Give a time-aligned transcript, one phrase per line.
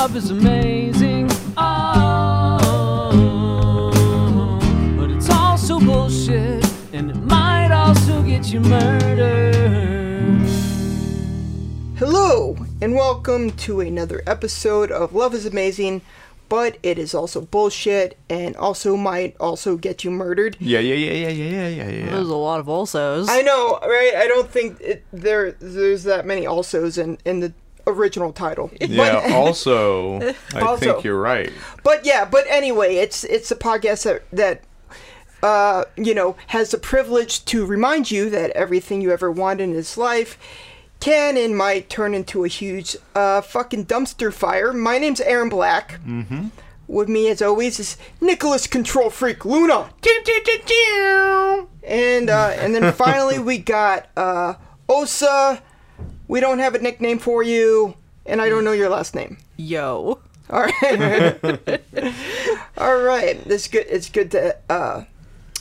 [0.00, 1.28] love is amazing.
[1.58, 2.56] Oh,
[4.96, 10.40] but it's also bullshit, and it might also get you murdered.
[11.98, 16.00] Hello, and welcome to another episode of Love is Amazing,
[16.48, 20.56] but it is also bullshit and also might also get you murdered.
[20.60, 22.06] Yeah, yeah, yeah, yeah, yeah, yeah, yeah, yeah.
[22.06, 23.26] There's a lot of alsos.
[23.28, 24.14] I know, right?
[24.16, 27.52] I don't think it, there there's that many alsos in, in the
[27.90, 28.70] original title.
[28.80, 30.20] Yeah, also,
[30.54, 30.76] I Also.
[30.92, 31.52] think you're right.
[31.82, 34.62] But yeah, but anyway, it's it's a podcast that that
[35.42, 39.72] uh, you know has the privilege to remind you that everything you ever want in
[39.72, 40.38] this life
[41.00, 44.72] can and might turn into a huge uh, fucking dumpster fire.
[44.72, 45.98] My name's Aaron Black.
[46.06, 46.48] Mm-hmm.
[46.88, 49.90] With me, as always, is Nicholas Control Freak Luna.
[51.84, 54.54] And uh, and then finally we got uh,
[54.88, 55.62] Osa.
[56.30, 59.38] We don't have a nickname for you, and I don't know your last name.
[59.56, 60.20] Yo.
[60.48, 61.40] All right.
[62.78, 63.40] All right.
[63.46, 63.86] It's good.
[63.88, 65.04] It's good to uh,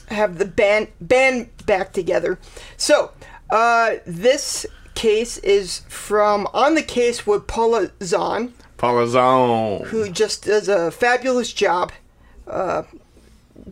[0.09, 2.37] have the band band back together.
[2.77, 3.09] So,
[3.49, 8.53] uh, this case is from on the case with Paula Zon.
[8.77, 11.91] Paula Zahn, who just does a fabulous job
[12.47, 12.83] uh,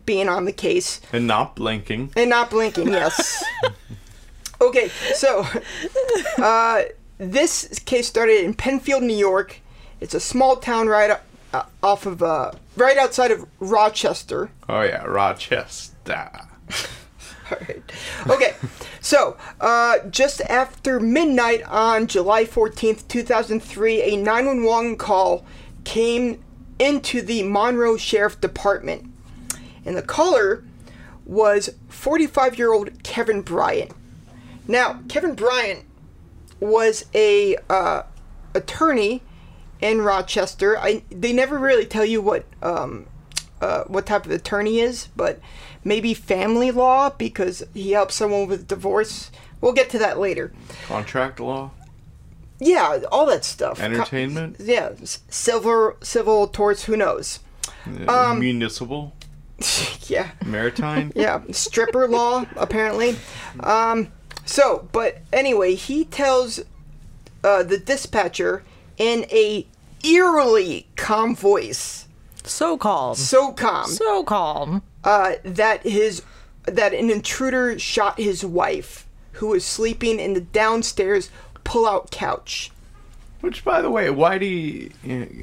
[0.04, 2.10] being on the case And not blinking.
[2.16, 2.88] and not blinking.
[2.88, 3.44] Yes.
[4.60, 4.88] okay.
[5.14, 5.46] So,
[6.38, 6.82] uh,
[7.18, 9.60] this case started in Penfield, New York.
[10.00, 11.18] It's a small town right
[11.52, 14.50] uh, off of uh, right outside of Rochester.
[14.68, 16.30] Oh, yeah, Rochester.
[17.50, 17.82] All right.
[18.28, 18.54] Okay.
[19.00, 25.46] So, uh, just after midnight on July 14th, 2003, a 911 call
[25.84, 26.44] came
[26.78, 29.10] into the Monroe Sheriff Department.
[29.84, 30.64] And the caller
[31.24, 33.92] was 45 year old Kevin Bryant.
[34.68, 35.84] Now, Kevin Bryant
[36.60, 38.02] was a uh,
[38.54, 39.22] attorney
[39.80, 40.78] in Rochester.
[40.78, 43.06] I they never really tell you what um,
[43.60, 45.40] uh, what type of attorney is, but
[45.84, 49.30] maybe family law because he helps someone with divorce.
[49.60, 50.52] We'll get to that later.
[50.86, 51.72] Contract law?
[52.60, 53.80] Yeah, all that stuff.
[53.80, 54.56] Entertainment?
[54.58, 56.84] yeah, civil civil torts.
[56.84, 57.40] Who knows?
[58.06, 59.14] Uh, municipal?
[60.08, 60.30] Yeah.
[60.46, 61.12] Maritime?
[61.14, 63.16] yeah, stripper law apparently.
[63.60, 64.10] Um,
[64.48, 66.60] so, but anyway, he tells
[67.44, 68.64] uh, the dispatcher
[68.96, 69.66] in a
[70.04, 72.06] eerily calm voice,
[72.44, 73.14] So calm.
[73.14, 74.82] so calm, So calm.
[75.04, 76.22] uh, that his
[76.64, 81.30] that an intruder shot his wife, who was sleeping in the downstairs
[81.64, 82.70] pull-out couch.
[83.40, 84.90] Which, by the way, why do you...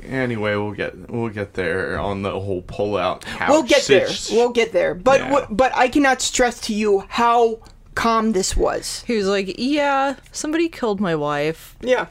[0.04, 3.50] Anyway, we'll get we'll get there on the whole pull-out couch.
[3.50, 4.10] We'll get there.
[4.32, 4.94] We'll get there.
[4.94, 5.30] But Yeah.
[5.30, 7.60] w- but I cannot stress to you how
[7.96, 9.04] calm this was.
[9.08, 11.76] He was like, Yeah, somebody killed my wife.
[11.82, 12.08] Yeah.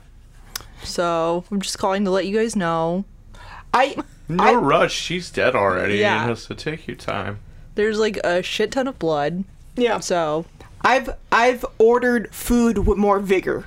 [0.83, 3.05] So I'm just calling to let you guys know.
[3.73, 3.97] I
[4.29, 5.97] No I- rush, she's dead already.
[5.99, 6.23] Yeah.
[6.23, 7.39] You know, so take your time.
[7.75, 9.45] There's like a shit ton of blood.
[9.77, 9.99] yeah.
[10.01, 10.45] So
[10.83, 13.65] I've I've ordered food with more vigor,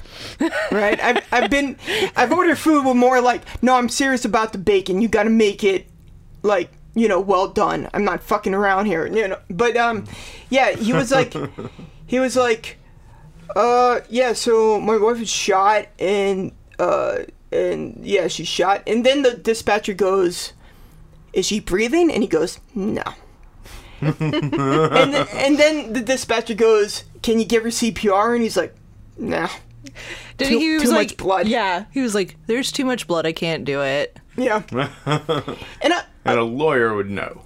[0.72, 1.00] right?
[1.04, 1.78] I've I've been
[2.16, 5.02] I've ordered food with more like no, I'm serious about the bacon.
[5.02, 5.88] You got to make it
[6.44, 7.90] like you know well done.
[7.94, 9.40] I'm not fucking around here, you know.
[9.50, 10.06] But um,
[10.52, 11.34] yeah, he was like
[12.08, 12.78] he was like,
[13.56, 14.34] uh, yeah.
[14.34, 17.20] So my wife was shot and uh
[17.52, 18.84] and yeah, she's shot.
[18.88, 20.54] And then the dispatcher goes,
[21.34, 23.04] "Is she breathing?" And he goes, "No."
[24.02, 28.76] and, then, and then the dispatcher goes, "Can you give her CPR?" And he's like,
[29.18, 29.50] "Nah."
[30.38, 31.48] did Too- he was too much like blood.
[31.48, 31.86] Yeah.
[31.92, 34.20] He was like, There's too much blood, I can't do it.
[34.36, 34.62] Yeah.
[34.72, 37.42] and I, And a lawyer would know.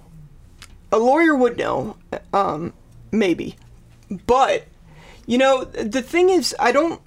[0.90, 1.96] a lawyer would know,
[2.34, 2.74] um,
[3.12, 3.56] maybe,
[4.26, 4.66] but
[5.26, 7.00] you know the thing is, I don't.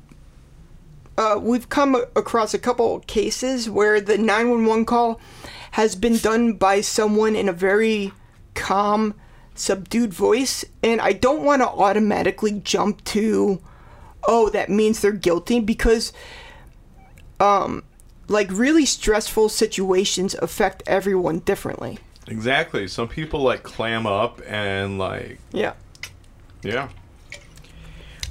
[1.17, 5.21] Uh, we've come across a couple cases where the 911 call
[5.71, 8.11] has been done by someone in a very
[8.53, 9.13] calm,
[9.53, 13.61] subdued voice, and I don't want to automatically jump to,
[14.27, 16.11] oh, that means they're guilty because,
[17.39, 17.83] um,
[18.27, 21.99] like really stressful situations affect everyone differently.
[22.27, 22.87] Exactly.
[22.87, 25.73] Some people like clam up and like Yeah.
[26.65, 26.89] Yeah.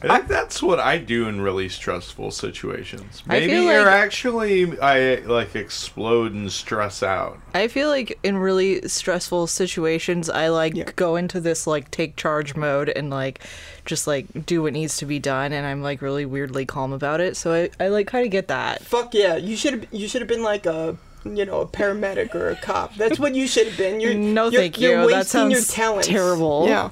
[0.02, 3.22] I think that's what I do in really stressful situations.
[3.26, 7.38] Maybe feel you're actually I like explode and stress out.
[7.54, 10.90] I feel like in really stressful situations, I like Yeah.
[10.94, 13.40] go into this like take charge mode and like
[13.86, 17.20] just like do what needs to be done, and I'm like really weirdly calm about
[17.22, 17.34] it.
[17.34, 18.82] So I, I like kind of get that.
[18.84, 19.36] Fuck yeah!
[19.36, 22.56] You should have you should have been like uh you know, a paramedic or a
[22.56, 22.94] cop.
[22.96, 24.00] That's what you should have been.
[24.00, 24.90] You're, No, you're, thank you.
[24.90, 26.08] You're That wasting your sounds talents.
[26.08, 26.66] terrible.
[26.68, 26.90] Yeah.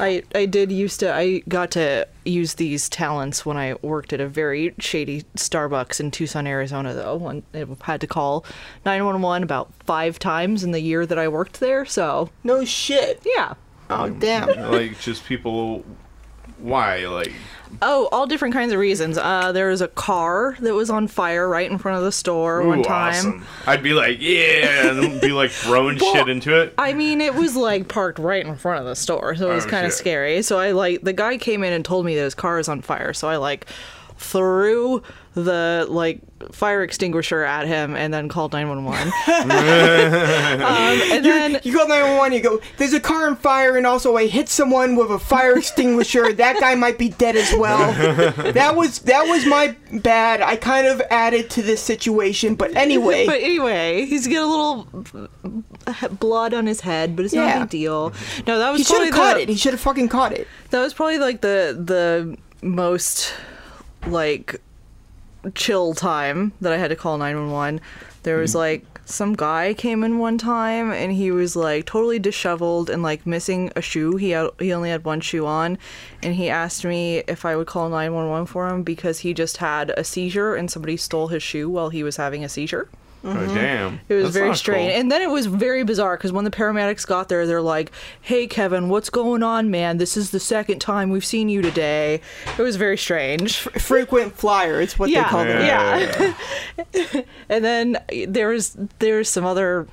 [0.00, 4.20] I I did used to I got to use these talents when I worked at
[4.20, 6.92] a very shady Starbucks in Tucson, Arizona.
[6.94, 8.44] Though, when I had to call
[8.84, 11.84] nine one one about five times in the year that I worked there.
[11.84, 13.22] So No shit.
[13.24, 13.54] yeah.
[13.88, 14.48] Oh um, damn.
[14.72, 15.84] like just people.
[16.58, 17.06] Why?
[17.06, 17.32] Like
[17.82, 19.18] Oh, all different kinds of reasons.
[19.18, 22.62] Uh, there was a car that was on fire right in front of the store
[22.66, 23.10] one time.
[23.14, 23.46] awesome.
[23.66, 26.74] I'd be like, yeah, and be like throwing Well, shit into it.
[26.78, 29.66] I mean, it was like parked right in front of the store, so it was
[29.66, 30.42] Oh, kind of scary.
[30.42, 32.80] So I like the guy came in and told me that his car is on
[32.80, 33.12] fire.
[33.12, 33.66] So I like
[34.16, 35.02] threw
[35.34, 36.20] the like
[36.52, 39.08] fire extinguisher at him and then called 911.
[40.62, 44.16] um, and then You call 911, you go, there's a car on fire, and also
[44.16, 46.32] I hit someone with a fire extinguisher.
[46.34, 47.92] that guy might be dead as well.
[48.52, 50.40] that was that was my bad.
[50.40, 53.26] I kind of added to this situation, but anyway.
[53.26, 54.86] But anyway, he's got a little
[56.18, 57.56] blood on his head, but it's not Yeah.
[57.56, 58.12] a big deal.
[58.46, 59.48] No, that was he should have caught it.
[59.48, 60.46] He should have fucking caught it.
[60.70, 63.34] That was probably like the the most
[64.06, 64.60] like
[65.54, 67.80] chill time that I had to call 911.
[68.22, 68.58] There was mm.
[68.58, 73.26] like some guy came in one time and he was like totally disheveled and like
[73.26, 74.16] missing a shoe.
[74.16, 75.78] He had, he only had one shoe on
[76.22, 79.90] and he asked me if I would call 911 for him because he just had
[79.90, 82.88] a seizure and somebody stole his shoe while he was having a seizure.
[83.24, 83.54] Oh mm-hmm.
[83.54, 84.00] damn!
[84.08, 84.90] It was That's very strange.
[84.90, 85.00] cool.
[85.00, 87.90] And then it was very bizarre because when the paramedics got there, they're like,
[88.20, 89.96] hey, Kevin, what's going on, man?
[89.96, 92.20] This is the second time we've seen you today.
[92.58, 93.56] It was very strange.
[93.56, 96.34] Frequent flyer, it's what Yeah, they call them.
[96.94, 97.22] yeah.
[97.48, 97.96] and then
[98.28, 99.86] there was there's some other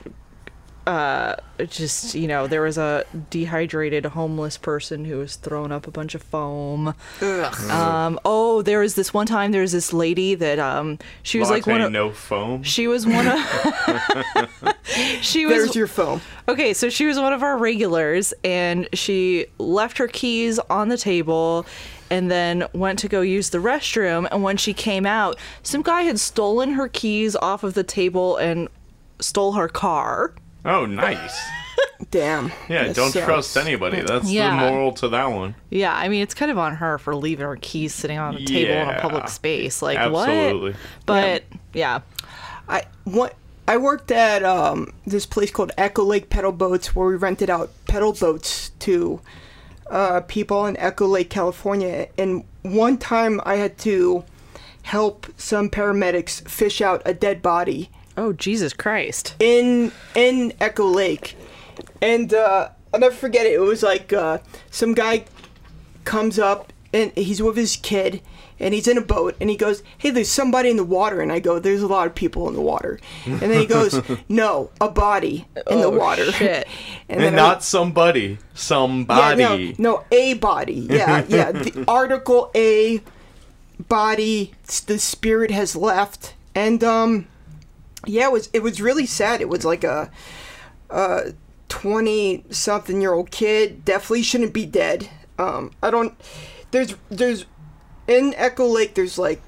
[0.88, 1.36] uh
[1.68, 6.16] just you know there was a dehydrated homeless person who was throwing up a bunch
[6.16, 7.70] of foam Ugh.
[7.70, 11.50] um oh there was this one time there was this lady that um she was
[11.52, 12.64] like Latte, one of no foam.
[12.64, 13.38] she was one of
[15.22, 16.22] she was There's your phone.
[16.48, 20.98] Okay, so she was one of our regulars and she left her keys on the
[20.98, 21.66] table
[22.10, 24.28] and then went to go use the restroom.
[24.32, 28.38] And when she came out, some guy had stolen her keys off of the table
[28.38, 28.68] and
[29.20, 30.34] stole her car.
[30.66, 31.40] Oh, nice.
[32.12, 32.52] Damn.
[32.68, 33.26] Yeah, That don't sucks.
[33.26, 34.02] trust anybody.
[34.02, 34.50] That's Yeah.
[34.66, 35.56] the moral to that one.
[35.70, 38.46] Yeah, I mean, it's kind of on her for leaving her keys sitting on a
[38.46, 39.82] table in a public space.
[39.82, 40.72] Like, Absolutely.
[40.72, 40.80] what?
[41.06, 41.44] But,
[41.74, 42.02] yeah.
[42.68, 43.36] I what
[43.68, 47.70] I worked at um, this place called Echo Lake Pedal Boats where we rented out
[47.88, 49.22] pedal boats to
[49.90, 52.08] uh, people in Echo Lake, California.
[52.18, 54.24] And one time I had to
[54.84, 57.90] help some paramedics fish out a dead body
[58.22, 59.36] Oh, Jesus Christ.
[59.40, 61.36] in in Echo Lake,
[62.02, 63.54] and uh, I'll never forget it.
[63.54, 64.38] It was like uh,
[64.70, 65.26] some guy
[66.04, 68.22] comes up and he's with his kid,
[68.60, 71.32] and he's in a boat, and he goes, "Hey, there's somebody in the water," and
[71.32, 74.70] I go, "There's a lot of people in the water," and then he goes, "No,
[74.80, 76.68] a body in the Oh, water," shit.
[77.10, 79.42] And, then I- not somebody, somebody.
[79.42, 80.86] yeah, no, no, a body.
[80.90, 81.52] Yeah, yeah.
[81.52, 83.02] The article A
[83.88, 84.54] body.
[84.86, 87.28] The spirit has left, and um,
[88.06, 89.42] yeah, it was it was really sad.
[89.42, 90.10] It was like a
[90.90, 91.34] a
[91.70, 93.86] twenty something year old kid.
[93.86, 95.10] Definitely shouldn't be dead.
[95.38, 96.14] Um, I don't.
[96.72, 97.46] There's there's
[98.08, 98.96] in Echo Lake.
[98.96, 99.42] There's like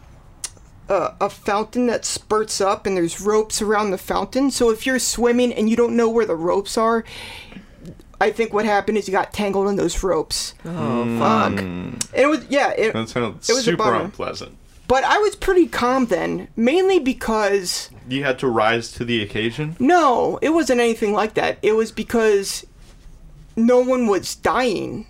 [0.89, 4.51] a, a fountain that spurts up and there's ropes around the fountain.
[4.51, 7.03] So if you're swimming and you don't know where the ropes are,
[8.19, 10.53] I think what happened is you got tangled in those ropes.
[10.65, 11.59] Oh, fuck.
[11.59, 14.57] And it was yeah, it, That sounds It was super unpleasant.
[14.87, 19.75] But I was pretty calm then, mainly because You had to rise to the occasion.
[19.79, 21.57] no, it wasn't anything like that.
[21.61, 22.65] It was because
[23.55, 25.07] no one was dying.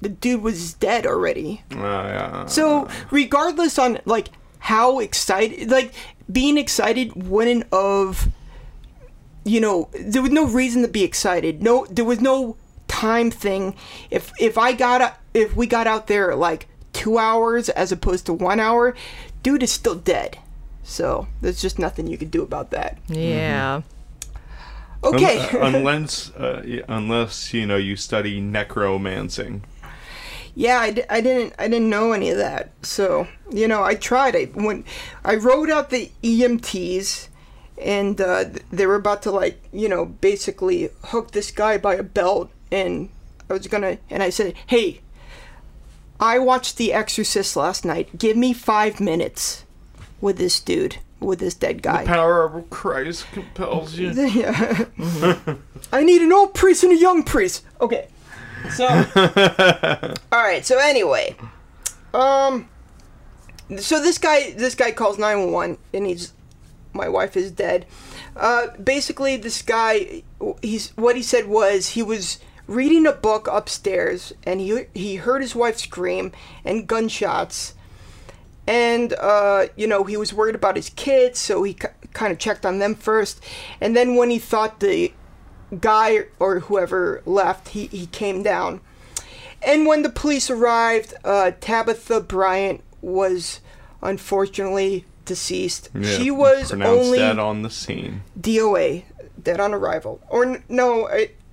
[0.00, 1.62] The dude was dead already.
[1.72, 2.46] Uh, yeah.
[2.46, 4.28] So regardless on like
[4.58, 5.92] how excited, like
[6.30, 8.28] being excited wouldn't of,
[9.44, 11.62] you know, there was no reason to be excited.
[11.62, 12.56] No, there was no
[12.88, 13.74] time thing.
[14.10, 18.26] If if I got a, if we got out there like two hours as opposed
[18.26, 18.94] to one hour,
[19.42, 20.38] dude is still dead.
[20.82, 22.98] So there's just nothing you could do about that.
[23.08, 23.76] Yeah.
[23.76, 23.84] Un-
[25.14, 25.38] Okay.
[25.40, 29.64] uh, unless, uh, unless you know you study necromancing.
[30.54, 32.70] Yeah, I, didn't I didn't know any of that.
[32.82, 34.36] So you know, I tried.
[34.36, 34.84] I when
[35.24, 37.28] I wrote out the EMTs,
[37.78, 42.02] and uh, they were about to like you know basically hook this guy by a
[42.04, 43.08] belt, and
[43.50, 45.00] I was gonna and I said, hey,
[46.22, 48.16] I watched The Exorcist last night.
[48.16, 49.64] Give me five minutes
[50.20, 52.04] with this dude, with this dead guy.
[52.04, 54.10] The Power of Christ compels you.
[54.32, 54.84] Yeah.
[55.92, 57.64] I need an old priest and a young priest.
[57.80, 58.06] Okay.
[58.70, 58.86] So.
[60.32, 60.64] all right.
[60.64, 61.34] So anyway,
[62.14, 62.68] um,
[63.78, 66.32] so this guy, this guy calls nine one one, and he's,
[66.92, 67.84] my wife is dead.
[68.36, 70.22] Uh, basically, this guy,
[70.62, 75.42] he's what he said was he was reading a book upstairs, and he he heard
[75.42, 76.32] his wife scream
[76.64, 77.74] and gunshots,
[78.66, 82.38] and uh, you know he was worried about his kids, so he k- kind of
[82.38, 83.42] checked on them first,
[83.80, 85.12] and then when he thought the
[85.80, 88.80] guy or whoever left, he he came down,
[89.62, 93.60] and when the police arrived, uh, Tabitha Bryant was
[94.02, 95.88] unfortunately deceased.
[95.94, 98.22] Yeah, she was pronounced only dead on the scene.
[98.40, 99.04] DOA,
[99.42, 101.08] dead on arrival, or n- no,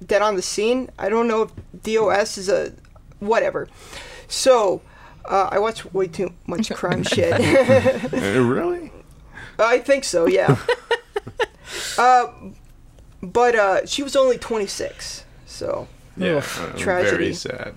[0.06, 0.90] dead on the scene.
[1.00, 1.52] I don't know if
[1.84, 2.74] DOS is a
[3.20, 3.68] whatever.
[4.28, 4.82] So,
[5.26, 7.34] uh, I watch way too much crime shit.
[8.14, 8.92] Uh, really?
[9.58, 10.56] I think so, yeah.
[11.98, 12.28] uh,
[13.22, 15.88] but uh, she was only 26, so
[16.18, 16.38] Yeah.
[16.38, 16.62] Oof.
[16.62, 17.18] uh, Tragedy.
[17.18, 17.76] Very sad.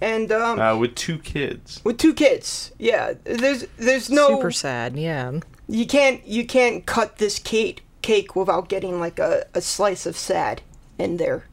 [0.00, 1.80] and um, Uh, with two kids.
[1.84, 3.12] with two kids, yeah.
[3.24, 4.96] There's there's no Super sad.
[4.96, 5.32] Yeah.
[5.68, 10.16] you can't you can't cut this cake cake without getting like a, a slice of
[10.16, 10.62] sad
[10.98, 11.44] in there.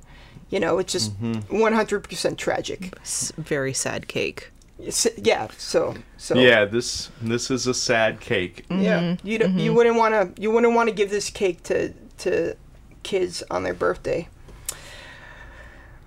[0.50, 1.55] You know, it's just Mm-hmm.
[1.55, 2.93] 100% tragic.
[3.01, 4.51] S- very sad cake.
[4.79, 8.65] It's- yeah, so so Yeah, this this is a sad cake.
[8.69, 9.17] yeah.
[9.24, 12.55] You don't, you wouldn't want to you wouldn't want to give this cake to to
[13.03, 14.27] kids on their birthday.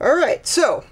[0.01, 0.85] All right, so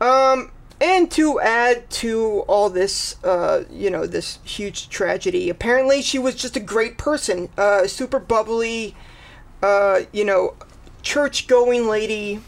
[0.00, 0.50] um
[0.80, 6.34] and to add to all this uh you know this huge tragedy, apparently she was
[6.34, 8.94] just a great person, uh super bubbly
[9.62, 10.54] uh you know
[11.06, 12.40] church going lady.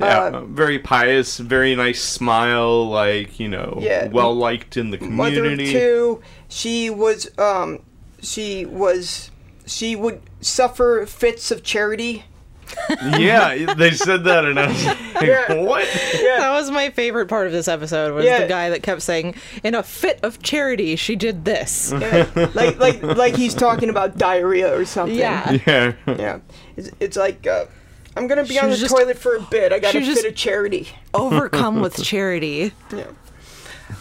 [0.00, 4.08] Yeah, uh, uh, very pious, very nice smile, like you know, Yeah.
[4.08, 5.16] well liked in the community.
[5.16, 5.72] mother of community.
[5.72, 6.20] two.
[6.48, 7.80] She was um
[8.20, 9.30] she was
[9.66, 12.24] she would suffer fits of charity.
[13.18, 15.54] yeah, they said that, and I was like, Yeah.
[15.62, 15.84] what?
[15.84, 18.14] That was my favorite part of this episode.
[18.14, 18.40] Was Yeah.
[18.40, 22.78] the guy that kept saying, "In a fit of charity, she did this." Yeah, like
[22.80, 25.16] like like he's talking about diarrhea or something.
[25.18, 25.58] Yeah.
[25.66, 26.38] Yeah, Yeah.
[26.78, 27.66] It's, it's like uh,
[28.16, 29.72] I'm gonna be She on the just- toilet for a bit.
[29.72, 30.88] I got she a was fit just- of charity.
[31.14, 32.72] Overcome with charity.
[32.94, 33.06] Yeah.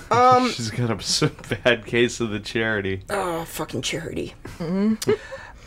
[0.09, 0.49] Um.
[0.51, 1.31] she's got a
[1.63, 3.03] bad case of the charity.
[3.09, 4.33] Oh, fucking charity.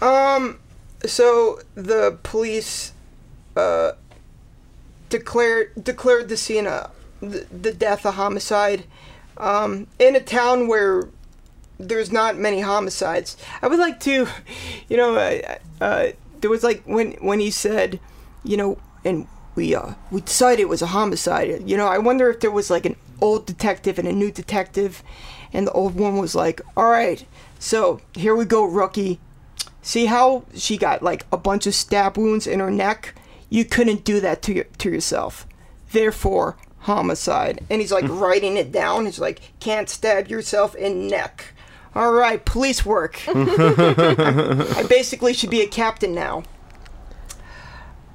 [0.01, 0.59] Um,
[1.05, 2.93] so the police
[3.57, 3.93] uh,
[5.09, 8.85] declared declared the scene a the, the death a homicide.
[9.37, 11.09] Um, in a town where
[11.79, 14.29] there's not many homicides, I would like to,
[14.89, 16.07] you know, uh, uh,
[16.41, 17.99] there was like when when he said,
[18.45, 21.69] you know, and we uh we decided it was a homicide.
[21.69, 25.03] You know, I wonder if there was like an old detective and a new detective,
[25.53, 27.25] and the old one was like, all right,
[27.59, 29.21] so here we go, rookie.
[29.83, 33.15] See how she got like a bunch of stab wounds in her neck?
[33.51, 35.47] You couldn't do that to your, to yourself.
[35.93, 37.65] Therefore, homicide.
[37.71, 39.05] And he's like writing it down.
[39.07, 41.53] He's like, can't stab yourself in neck.
[41.95, 43.23] All right, police work.
[43.29, 46.43] I basically should be a captain now.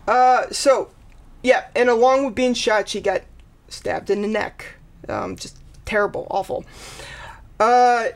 [0.09, 0.89] Uh, so,
[1.43, 3.21] yeah, and along with being shot, she got
[3.67, 4.65] stabbed in the neck.
[5.07, 6.65] Um, just terrible, awful.
[7.59, 8.07] Uh,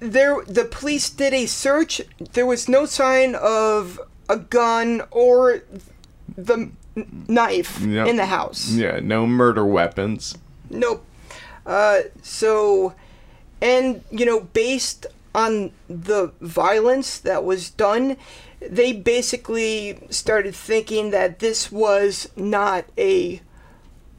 [0.00, 2.00] there, the police did a search.
[2.32, 5.62] There was no sign of a gun or
[6.36, 6.70] the
[7.28, 8.06] knife Yep.
[8.06, 8.70] in the house.
[8.72, 10.36] Yeah, no murder weapons.
[10.70, 11.04] Nope.
[11.66, 12.94] Uh, so,
[13.60, 18.16] and you know, based on the violence that was done,
[18.70, 23.40] they basically started thinking that this was not a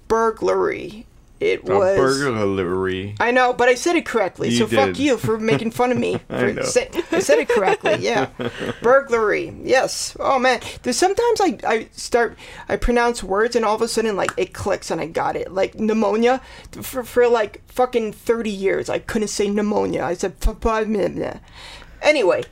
[0.08, 1.06] burglary.
[1.40, 1.98] It A was.
[1.98, 3.16] burglary.
[3.20, 5.98] I know, but I said it correctly, You so fuck you for making fun of
[5.98, 6.20] me.
[6.30, 6.62] I know.
[6.62, 8.28] say- I said it correctly, yeah.
[8.82, 10.16] Burglary, yes.
[10.22, 12.38] Oh man, there's sometimes I, I start,
[12.70, 15.52] I pronounce words and all of a sudden like it clicks and I got it.
[15.52, 16.42] Like pneumonia,
[16.82, 20.04] for, for like fucking 30 years I couldn't say pneumonia.
[20.06, 21.40] I said f- five minutes.
[22.02, 22.44] Anyway,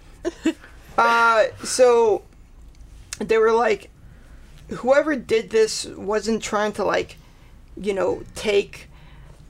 [0.98, 2.24] uh, so
[3.20, 3.90] they were like,
[4.70, 7.18] whoever did this wasn't trying to like,
[7.76, 8.88] you know, take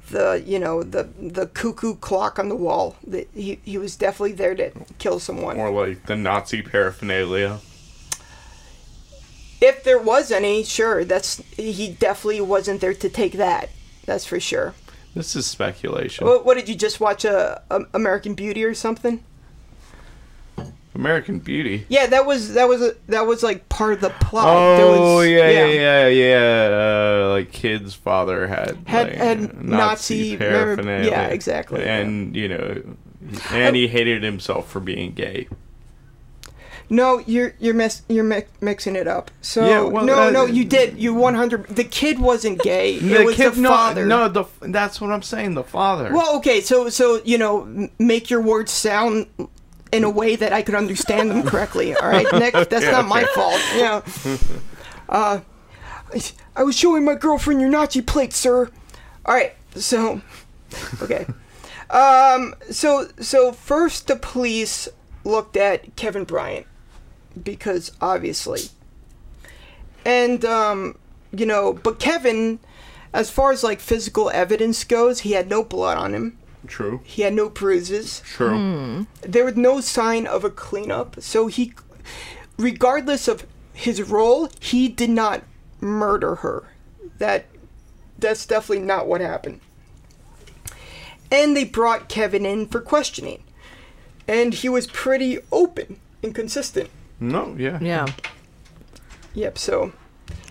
[0.09, 2.95] the you know the the cuckoo clock on the wall.
[3.07, 5.57] That he he was definitely there to kill someone.
[5.57, 7.59] Or like the Nazi paraphernalia.
[9.61, 13.69] If there was any, sure, that's he definitely wasn't there to take that.
[14.05, 14.73] That's for sure.
[15.13, 16.25] This is speculation.
[16.25, 17.25] What, what did you just watch?
[17.25, 19.23] A, a American Beauty or something?
[20.93, 21.85] American Beauty.
[21.89, 24.45] Yeah, that was that was a, that was like part of the plot.
[24.47, 27.25] Oh was- yeah, yeah, yeah, yeah.
[27.25, 31.09] Uh, like kid's father had Had- like, had Nazi, Nazi paraphernalia.
[31.09, 32.81] yeah, exactly, And you know,
[33.51, 35.47] and he hated himself for being gay.
[36.89, 39.31] No, you're you're mis- you're mi- mixing it up.
[39.41, 40.97] So Yeah, well, no, uh, no, you did.
[40.97, 41.67] You 100.
[41.67, 42.95] The kid wasn't gay.
[42.95, 44.05] it The was kid, the no, father.
[44.05, 45.53] no, the that's what I'm saying.
[45.53, 46.11] The father.
[46.13, 49.27] Well, okay, so so you know, make your words sound
[49.91, 51.95] in a way that I could understand them correctly.
[51.95, 53.61] All right, Nick, that's not my fault.
[53.75, 54.01] Yeah.
[55.09, 55.41] Uh,
[56.13, 56.21] I,
[56.55, 58.69] I was showing my girlfriend your Nazi plate, sir.
[59.25, 60.21] All right, so
[61.01, 61.25] okay.
[61.89, 64.87] Um, so so first the police
[65.25, 66.65] looked at Kevin Bryant
[67.43, 68.61] because obviously,
[70.05, 70.97] and um,
[71.33, 72.59] you know, but Kevin,
[73.13, 76.37] as far as like physical evidence goes, he had no blood on him.
[76.71, 77.01] True.
[77.03, 78.21] He had no bruises.
[78.25, 78.57] True.
[78.57, 79.03] Hmm.
[79.21, 81.21] There was no sign of a cleanup.
[81.21, 81.73] So he,
[82.57, 85.43] regardless of his role, he did not
[85.81, 86.63] murder her.
[87.17, 87.47] That
[88.17, 89.59] that's definitely not what happened.
[91.29, 93.43] And they brought Kevin in for questioning.
[94.25, 96.89] And he was pretty open and consistent.
[97.19, 97.53] No.
[97.57, 97.79] Yeah.
[97.81, 98.07] Yeah.
[99.33, 99.91] Yep, so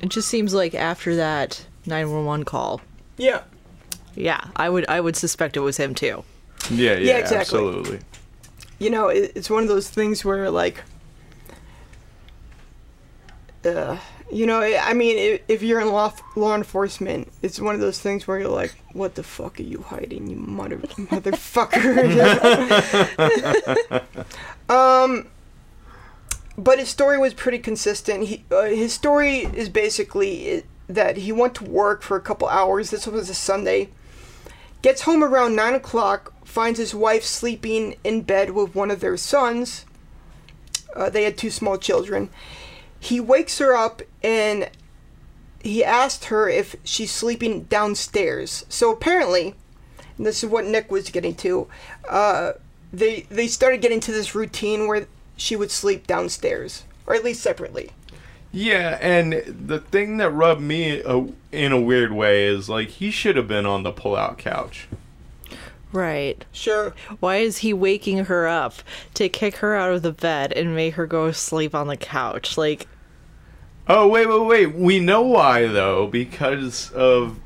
[0.02, 2.80] It just seems like after that 911 call,
[3.16, 3.42] yeah.
[4.14, 6.24] Yeah, I would I would suspect it was him too.
[6.70, 6.92] Yeah.
[6.92, 6.98] Yeah.
[6.98, 7.58] Yeah, exactly.
[7.58, 8.00] Absolutely.
[8.78, 10.82] you know, it, it's one of those things where like,
[13.64, 13.98] uh,
[14.32, 17.80] you know, I I mean, if, if you're in law law enforcement, it's one of
[17.80, 21.96] those things where you're like, what the fuck are you hiding, you mother motherfucker?
[24.70, 25.26] um,
[26.56, 28.24] but his story was pretty consistent.
[28.24, 32.90] He uh, his story is basically that he went to work for a couple hours.
[32.90, 33.88] This was a Sunday.
[34.82, 39.16] Gets home around 9 o'clock, finds his wife sleeping in bed with one of their
[39.16, 39.84] sons.
[40.96, 42.30] Uh, they had two small children.
[42.98, 44.70] He wakes her up and
[45.62, 48.64] he asked her if she's sleeping downstairs.
[48.68, 49.54] So apparently,
[50.18, 51.68] this is what Nick was getting to,
[52.08, 52.52] uh,
[52.92, 55.06] they, they started getting to this routine where
[55.36, 57.90] she would sleep downstairs, or at least separately.
[58.52, 63.10] Yeah, and the thing that rubbed me uh, in a weird way is like he
[63.10, 64.88] should have been on the pull-out couch.
[65.92, 66.44] Right.
[66.52, 66.94] Sure.
[67.18, 68.74] Why is he waking her up
[69.14, 72.56] to kick her out of the bed and make her go sleep on the couch?
[72.56, 72.86] Like,
[73.88, 74.74] Oh wait, wait, wait.
[74.74, 77.40] We know why though, because of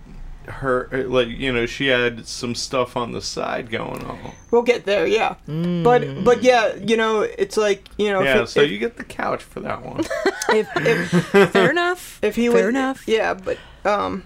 [0.49, 0.89] her.
[0.93, 4.19] uh, Like you know, she had some stuff on the side going on.
[4.51, 5.35] We'll get there, yeah.
[5.47, 8.97] But but yeah, you know, it's like you know, Yeah, if, so if, you get
[8.97, 10.01] the couch for that one.
[10.51, 12.19] if, if, fair enough.
[12.23, 13.09] if he fair was, enough.
[13.09, 14.25] yeah, but um,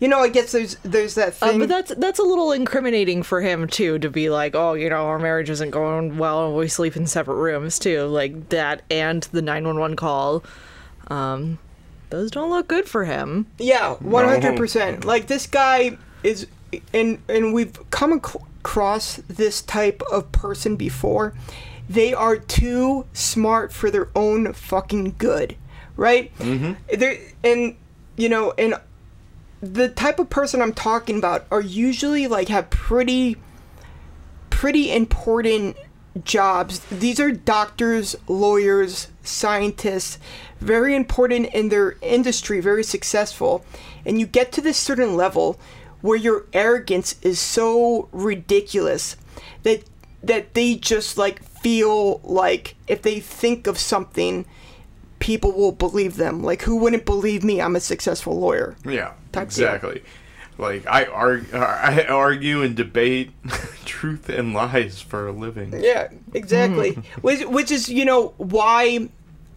[0.00, 1.58] you know, I guess there's there's that Uh, thing.
[1.60, 5.06] but that's that's a little incriminating for him too to be like, oh, you know,
[5.06, 9.22] our marriage isn't going well, and we sleep in separate rooms too, like that, and
[9.32, 10.42] the nine one one call.
[11.08, 11.58] Um,
[12.10, 13.46] those don't look good for him.
[13.58, 15.04] Yeah, one hundred percent.
[15.04, 16.46] Like this guy is,
[16.92, 21.34] and and we've come ac- across this type of person before.
[21.88, 25.56] They are too smart for their own fucking good,
[25.96, 26.36] right?
[26.38, 26.72] Mm-hmm.
[26.96, 27.76] They're and
[28.16, 28.74] you know and
[29.60, 33.36] the type of person I'm talking about are usually like have pretty
[34.50, 35.76] pretty important
[36.22, 36.80] jobs.
[36.90, 40.18] These are doctors, lawyers, scientists,
[40.60, 43.64] very important in their industry, very successful.
[44.04, 45.58] And you get to this certain level
[46.00, 49.16] where your arrogance is so ridiculous
[49.62, 49.84] that
[50.22, 54.46] that they just like feel like if they think of something
[55.18, 56.42] people will believe them.
[56.42, 57.60] Like who wouldn't believe me?
[57.60, 58.76] I'm a successful lawyer.
[58.84, 60.02] yeah, exactly deal.
[60.58, 60.64] Exactly.
[60.64, 63.32] Like I argue, I argue and debate
[63.84, 65.72] truth and lies for a living.
[65.82, 66.92] Yeah, exactly.
[67.20, 69.08] which, which is, you know, why,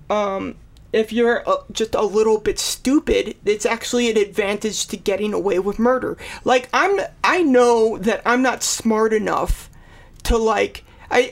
[0.09, 0.55] um,
[0.93, 5.59] if you're uh, just a little bit stupid, it's actually an advantage to getting away
[5.59, 6.17] with murder.
[6.43, 9.69] Like I'm, I know that I'm not smart enough
[10.23, 11.31] to like, I,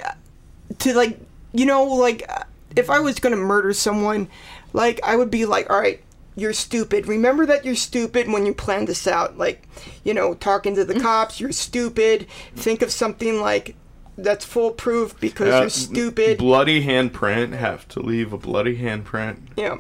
[0.80, 1.20] to like,
[1.54, 2.44] you know, like, uh,
[2.76, 4.28] if I was gonna murder someone,
[4.74, 6.02] like I would be like, all right.
[6.36, 7.08] You're stupid.
[7.08, 9.38] Remember that you're stupid when you plan this out.
[9.38, 9.68] Like,
[10.04, 12.28] you know, talking to the cops, you're stupid.
[12.56, 13.76] Think of something like
[14.18, 16.38] that's foolproof because Uh, you're stupid.
[16.38, 17.54] Bloody handprint.
[17.58, 19.38] Have to leave a bloody handprint.
[19.56, 19.78] yeah.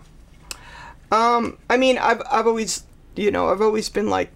[1.11, 2.83] Um, I mean, I've I've always,
[3.15, 4.31] you know, I've always been like,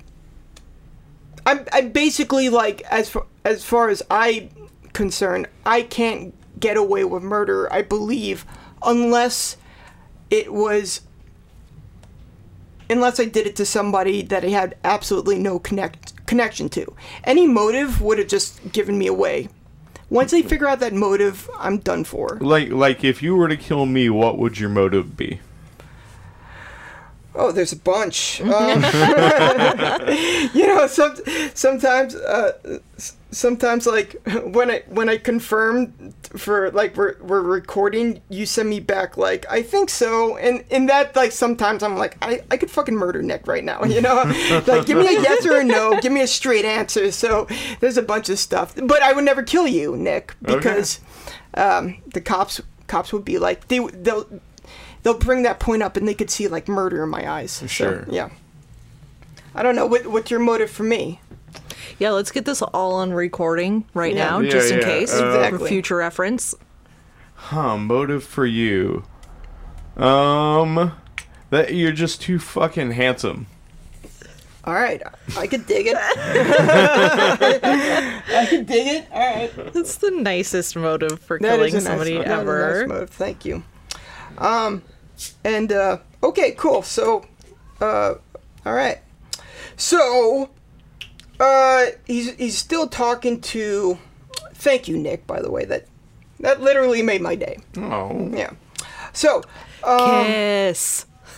[1.45, 4.49] I'm I'm basically like as far as far as I
[4.93, 7.71] concerned, I can't get away with murder.
[7.73, 8.45] I believe
[8.84, 9.55] unless
[10.29, 11.01] it was.
[12.89, 17.45] Unless I did it to somebody that I had absolutely no connect connection to, any
[17.47, 19.49] motive would have just given me away.
[20.10, 22.39] Once they figure out that motive, I'm done for.
[22.41, 25.39] Like, like if you were to kill me, what would your motive be?
[27.36, 28.41] Oh, there's a bunch.
[28.49, 28.84] Um,
[30.54, 31.15] you know, some,
[31.54, 32.80] sometimes, uh,
[33.32, 34.15] sometimes like
[34.46, 39.46] when I when I confirm for like we're we're recording, you send me back like
[39.50, 43.22] I think so, and in that like sometimes I'm like I I could fucking murder
[43.22, 44.24] Nick right now, you know,
[44.68, 47.12] like give me a yes or a no, give me a straight answer.
[47.12, 47.48] So
[47.80, 51.00] there's a bunch of stuff, but I would never kill you, Nick, because
[51.54, 54.28] um, the cops cops would be like they they'll
[55.04, 57.52] they'll bring that point up and they could see like murder in my eyes.
[57.52, 58.06] So, Sure.
[58.10, 58.30] yeah.
[59.56, 61.20] I don't know what what's your motive for me.
[62.00, 64.30] Yeah, let's get this all on recording right Yeah.
[64.30, 66.56] now, Yeah, just in case, uh, for future reference.
[67.36, 69.04] Huh, motive for you.
[69.98, 70.94] Um
[71.50, 73.48] that you're just too fucking handsome.
[74.65, 75.02] All right,
[75.38, 75.98] I could dig it.
[77.10, 79.06] I could dig it.
[79.12, 82.32] All right, That's the nicest motive for That is killing a nice- somebody that is
[82.32, 82.80] a ever.
[82.88, 83.10] nice move.
[83.10, 83.63] Thank you.
[84.38, 84.84] Um,
[85.44, 86.82] and uh, okay, cool.
[86.84, 87.26] So,
[87.82, 88.15] uh,
[88.65, 89.00] all right.
[89.76, 90.50] So,
[91.39, 93.97] uh, he's he's still talking to.
[94.54, 95.25] Thank you, Nick.
[95.25, 95.86] By the way, that
[96.39, 97.60] that literally made my day.
[97.78, 98.30] Oh.
[98.34, 98.52] Yeah.
[99.13, 99.43] So,
[99.84, 101.06] um, Kiss.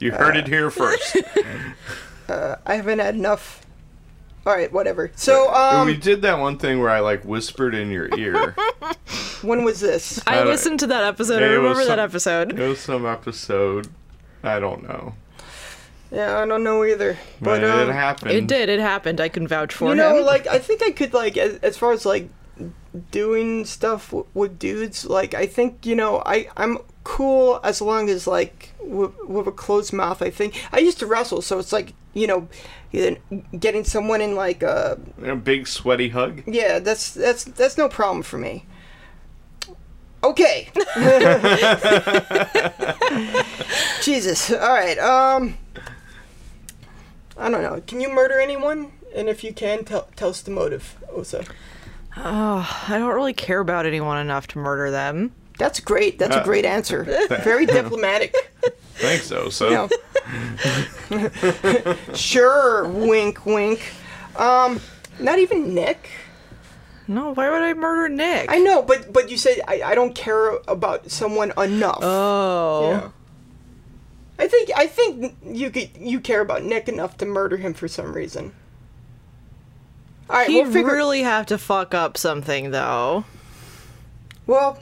[0.00, 1.16] You heard it here first.
[2.28, 3.64] I haven't had enough.
[4.46, 5.10] All right, whatever.
[5.14, 8.54] So, um, we did that one thing where I like whispered in your ear.
[9.42, 10.22] when was this?
[10.26, 11.42] I I listened to that episode.
[11.42, 12.58] I Yeah, it was remember that episode.
[12.58, 13.88] It was some episode.
[14.42, 15.14] I don't know.
[16.10, 17.18] Yeah, I don't know either.
[17.40, 18.30] But But um, it happened.
[18.32, 18.68] It did.
[18.68, 19.20] It happened.
[19.20, 19.88] I can vouch for it.
[19.90, 22.30] you know, like I think I could like as, as far as like
[23.10, 25.04] doing stuff w- with dudes.
[25.04, 29.52] Like I think you know I I'm cool as long as like with, with a
[29.52, 30.22] closed mouth.
[30.22, 32.48] I think I used to wrestle, so it's like you know,
[32.90, 36.42] getting- getting someone in like uh A big sweaty hug.
[36.46, 38.64] yeah that's that's that's no problem for me.
[40.24, 40.70] Okay.
[44.02, 44.50] Jesus.
[44.50, 44.98] All right.
[44.98, 45.56] Um.
[47.38, 47.80] I don't know.
[47.86, 48.92] Can you murder anyone?
[49.14, 51.44] And if you can, tell tell us the motive, Osa.
[52.16, 55.32] oh, I don't really care about anyone enough to murder them.
[55.58, 56.18] That's great.
[56.18, 57.04] That's a Uh, great answer.
[57.42, 58.34] Very diplomatic.
[58.94, 59.68] Thanks, so so.
[59.70, 59.88] You
[61.10, 61.96] know.
[62.14, 62.86] sure.
[62.88, 63.44] Wink.
[63.46, 63.80] Wink.
[64.36, 64.80] Um.
[65.20, 66.10] Not even Nick.
[67.08, 68.50] No, why would I murder Nick?
[68.52, 71.98] I know, but but you said I, I don't care about someone enough.
[72.02, 72.90] oh.
[72.90, 73.08] Yeah.
[74.38, 77.88] I think I think you could you care about Nick enough to murder him for
[77.88, 78.52] some reason.
[80.30, 80.92] All right, He'd we'll figure.
[80.92, 83.24] really have to fuck up something, though.
[84.46, 84.78] well,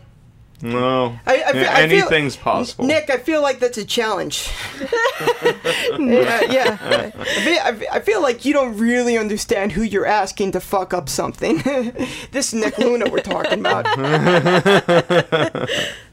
[0.60, 1.16] No.
[1.24, 2.84] I, I, fe- Yeah, I feel, anything's possible.
[2.84, 4.50] Nick, I feel like that's a challenge.
[4.80, 4.86] yeah,
[5.92, 6.78] uh, yeah.
[6.82, 7.10] I
[7.44, 10.92] feel, I feel- I feel like you don't really understand who you're asking to fuck
[10.92, 11.58] up something.
[12.32, 13.86] this Nick Luna we're talking about.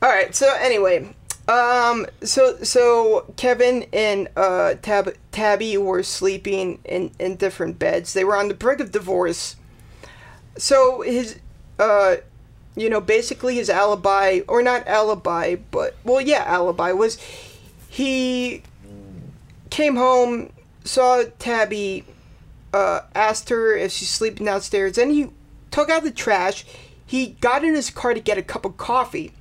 [0.02, 0.36] All right.
[0.36, 1.10] So anyway,
[1.48, 8.14] um, so so Kevin and uh Tab Tabby were sleeping in in different beds.
[8.14, 9.56] They were on the brink of divorce.
[10.58, 11.40] So his
[11.80, 12.18] uh
[12.76, 17.18] you know, basically his alibi, or not alibi, but, well, yeah, alibi, was
[17.88, 18.64] he
[19.70, 20.52] came home,
[20.84, 22.06] saw Tabby,
[22.74, 25.30] uh, asked her if she's sleeping downstairs, and he
[25.70, 26.66] took out the trash.
[27.06, 29.34] He got in his car to get a cup of coffee.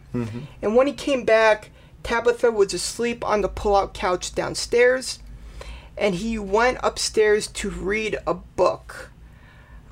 [0.60, 1.70] And when he came back,
[2.02, 5.18] Tabitha was asleep on the pull out couch downstairs.
[5.96, 9.10] And he went upstairs to read a book.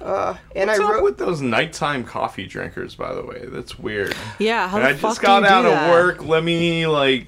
[0.00, 1.04] Uh, and What's I up wrote.
[1.04, 3.44] with those nighttime coffee drinkers, by the way?
[3.46, 4.16] That's weird.
[4.38, 6.24] Yeah, how And the I fuck just got do you out do of work.
[6.24, 7.26] Let me like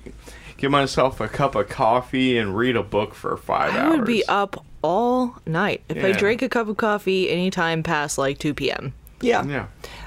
[0.57, 3.99] give myself a cup of coffee and read a book for five I hours.
[3.99, 6.17] would be up all night if I Yeah.
[6.19, 8.95] drank a cup of coffee anytime past like 2 p.m.
[9.21, 9.45] yeah.
[9.45, 9.67] Yeah.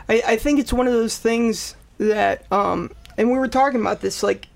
[0.10, 4.02] I, I think it's one of those things that um and we were talking about
[4.02, 4.48] this like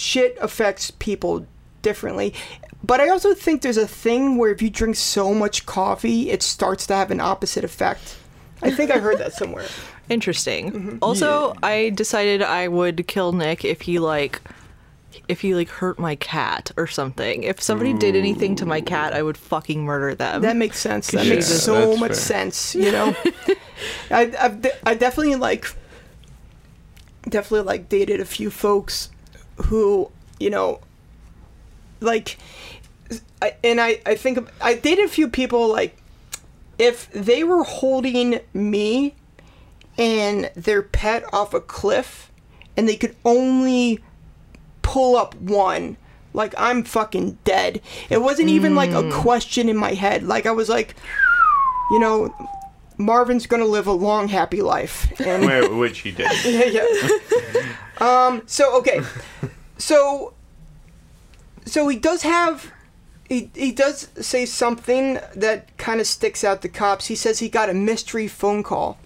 [0.00, 1.46] shit affects people
[1.82, 2.32] differently
[2.82, 6.42] but i also think there's a thing where if you drink so much coffee it
[6.42, 8.16] starts to have an opposite effect
[8.62, 9.66] i think i heard that somewhere
[10.10, 10.72] Interesting.
[10.72, 10.98] Mm-hmm.
[11.02, 14.40] Also, I decided I would kill Nick if he like
[15.28, 17.44] if he like hurt my cat or something.
[17.44, 20.42] If somebody did anything to my cat, I would fucking murder them.
[20.42, 22.14] that makes sense that Yeah, makes so much fair.
[22.32, 23.14] sense you know
[24.10, 25.66] I, I've, de- I definitely like
[27.28, 29.10] definitely like dated a few folks
[29.62, 30.80] who you know
[32.00, 32.38] like
[33.42, 35.96] I, and I, I think I dated a few people like
[36.78, 39.14] if they were holding me
[39.98, 42.30] and their pet off a cliff
[42.76, 44.00] and they could only
[44.82, 45.96] pull up one
[46.32, 47.80] like I'm fucking dead.
[48.08, 49.12] It wasn't even like a mm.
[49.12, 50.22] question in my head.
[50.22, 50.94] Like I was like
[51.90, 52.34] you know
[52.98, 56.30] Marvin's going to live a long happy life and Wait, which he did.
[56.44, 57.76] yeah, yeah.
[58.00, 58.42] Um.
[58.46, 59.00] So okay.
[59.78, 60.34] So.
[61.64, 62.72] So he does have.
[63.28, 67.06] he, he does say something that kind of sticks out the cops.
[67.06, 68.98] He says he got a mystery phone call.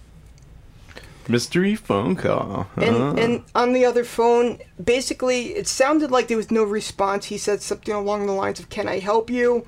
[1.27, 2.67] Mystery phone call.
[2.75, 3.15] And, huh?
[3.17, 7.25] and on the other phone, basically, it sounded like there was no response.
[7.25, 9.65] He said something along the lines of, Can I help you?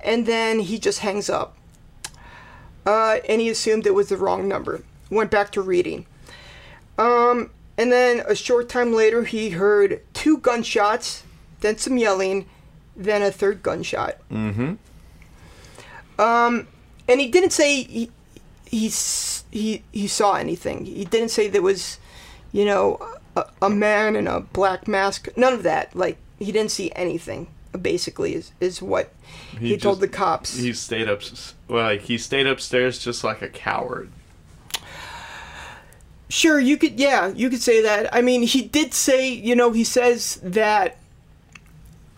[0.00, 1.56] And then he just hangs up.
[2.84, 4.82] Uh, and he assumed it was the wrong number.
[5.10, 6.06] Went back to reading.
[6.98, 7.50] Um,
[7.82, 11.24] and then a short time later, he heard two gunshots,
[11.62, 12.46] then some yelling,
[12.94, 14.18] then a third gunshot.
[14.30, 14.74] Mm-hmm.
[16.20, 16.68] Um,
[17.08, 18.10] and he didn't say he,
[18.66, 18.88] he
[19.50, 20.84] he he saw anything.
[20.84, 21.98] He didn't say there was,
[22.52, 25.28] you know, a, a man in a black mask.
[25.36, 25.96] None of that.
[25.96, 27.48] Like he didn't see anything.
[27.80, 29.12] Basically, is is what
[29.58, 30.56] he, told just- the cops.
[30.56, 31.22] He stayed up.
[31.66, 34.12] Well, like he stayed upstairs just like a coward.
[36.32, 36.98] Sure, you could.
[36.98, 38.08] Yeah, you could say that.
[38.10, 39.28] I mean, he did say.
[39.28, 40.96] You know, he says that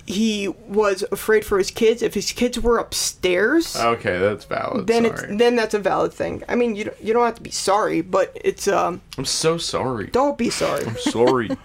[0.06, 2.00] he was afraid for his kids.
[2.00, 3.74] If his kids were upstairs.
[3.74, 4.86] Okay, that's valid.
[4.86, 5.30] then sorry.
[5.30, 6.44] it's then that's a valid thing.
[6.48, 10.06] I mean, you you don't have to be sorry, but it's um I'm so sorry.
[10.06, 10.86] don't be sorry.
[10.86, 11.48] I'm sorry.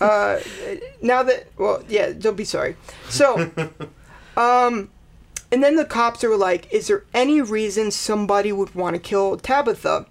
[0.00, 2.76] now that well yeah don't be sorry
[3.08, 3.50] so
[4.36, 4.90] um
[5.50, 9.38] and then the cops are like is there any reason somebody would want to kill
[9.38, 10.04] tabitha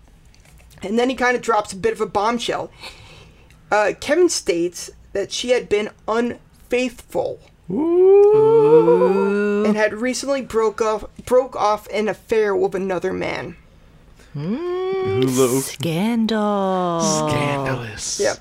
[0.84, 2.72] and then he kind of drops a bit of a bombshell
[3.72, 11.88] uh, kevin states that she had been unfaithful and had recently broke off broke off
[11.92, 13.56] an affair with another man
[14.36, 15.62] Hulu.
[15.62, 17.02] Scandal.
[17.02, 18.20] Scandalous.
[18.20, 18.36] Yeah.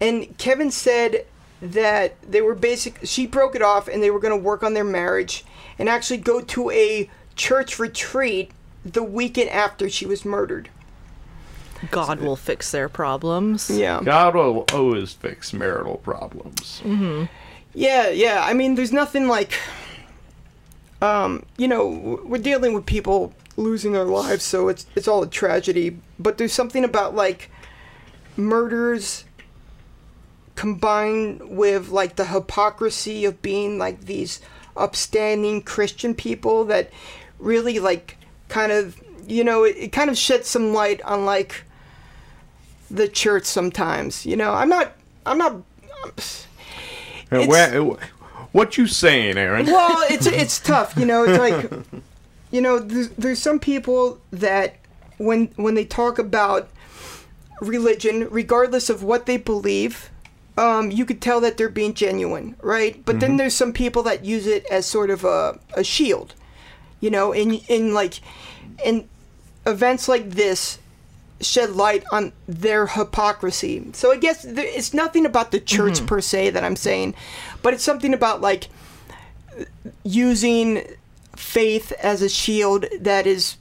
[0.00, 1.26] And Kevin said
[1.60, 4.74] that they were basic she broke it off and they were going to work on
[4.74, 5.44] their marriage
[5.78, 8.50] and actually go to a church retreat
[8.84, 10.68] the weekend after she was murdered.
[11.90, 13.70] God will fix their problems.
[13.70, 14.00] Yeah.
[14.02, 16.82] God will always fix marital problems.
[17.74, 18.42] Yeah, yeah.
[18.44, 19.52] I mean, there's nothing like
[21.02, 25.28] um, you know, we're dealing with people losing their lives, so it's it's all a
[25.28, 27.50] tragedy, but there's something about like
[28.36, 29.24] murders
[30.54, 34.40] combined with like the hypocrisy of being like these
[34.76, 36.90] upstanding Christian people that
[37.38, 38.16] really like
[38.48, 41.64] kind of you know it, it kind of sheds some light on like
[42.90, 44.52] the church sometimes you know?
[44.52, 44.92] I'm not
[45.24, 45.62] i'm not
[46.06, 46.46] It's-
[47.30, 47.96] where-
[48.52, 49.66] what you saying, Aaron?
[49.66, 51.24] well it's it's tough you know?
[51.24, 51.70] It's like
[52.50, 54.76] you know there's, there's some people that
[55.18, 56.68] when when they talk about
[57.60, 60.10] religion regardless of what they believe
[60.58, 63.04] um, you could tell that they're being genuine right?
[63.04, 66.34] But then there's some people that use it as sort of a, a shield
[67.00, 67.32] you know?
[67.32, 68.20] In in like
[68.84, 69.06] in
[69.66, 70.78] events like this
[71.40, 76.06] shed light on their hypocrisy so i guess there, it's nothing about the church mm-hmm.
[76.06, 77.14] per se that i'm saying
[77.62, 78.68] but it's something about like
[80.02, 80.82] using
[81.34, 83.56] faith as a shield that is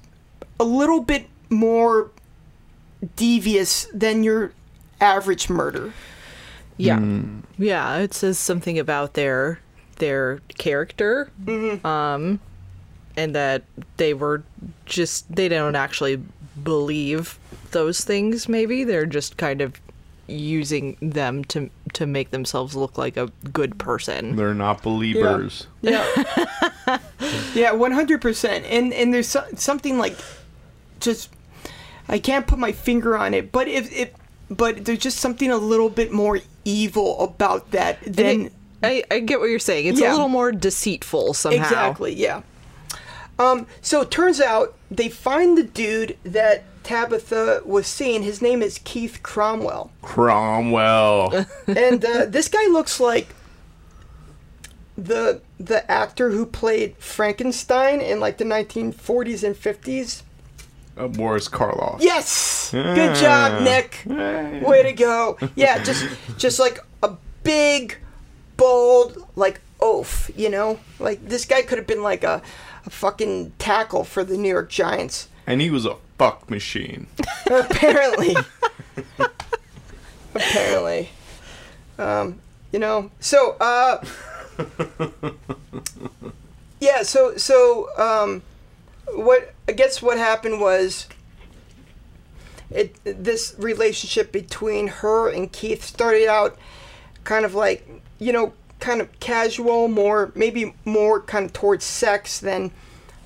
[0.59, 2.11] a little bit more
[3.15, 4.51] devious than your
[4.99, 5.93] average murder.
[6.77, 6.97] Yeah.
[6.97, 7.43] Mm.
[7.57, 9.59] Yeah, it says something about their
[9.97, 11.31] their character.
[11.43, 11.85] Mm-hmm.
[11.85, 12.39] Um
[13.17, 13.63] and that
[13.97, 14.43] they were
[14.85, 16.21] just they don't actually
[16.61, 17.39] believe
[17.75, 18.83] those things maybe.
[18.85, 19.79] They're just kind of
[20.27, 24.35] using them to to make themselves look like a good person.
[24.37, 25.67] They're not believers.
[25.81, 26.03] Yeah.
[27.53, 28.63] yeah, 100%.
[28.67, 30.15] And and there's so, something like
[30.99, 31.29] just
[32.09, 34.15] I can't put my finger on it, but if it
[34.49, 39.19] but there's just something a little bit more evil about that than it- I, I
[39.19, 39.87] get what you're saying.
[39.87, 40.11] It's Yeah.
[40.11, 41.63] a little more deceitful somehow.
[41.63, 42.41] Exactly, yeah.
[43.39, 48.23] Um, so it turns out they find the dude that Tabitha was seeing.
[48.23, 49.91] His name is Keith Cromwell.
[50.01, 51.45] Cromwell.
[51.67, 53.29] and uh, this guy looks like
[54.97, 60.21] the the actor who played Frankenstein in like the 1940s and 50s.
[60.97, 61.97] uh, Boris Karloff.
[62.01, 64.03] Yes, good job, Nick.
[64.05, 65.37] Way to go.
[65.55, 66.05] Yeah, just
[66.37, 67.97] just like a big,
[68.57, 70.29] bold like oaf.
[70.35, 72.41] You know, like this guy could have been like a,
[72.85, 75.27] a fucking tackle for the New York Giants.
[75.47, 77.07] And he was a fuck machine.
[77.47, 78.35] apparently
[80.35, 81.09] apparently
[81.97, 82.39] um
[82.71, 84.03] you know so uh
[86.79, 88.41] yeah so so um
[89.13, 91.07] what i guess what happened was
[92.71, 96.57] it this relationship between her and keith started out
[97.23, 97.87] kind of like
[98.19, 102.71] you know kind of casual more maybe more kind of towards sex than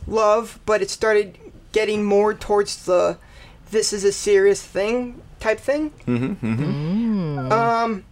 [0.07, 1.37] love but it started
[1.71, 3.17] getting more towards the
[3.71, 5.91] this is a serious thing type thing
[7.51, 8.03] um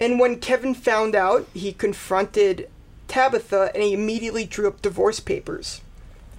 [0.00, 2.68] and when kevin found out he confronted
[3.06, 5.82] Tabitha and he immediately drew up divorce papers,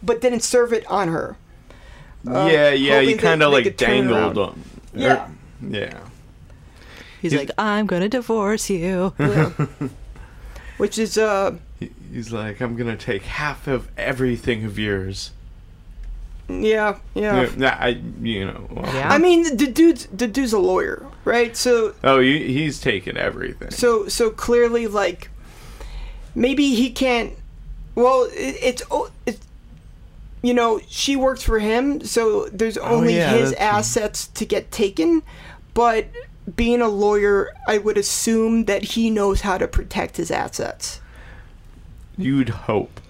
[0.01, 1.37] but didn't serve it on her.
[2.27, 4.49] Uh, yeah, yeah, he kind of like could turn it dangled around.
[4.49, 4.63] on.
[4.95, 5.29] Yeah.
[5.61, 5.99] yeah.
[7.21, 9.13] He's He's- like, I'm gonna divorce you.
[10.77, 11.55] Which is uh
[12.11, 15.31] He's like, I'm gonna take half of everything of yours.
[16.47, 17.49] Yeah yeah.
[17.57, 17.87] Yeah, I,
[18.21, 18.67] you know.
[18.69, 19.09] well- Yeah.
[19.11, 21.55] I mean the dude's the dude's a lawyer, right?
[21.57, 23.71] So Oh, he, he's taking everything.
[23.71, 25.29] so so clearly like
[26.35, 27.33] maybe he can't.
[27.95, 29.39] Well, it, it's oh, it's
[30.43, 34.45] you know she works for him, so there's oh, only Oh, yeah, his assets to
[34.45, 35.23] get taken.
[35.73, 36.07] But
[36.55, 41.01] being a lawyer, I would assume that he knows how to protect his assets.
[42.17, 43.01] You'd hope.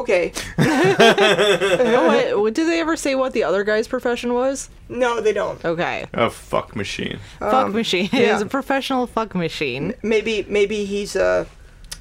[0.00, 4.68] Okay, wait, what- did they ever say what the other guy's profession was?
[4.88, 5.62] no, they don't.
[5.64, 6.06] Okay.
[6.12, 7.18] A fuck machine.
[7.38, 8.08] fuck machine.
[8.12, 8.32] Um, yeah.
[8.32, 9.94] He's a professional fuck machine.
[10.02, 11.46] Maybe maybe he's a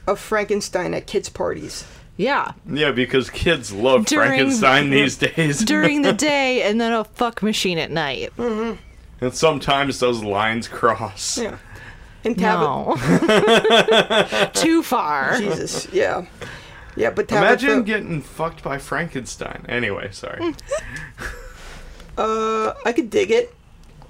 [0.08, 1.86] a Frankenstein at kids' parties.
[2.18, 2.52] Yeah.
[2.70, 5.60] Yeah, because kids love During- Frankenstein these days.
[5.66, 8.32] During the day and then a fuck machine at night.
[8.38, 8.78] Mm.
[9.22, 11.38] and sometimes those lines cross.
[11.38, 11.58] Yeah.
[12.24, 14.50] And Tabitha, No.
[14.62, 15.38] Too far.
[15.38, 16.26] Jesus, yeah,
[16.96, 17.10] yeah.
[17.10, 19.66] But Tabitha, Imagine getting fucked by Frankenstein.
[19.68, 20.56] Anyway, sorry.
[22.18, 23.54] Uh, I could dig it.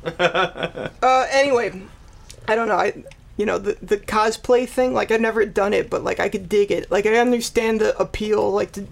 [0.19, 0.89] uh,
[1.31, 1.81] anyway,
[2.47, 2.75] I don't know.
[2.75, 3.03] I,
[3.37, 4.93] you know, the the cosplay thing.
[4.93, 6.91] Like I've never done it, but like I could dig it.
[6.91, 8.85] Like I understand the appeal, like the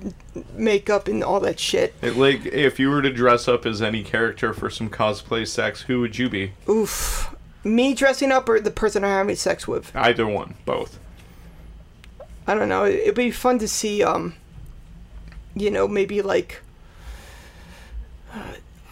[0.54, 1.94] makeup and all that shit.
[2.02, 5.84] It, like, if you were to dress up as any character for some cosplay sex,
[5.84, 6.54] who would you be?
[6.68, 7.36] Oof.
[7.64, 9.96] Me dressing up or the person I'm having sex with.
[9.96, 11.00] Either one, both.
[12.48, 12.86] I don't know.
[12.86, 14.04] It'd be fun to see.
[14.04, 14.36] Um,
[15.56, 16.62] you know, maybe like.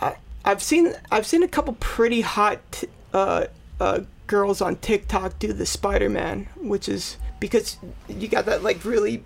[0.01, 3.45] I, I've seen I've seen a couple pretty hot t- uh,
[3.79, 8.85] uh, girls on TikTok do the Spider Man, which is because you got that like
[8.85, 9.23] really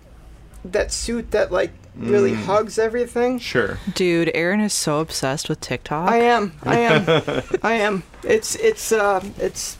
[0.64, 3.38] that suit that like really hugs everything.
[3.38, 3.78] Sure.
[3.94, 6.08] Dude, Aaron is so obsessed with TikTok.
[6.10, 8.02] I am, I am, I am.
[8.22, 9.78] It's it's uh it's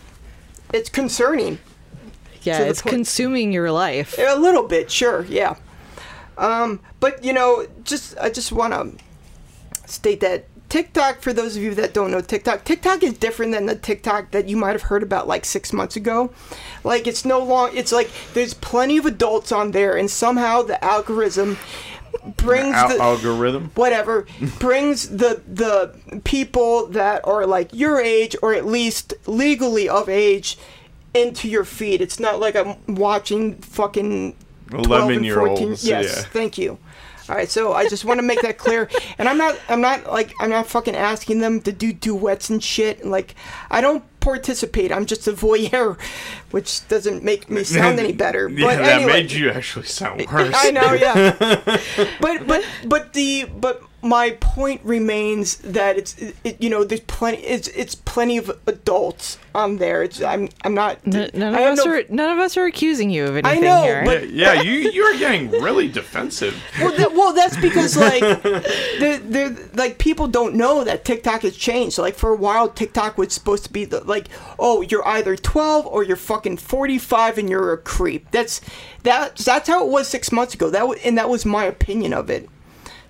[0.72, 1.58] it's concerning.
[2.46, 2.94] Yeah, it's point.
[2.94, 4.16] consuming your life.
[4.18, 5.56] A little bit, sure, yeah.
[6.38, 11.62] Um, but you know, just I just want to state that TikTok, for those of
[11.62, 14.82] you that don't know TikTok, TikTok is different than the TikTok that you might have
[14.82, 16.32] heard about like six months ago.
[16.82, 17.70] Like it's no long.
[17.74, 21.56] It's like there's plenty of adults on there, and somehow the algorithm
[22.36, 23.70] brings Al- the algorithm.
[23.74, 24.26] whatever
[24.58, 30.58] brings the the people that are like your age or at least legally of age
[31.16, 32.00] into your feed.
[32.00, 34.36] It's not like I'm watching fucking
[34.72, 35.68] 11 year 14.
[35.68, 35.86] olds.
[35.86, 36.22] Yes, Yeah.
[36.32, 36.78] thank you.
[37.28, 40.06] All right, so I just want to make that clear, and I'm not, I'm not
[40.06, 43.04] like, I'm not fucking asking them to do duets and shit.
[43.04, 43.34] Like,
[43.68, 44.92] I don't participate.
[44.92, 45.98] I'm just a voyeur,
[46.52, 48.48] which doesn't make me sound any better.
[48.48, 50.54] But yeah, that anyway, made you actually sound worse.
[50.56, 51.80] I know, yeah.
[52.20, 57.38] but but but the but my point remains that it's it, you know there's plenty
[57.38, 60.02] it's it's plenty of adults on there.
[60.02, 60.98] It's I'm I'm not.
[61.06, 63.62] N- none I of us no- are none of us are accusing you of anything
[63.62, 64.04] know, here.
[64.04, 66.62] but- Yeah, yeah, you you are getting really defensive.
[66.78, 68.20] Well, that, well, that's because like,
[69.00, 71.94] they're, they're, like people don't know that TikTok has changed.
[71.96, 74.28] So, like for a while, TikTok was supposed to be the like,
[74.58, 78.30] oh, you're either 12 or you're fucking 45 and you're a creep.
[78.30, 78.60] That's
[79.04, 79.36] that.
[79.36, 80.70] That's how it was six months ago.
[80.70, 82.48] That was, and that was my opinion of it.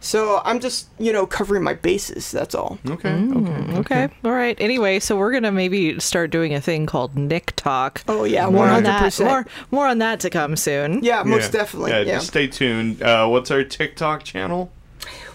[0.06, 2.30] So I'm just you know covering my bases.
[2.30, 2.78] That's all.
[2.88, 3.78] Okay, Mm.
[3.78, 3.78] okay.
[4.04, 4.14] Okay.
[4.24, 4.56] All right.
[4.60, 8.02] Anyway, so we're gonna maybe start doing a thing called Nick Talk.
[8.06, 9.18] Oh yeah, more on that.
[9.20, 11.02] More more on that to come soon.
[11.02, 11.60] Yeah, most Yeah.
[11.60, 11.90] definitely.
[11.90, 12.14] Yeah, Yeah.
[12.14, 13.02] just stay tuned.
[13.02, 14.70] Uh, what's our TikTok channel?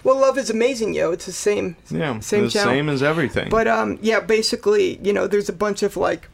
[0.04, 1.12] Well, love is amazing, yo.
[1.12, 1.76] It's the same.
[1.90, 2.72] Yeah, Same the channel.
[2.72, 3.50] same as everything.
[3.50, 6.28] But um, yeah, basically, you know, there's a bunch of like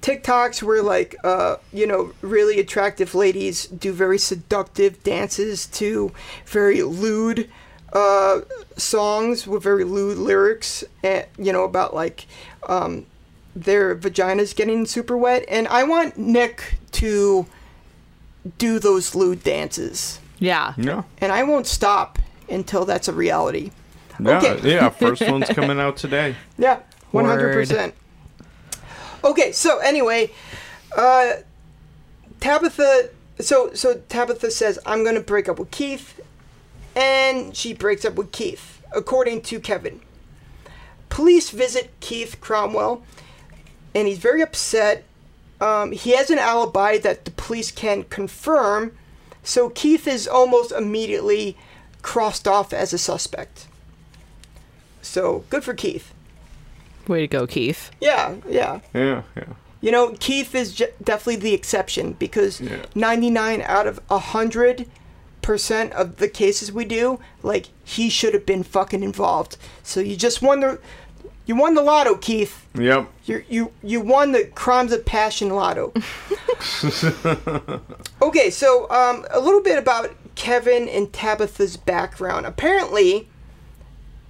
[0.00, 6.12] TikToks where like uh, you know, really attractive ladies do very seductive dances to
[6.46, 7.50] very lewd
[7.92, 8.40] uh
[8.76, 12.26] songs with very lewd lyrics and you know about like
[12.68, 13.04] um
[13.56, 17.46] their vaginas getting super wet and I want Nick to
[18.58, 20.74] do those lewd dances Yeah.
[20.76, 23.70] yeah, and I won't stop until that's a reality.
[24.18, 24.70] yeah, Okay.
[24.70, 24.88] yeah.
[25.04, 26.36] First one's coming out today.
[26.58, 27.94] Yeah, one hundred percent.
[29.24, 30.30] Okay, so anyway,
[30.96, 31.32] uh,
[32.40, 33.10] Tabitha.
[33.40, 36.19] So so Tabitha says I'm gonna break up with Keith,
[36.96, 40.00] and she breaks up with Keith, according to Kevin.
[41.08, 43.02] Police visit Keith Cromwell,
[43.94, 45.04] and he's very upset.
[45.60, 48.92] Um, he has an alibi that the police can confirm,
[49.42, 51.56] so Keith is almost immediately
[52.02, 53.66] crossed off as a suspect.
[55.02, 56.12] So good for Keith.
[57.08, 57.90] Way to go, Keith.
[58.00, 58.80] Yeah, yeah.
[58.94, 59.44] Yeah, yeah.
[59.80, 62.84] You know, Keith is j- definitely the exception because Yeah.
[62.94, 64.86] 99 out of 100
[65.42, 69.56] percent of the cases we do, like he should have been fucking involved.
[69.82, 70.80] So you just won the
[71.46, 72.66] you won the lotto, Keith.
[72.74, 73.08] Yep.
[73.24, 75.92] You you you won the crimes of passion lotto.
[78.22, 82.46] okay, so um, a little bit about Kevin and Tabitha's background.
[82.46, 83.28] Apparently,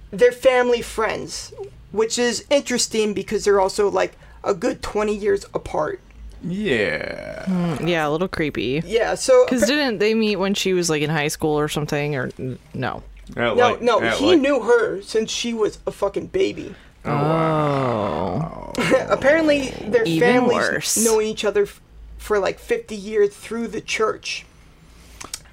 [0.09, 1.53] they're family friends,
[1.91, 6.01] which is interesting because they're also like a good twenty years apart.
[6.43, 7.45] Yeah.
[7.45, 8.81] Hmm, yeah, a little creepy.
[8.85, 12.15] Yeah, so Because didn't they meet when she was like in high school or something?
[12.15, 12.31] Or
[12.73, 13.03] no?
[13.35, 16.75] At no, like- no, he like- knew her since she was a fucking baby.
[17.05, 18.73] Oh, wow.
[18.77, 19.05] Oh.
[19.09, 21.03] Apparently, their Even families worse.
[21.03, 21.81] knowing each other f-
[22.17, 24.45] for like 50 years through the church.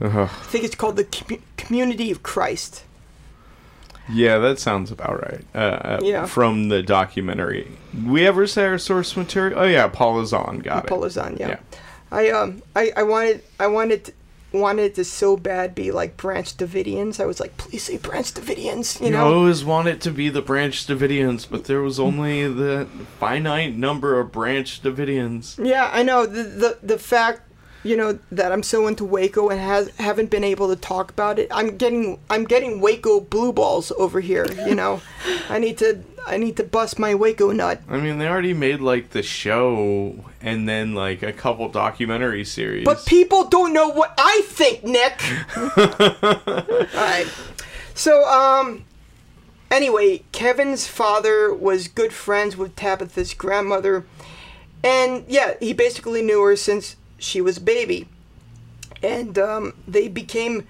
[0.01, 0.15] Ugh.
[0.15, 2.85] I think it's called the commu- Community of Christ.
[4.11, 5.45] Yeah, that sounds about right.
[5.55, 6.27] Uh, uh, Yeah.
[6.27, 7.69] From the documentary.
[8.07, 9.59] We ever say our source material?
[9.61, 10.89] Oh yeah, Paula Zahn got it.
[10.89, 11.49] Paula Zahn, yeah.
[11.49, 11.59] Yeah.
[12.11, 14.15] I um I, I wanted I wanted
[14.51, 17.21] wanted to so bad be like Branch Davidians.
[17.21, 19.27] I was like, please say Branch Davidians, you You know?
[19.35, 22.87] always wanted to be the Branch Davidians, but there was only the
[23.21, 25.63] finite number of Branch Davidians.
[25.63, 27.43] Yeah, I know the the the fact
[27.83, 31.39] you know that I'm so into Waco and has haven't been able to talk about
[31.39, 31.49] it.
[31.51, 34.47] I'm getting I'm getting Waco blue balls over here.
[34.67, 35.01] You know,
[35.49, 37.81] I need to I need to bust my Waco nut.
[37.89, 42.85] I mean, they already made like the show and then like a couple documentary series.
[42.85, 45.23] But people don't know what I think, Nick.
[46.95, 47.29] Alright.
[47.95, 48.85] So, um,
[49.71, 54.05] anyway, Kevin's father was good friends with Tabitha's grandmother.
[54.85, 58.09] And yeah, he basically knew her since she was a baby.
[59.03, 60.67] And um, they became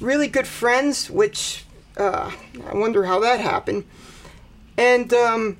[0.00, 1.64] really good friends, which
[1.96, 2.30] uh,
[2.68, 3.84] I wonder how that happened.
[4.76, 5.58] And um,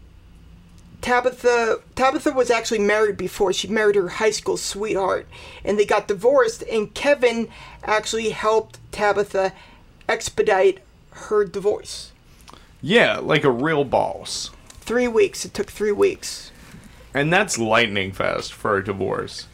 [1.00, 3.52] Tabitha Tabitha was actually married before.
[3.52, 5.28] She married her high school sweetheart,
[5.64, 6.62] and they got divorced.
[6.70, 7.48] And Kevin
[7.84, 9.52] actually helped Tabitha
[10.08, 10.80] expedite
[11.12, 12.12] her divorce.
[12.80, 14.50] yeah, like a real boss.
[14.80, 15.44] Three weeks.
[15.44, 16.50] It took three weeks.
[17.12, 19.46] And that's lightning fast for a divorce.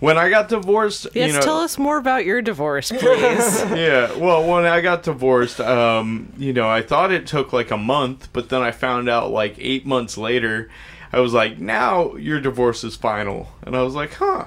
[0.00, 3.02] When I got divorced, Yes, you know, tell us more about your divorce, please.
[3.70, 4.16] yeah.
[4.16, 8.28] Well, when I got divorced, um, you know, I thought it took like a month,
[8.32, 10.70] but then I found out like eight months later.
[11.12, 14.46] I was like, now your divorce is final, and I was like, huh.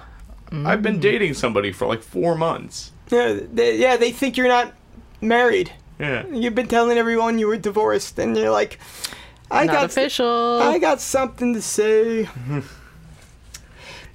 [0.51, 2.91] I've been dating somebody for like four months.
[3.10, 4.72] Yeah, they, yeah, they think you're not
[5.20, 5.74] married.
[5.97, 6.28] Yeah.
[6.28, 8.80] You've been telling everyone you were divorced, and you're like,
[9.49, 10.60] I Not got official.
[10.62, 12.30] I got something to say.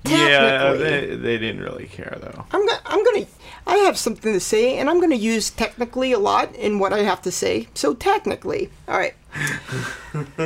[0.09, 2.47] Yeah, they, they didn't really care though.
[2.51, 3.27] I'm gonna, I'm gonna,
[3.67, 7.01] I have something to say, and I'm gonna use technically a lot in what I
[7.01, 7.69] have to say.
[7.75, 9.15] So technically, all right.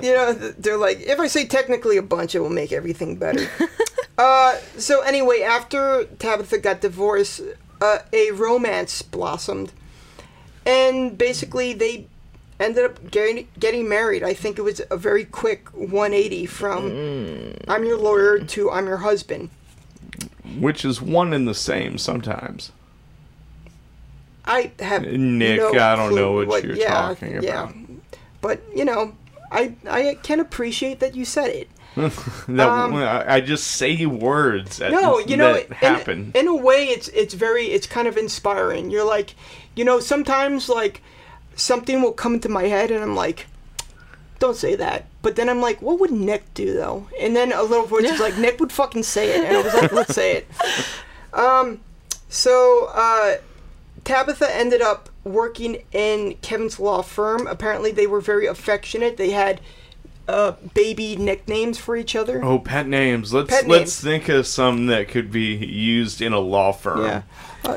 [0.00, 3.48] you know, they're like, if I say technically a bunch, it will make everything better.
[4.18, 7.40] uh, so anyway, after Tabitha got divorced,
[7.80, 9.72] uh, a romance blossomed,
[10.66, 12.06] and basically they
[12.60, 14.22] ended up getting getting married.
[14.22, 18.98] I think it was a very quick 180 from I'm your lawyer to I'm your
[18.98, 19.50] husband.
[20.58, 22.72] Which is one and the same sometimes.
[24.44, 27.44] I have Nick, no I don't know clue what you're talking about.
[27.44, 27.72] Yeah.
[28.40, 29.14] But you know,
[29.50, 31.68] I I can appreciate that you said it.
[32.48, 36.32] That Um, I I just say words that, No, you know, that in- happen.
[36.34, 38.90] In, a way, it's it's very it's kind of inspiring.
[38.90, 39.34] You're like,
[39.74, 41.02] you know, sometimes like
[41.56, 43.46] something will come into my head, and I'm like,
[44.38, 45.06] don't say that.
[45.22, 47.06] But then I'm like, what would Nick do though?
[47.20, 49.74] And then a little voice is like, Nick would fucking say it, and I was
[49.74, 50.46] like, let's say it.
[51.32, 51.80] Um,
[52.28, 53.36] so uh,
[54.04, 57.46] Tabitha ended up working in Kevin's law firm.
[57.46, 59.16] Apparently, they were very affectionate.
[59.16, 59.60] They had
[60.30, 62.42] uh, baby nicknames for each other.
[62.44, 63.32] Oh, pet names.
[63.34, 64.00] Let's Pet let's names.
[64.00, 67.02] think of some that could be used in a law firm.
[67.04, 67.22] Yeah.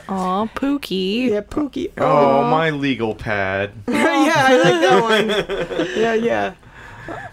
[0.08, 1.30] Aw, Pookie.
[1.30, 1.92] Yeah, Pookie.
[1.98, 3.72] Oh, my legal pad.
[3.88, 5.02] yeah, I like that
[5.88, 5.88] one.
[6.00, 6.54] Yeah, yeah.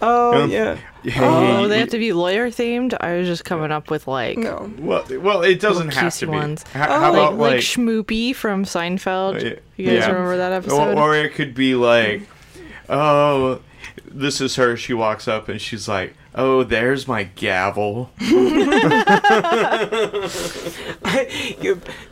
[0.01, 0.75] Oh, Um, yeah.
[1.03, 2.93] Hey, Oh, they have to be lawyer themed.
[2.99, 4.69] I was just coming up with like No.
[4.77, 6.31] well, well, it doesn't Little have cutesy to be.
[6.33, 6.65] ones.
[6.67, 9.41] H- how Oh, about like, like, like Schmoopy from Seinfeld.
[9.41, 9.49] Yeah.
[9.77, 10.07] You guys Yeah.
[10.11, 10.97] remember that episode?
[10.97, 12.27] or, or it could be like,
[12.89, 13.61] oh,
[14.05, 14.75] this is her.
[14.77, 18.11] She walks up and she's like, oh, there's my gavel.
[18.19, 18.69] you,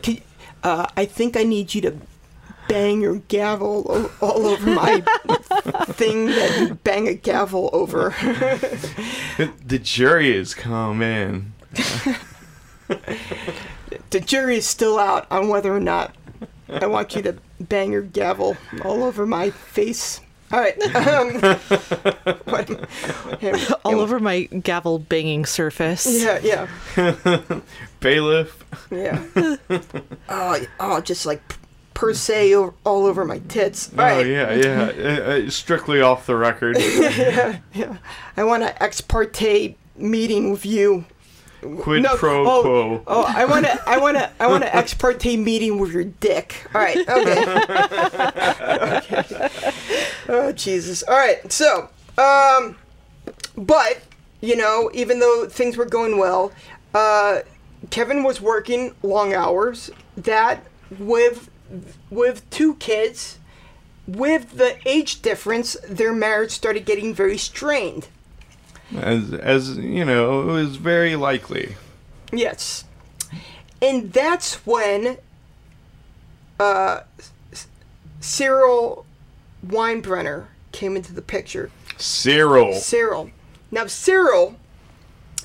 [0.02, 0.22] can,
[0.64, 1.96] uh, I think I need you to
[2.68, 5.02] bang your gavel o- all over my
[5.94, 8.14] thing that you bang a gavel over.
[9.66, 11.54] the jury is come in.
[14.12, 16.16] the jury is still out on whether or not
[16.70, 20.22] I want you to bang your gavel all over my face.
[20.52, 20.76] All right.
[20.96, 21.34] Um,
[22.46, 22.70] what,
[23.42, 26.08] and- All over my gavel banging surface.
[26.10, 26.68] Yeah, yeah,
[28.00, 28.64] Bailiff.
[28.92, 29.24] yeah.
[30.30, 31.42] oh, oh, just like
[31.94, 33.90] per se o- all over my tits.
[33.94, 34.26] All Oh right.
[34.26, 34.82] yeah, yeah.
[34.82, 36.78] Uh, uh, strictly off the record.
[36.80, 37.98] yeah, yeah.
[38.38, 41.06] I want an ex parte meeting with you.
[41.62, 43.04] Quid No, pro oh, quo.
[43.06, 46.06] Oh, I want to, I want to, I want to ex parte meeting with your
[46.06, 46.66] dick.
[46.74, 47.44] All right, okay.
[48.98, 49.50] okay.
[50.30, 51.02] Oh Jesus.
[51.04, 51.52] All right.
[51.52, 52.78] So, um,
[53.58, 54.02] but
[54.42, 56.52] you know, even though things were going well,
[56.94, 57.40] uh,
[57.90, 59.90] Kevin was working long hours.
[60.16, 60.64] That
[61.00, 61.50] with
[62.10, 63.40] with two kids,
[64.08, 68.08] with the age difference, their marriage started getting very strained.
[68.96, 71.76] As as you know, it was very likely.
[72.32, 72.86] Yes.
[73.82, 75.18] And that's when
[76.60, 77.02] uh,
[78.20, 79.06] Cyril
[79.66, 81.72] Weinbrenner came into the picture.
[81.98, 82.74] Cyril.
[82.74, 83.32] Cyril.
[83.72, 84.56] Now, Cyril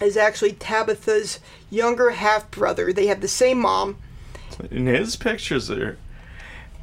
[0.00, 1.40] is actually Tabitha's
[1.70, 2.92] younger half brother.
[2.92, 3.98] They have the same mom.
[4.70, 5.98] In his pictures there,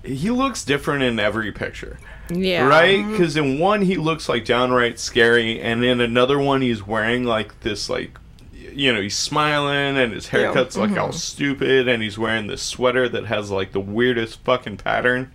[0.04, 1.97] he looks different in every picture.
[2.30, 2.66] Yeah.
[2.66, 3.06] Right?
[3.06, 7.60] Because in one he looks like downright scary, and in another one he's wearing like
[7.62, 8.18] this like,
[8.52, 10.39] you know, he's smiling and his Yeah.
[10.39, 11.18] haircut's like all mm-hmm.
[11.18, 15.32] stupid, and he's wearing this sweater that has like the weirdest fucking pattern.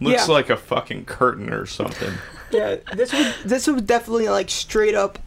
[0.00, 0.32] Looks Yeah.
[0.34, 2.14] like a fucking curtain or something.
[2.50, 5.18] Yeah, this was this was definitely like straight up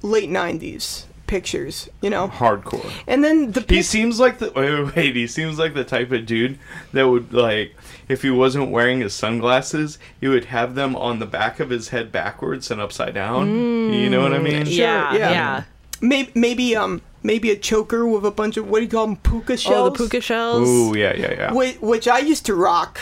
[0.00, 2.28] late '90s pictures, you know.
[2.28, 2.92] Hardcore.
[3.06, 6.12] And then the He seems like the wait, wait, wait, he seems like the type
[6.12, 6.58] of dude
[6.92, 7.74] that would like
[8.06, 11.88] if he wasn't wearing his sunglasses, he would have them on the back of his
[11.88, 13.48] head backwards and upside down.
[13.94, 14.66] you know what I mean?
[14.66, 15.30] Yeah, yeah.
[15.30, 15.64] yeah.
[16.02, 19.16] maybe maybe um maybe a choker with a bunch of what do you call them
[19.16, 19.88] puka shells?
[19.88, 20.68] Oh, the puka shells.
[20.68, 21.52] Ooh, yeah, yeah, yeah.
[21.54, 23.00] Which, which I used to rock.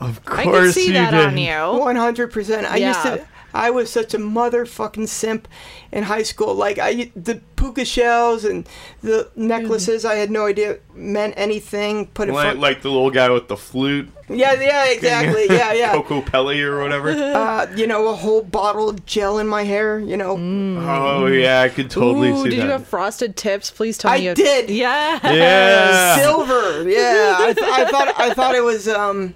[0.00, 1.26] Of course I can see you that did.
[1.26, 1.78] on you.
[1.78, 2.66] One hundred percent.
[2.66, 3.24] I used to.
[3.54, 5.48] I was such a motherfucking simp
[5.90, 6.54] in high school.
[6.54, 8.68] Like I, the puka shells and
[9.02, 12.06] the necklaces, I had no idea meant anything.
[12.06, 12.32] Put it.
[12.32, 15.46] Like, like the little guy with the flute, yeah, yeah, exactly.
[15.48, 15.92] Yeah, yeah.
[15.96, 17.12] Kokopelli or whatever.
[17.42, 19.98] Uh, you know, a whole bottle of gel in my hair.
[19.98, 20.36] You know.
[20.38, 22.64] Oh yeah, I could totally Ooh, see did that.
[22.64, 23.70] you have frosted tips?
[23.70, 24.24] Please tell I me.
[24.26, 24.70] you did.
[24.82, 25.18] Yeah.
[25.32, 26.88] yeah, Silver.
[26.88, 27.36] Yeah.
[27.38, 28.20] I, th- I thought.
[28.20, 28.86] I thought it was.
[28.88, 29.34] Um.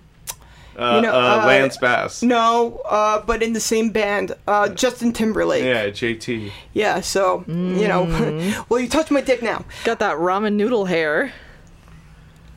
[0.79, 2.23] Uh, you know, uh, uh, Lance Bass.
[2.23, 2.81] No.
[2.85, 3.21] Uh.
[3.25, 4.33] But in the same band.
[4.47, 4.69] Uh.
[4.69, 5.65] Justin Timberlake.
[5.65, 6.51] Yeah, JT.
[6.73, 9.65] Yeah, so you know, well, you touched my dick now.
[9.85, 11.33] Got that ramen noodle hair.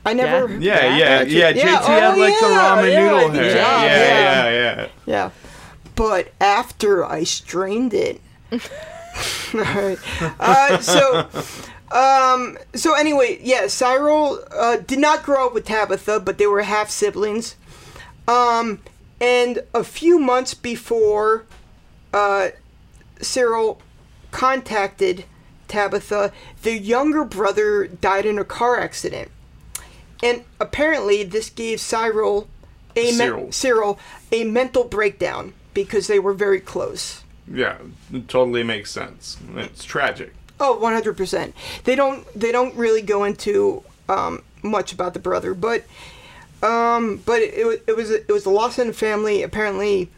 [0.06, 0.52] I never.
[0.60, 1.22] Yeah, Yeah.
[1.22, 1.54] yeah, yeah.
[1.54, 3.54] JT oh, had like the ramen yeah, noodle good hair.
[3.54, 4.50] job, yeah, yeah.
[4.50, 4.88] yeah, yeah.
[5.06, 5.30] Yeah,
[5.96, 8.22] but after I strained it.
[9.54, 10.00] Alright.
[10.40, 11.28] Uh, so,
[11.92, 16.62] um, so anyway, yeah, Cyril uh, did not grow up with Tabitha, but they were
[16.62, 17.56] half siblings.
[18.30, 18.80] Um,
[19.20, 21.46] and a few months before
[22.14, 22.50] uh,
[23.20, 23.82] Cyril
[24.30, 25.26] contacted
[25.68, 29.32] Tabitha, the younger brother died in a car accident.
[30.22, 32.48] And apparently, this gave Cyril
[32.96, 33.52] a Cyril.
[33.52, 34.00] Cyril
[34.32, 37.24] a mental breakdown because they were very close.
[37.52, 37.78] Yeah,
[38.28, 39.38] totally makes sense.
[39.56, 40.34] It's tragic.
[40.60, 41.54] Oh, 100%.
[41.86, 45.86] They don't they don't really go into um, much about the brother, but
[46.62, 49.44] um, but it, wa- it was it was the loss in the family.
[49.44, 50.10] Apparently,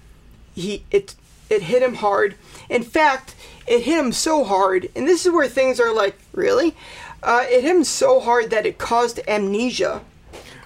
[0.55, 1.15] he it
[1.49, 2.35] it hit him hard.
[2.69, 3.35] In fact,
[3.67, 6.75] it hit him so hard, and this is where things are like really.
[7.23, 10.01] Uh, it hit him so hard that it caused amnesia.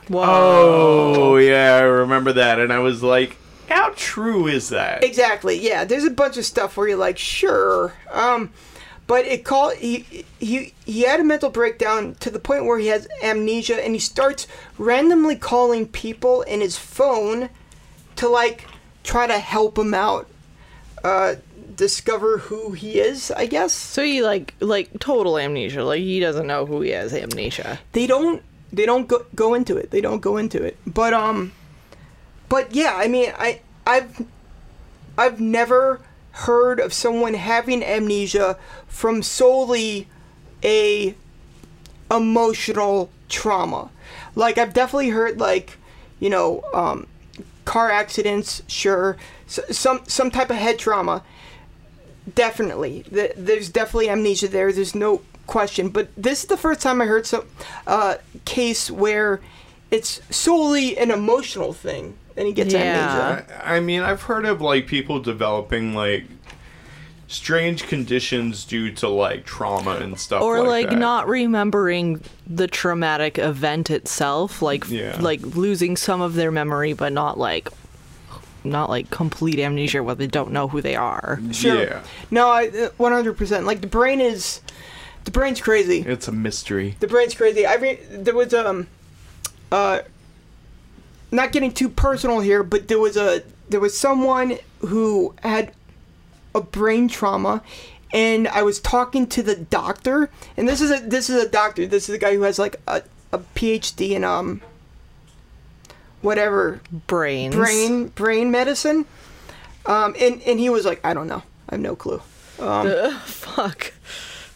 [0.10, 0.26] Wow.
[0.30, 3.36] Oh yeah, I remember that, and I was like,
[3.68, 5.04] how true is that?
[5.04, 5.58] Exactly.
[5.60, 5.84] Yeah.
[5.86, 7.94] There's a bunch of stuff where you're like, sure.
[8.12, 8.52] Um,
[9.08, 12.88] but it called he he he had a mental breakdown to the point where he
[12.88, 14.48] has amnesia and he starts
[14.78, 17.50] randomly calling people in his phone
[18.16, 18.66] to like
[19.04, 20.28] try to help him out,
[21.04, 21.36] uh,
[21.76, 23.32] discover who he is.
[23.32, 25.84] I guess So he like like total amnesia.
[25.84, 27.80] Like he doesn't know who he has amnesia.
[27.92, 28.42] they don't
[28.74, 29.92] they don't go, go into it.
[29.92, 30.78] They don't go into it.
[30.86, 31.54] But um,
[32.50, 32.94] but yeah.
[32.96, 34.26] I mean, I I've
[35.18, 36.02] I've never
[36.40, 38.58] heard of someone having amnesia
[38.88, 40.08] from solely
[40.64, 41.16] a
[42.12, 43.90] emotional trauma.
[44.36, 45.78] Like I've definitely heard like,
[46.20, 47.08] you know, um,
[47.64, 49.18] car accidents, sure,
[49.48, 51.24] S- some some type of head trauma.
[52.34, 54.74] Definitely, Th- there's definitely amnesia there.
[54.74, 55.90] There's no question.
[55.90, 57.46] But this is the first time I heard some
[57.86, 58.16] uh,
[58.46, 59.42] case where
[59.92, 62.80] it's solely an emotional thing, and he gets Yeah.
[63.44, 63.62] amnesia.
[63.66, 66.26] I, I mean, I've heard of like people developing like
[67.28, 71.00] strange conditions due to like trauma and stuff Or like, like, that.
[71.00, 75.18] not remembering the traumatic event itself, like Yeah.
[75.20, 77.70] like losing some of their memory, but not like
[78.64, 81.40] not like complete amnesia where they don't know who they are.
[81.52, 81.84] Sure.
[81.84, 82.02] Yeah.
[82.32, 83.64] No, I uh, 100%.
[83.66, 84.62] Like the brain is
[85.24, 86.00] the brain's crazy.
[86.02, 86.96] It's a mystery.
[87.00, 87.66] The brain's crazy.
[87.66, 88.88] I re- there was um
[89.72, 90.00] uh
[91.36, 95.74] not getting too personal here, but there was a there was someone who had
[96.54, 97.62] a brain trauma
[98.14, 101.86] and I was talking to the doctor and this is a this is a doctor.
[101.88, 104.62] This is a guy who has like a, a PhD in um
[106.22, 107.56] whatever Brains.
[107.56, 109.06] brain brain medicine.
[109.86, 111.44] Um and and he was like, I don't know.
[111.70, 112.22] I have no clue.
[112.60, 113.94] Ugh, fuck.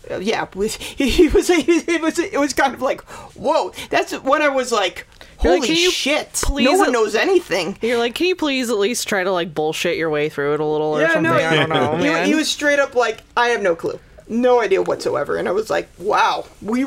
[0.10, 3.02] Uh, yeah, was, he, was it was it was kind of like
[3.36, 3.72] whoa.
[3.90, 5.08] That's when I was like,
[5.38, 6.34] holy like, shit!
[6.34, 7.78] please no one knows anything.
[7.82, 10.60] You're like, can you please at least try to like bullshit your way through it
[10.60, 11.24] a little or Yeah, something?
[11.24, 12.26] no, I don't know, he, man.
[12.28, 15.70] he was straight up like, I have no clue, no idea whatsoever, and I was
[15.70, 16.86] like, wow, we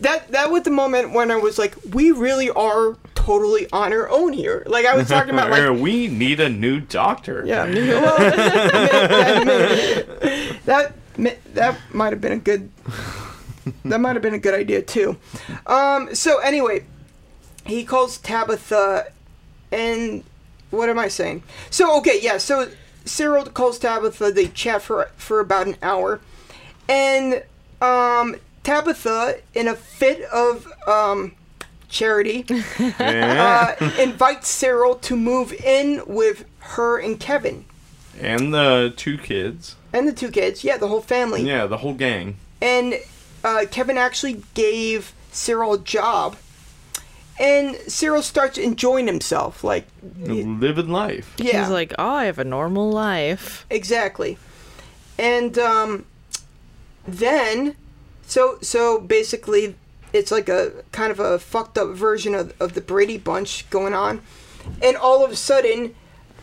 [0.00, 4.08] that that was the moment when I was like, we really are totally on our
[4.10, 4.64] own here.
[4.66, 7.44] Like I was talking about like we need a new doctor.
[7.46, 7.66] Yeah.
[8.02, 10.06] Well, that
[10.64, 12.70] that, that might have been a good.
[13.84, 15.16] That might have been a good idea too.
[15.66, 16.14] Um.
[16.14, 16.84] So anyway,
[17.64, 19.12] he calls Tabitha,
[19.70, 20.24] and
[20.70, 21.42] what am I saying?
[21.70, 22.38] So okay, yeah.
[22.38, 22.68] So
[23.04, 24.32] Cyril calls Tabitha.
[24.32, 26.20] They chat for for about an hour,
[26.88, 27.44] and
[27.80, 31.32] um, Tabitha, in a fit of um,
[31.88, 32.44] charity,
[32.78, 33.76] Yeah.
[33.80, 37.64] uh, invites Cyril to move in with her and Kevin
[38.20, 39.76] and the two kids.
[39.92, 40.64] And the two kids.
[40.64, 41.42] Yeah, the whole family.
[41.42, 42.36] Yeah, the whole gang.
[42.60, 42.94] And
[43.44, 46.36] uh, Kevin actually gave Cyril a job,
[47.40, 49.64] and Cyril starts enjoying himself.
[49.64, 49.86] Like,
[50.16, 51.34] Living life.
[51.38, 53.66] yeah, He's like, oh, I have a normal life.
[53.70, 54.38] exactly.
[55.18, 56.06] And um,
[57.06, 57.76] then,
[58.26, 59.74] so so basically,
[60.12, 63.94] it's like a kind of a fucked up version of, of the Brady Bunch going
[63.94, 64.22] on,
[64.82, 65.94] and all of a sudden,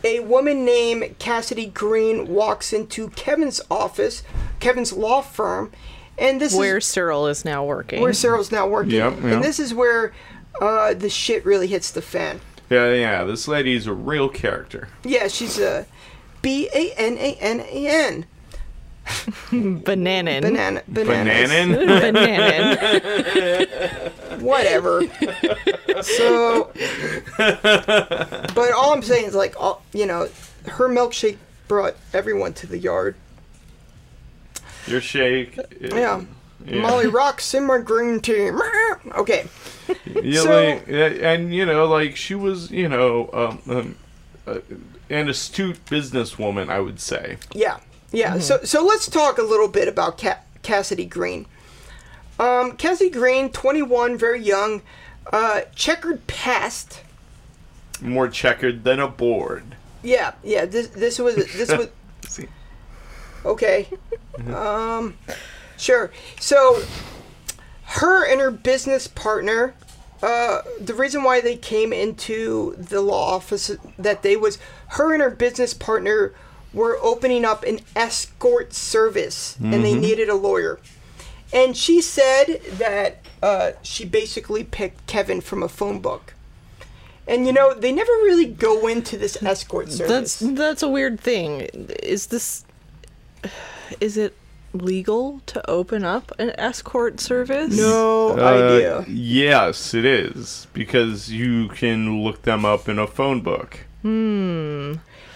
[0.03, 4.23] a woman named Cassidy Green walks into Kevin's office,
[4.59, 5.71] Kevin's law firm,
[6.17, 8.01] and this Where is Cyril is now working.
[8.01, 9.23] where Cyril's now working, Yep, yep.
[9.23, 10.13] and this is where
[10.61, 12.41] uh, the shit really hits the fan.
[12.69, 13.23] Yeah, yeah.
[13.23, 14.89] This lady's a real character.
[15.03, 15.85] Yeah, she's a
[16.41, 18.25] B A N A N A N
[19.51, 20.41] Bananin.
[20.41, 21.49] banana bananas.
[21.49, 22.75] Bananin.
[22.75, 24.11] Bananin.
[24.41, 25.01] whatever.
[26.03, 26.71] so,
[27.37, 30.29] but all I'm saying is like, all, you know,
[30.67, 31.37] her milkshake
[31.67, 33.15] brought everyone to the yard.
[34.87, 35.57] Your shake.
[35.79, 36.23] Yeah.
[36.65, 36.81] Yeah.
[36.81, 38.51] Molly rocks in my green tea.
[39.15, 39.47] Okay.
[40.05, 43.95] Yeah, So- like, and you know, like she was, you know, um, um,
[44.45, 44.59] uh,
[45.09, 47.37] an astute businesswoman, I would say.
[47.53, 47.79] Yeah.
[48.11, 48.39] Yeah.
[48.39, 51.45] So so let's talk a little bit about Ca- Cassidy Green.
[52.39, 54.81] Um, Cassidy Green, 21, very young,
[55.33, 57.01] uh, checkered past.
[58.01, 59.75] More checkered than a board.
[60.01, 60.65] Yeah, yeah.
[60.65, 61.89] This this was this was
[62.27, 62.47] See,
[63.45, 63.87] Okay.
[64.53, 65.15] um,
[65.77, 66.11] sure.
[66.39, 66.81] So,
[67.83, 69.73] her and her business partner,
[70.23, 74.57] uh, the reason why they came into the law office that they was
[74.89, 76.33] her and her business partner
[76.73, 80.79] were opening up an escort service and they needed a lawyer.
[81.51, 86.35] And she said that uh, she basically picked Kevin from a phone book.
[87.27, 90.39] And you know, they never really go into this escort service.
[90.39, 91.61] That's that's a weird thing.
[92.03, 92.65] Is this
[93.99, 94.35] is it
[94.73, 97.75] legal to open up an escort service?
[97.75, 99.05] no Uh, idea.
[99.07, 103.79] Yes, it is because you can look them up in a phone book.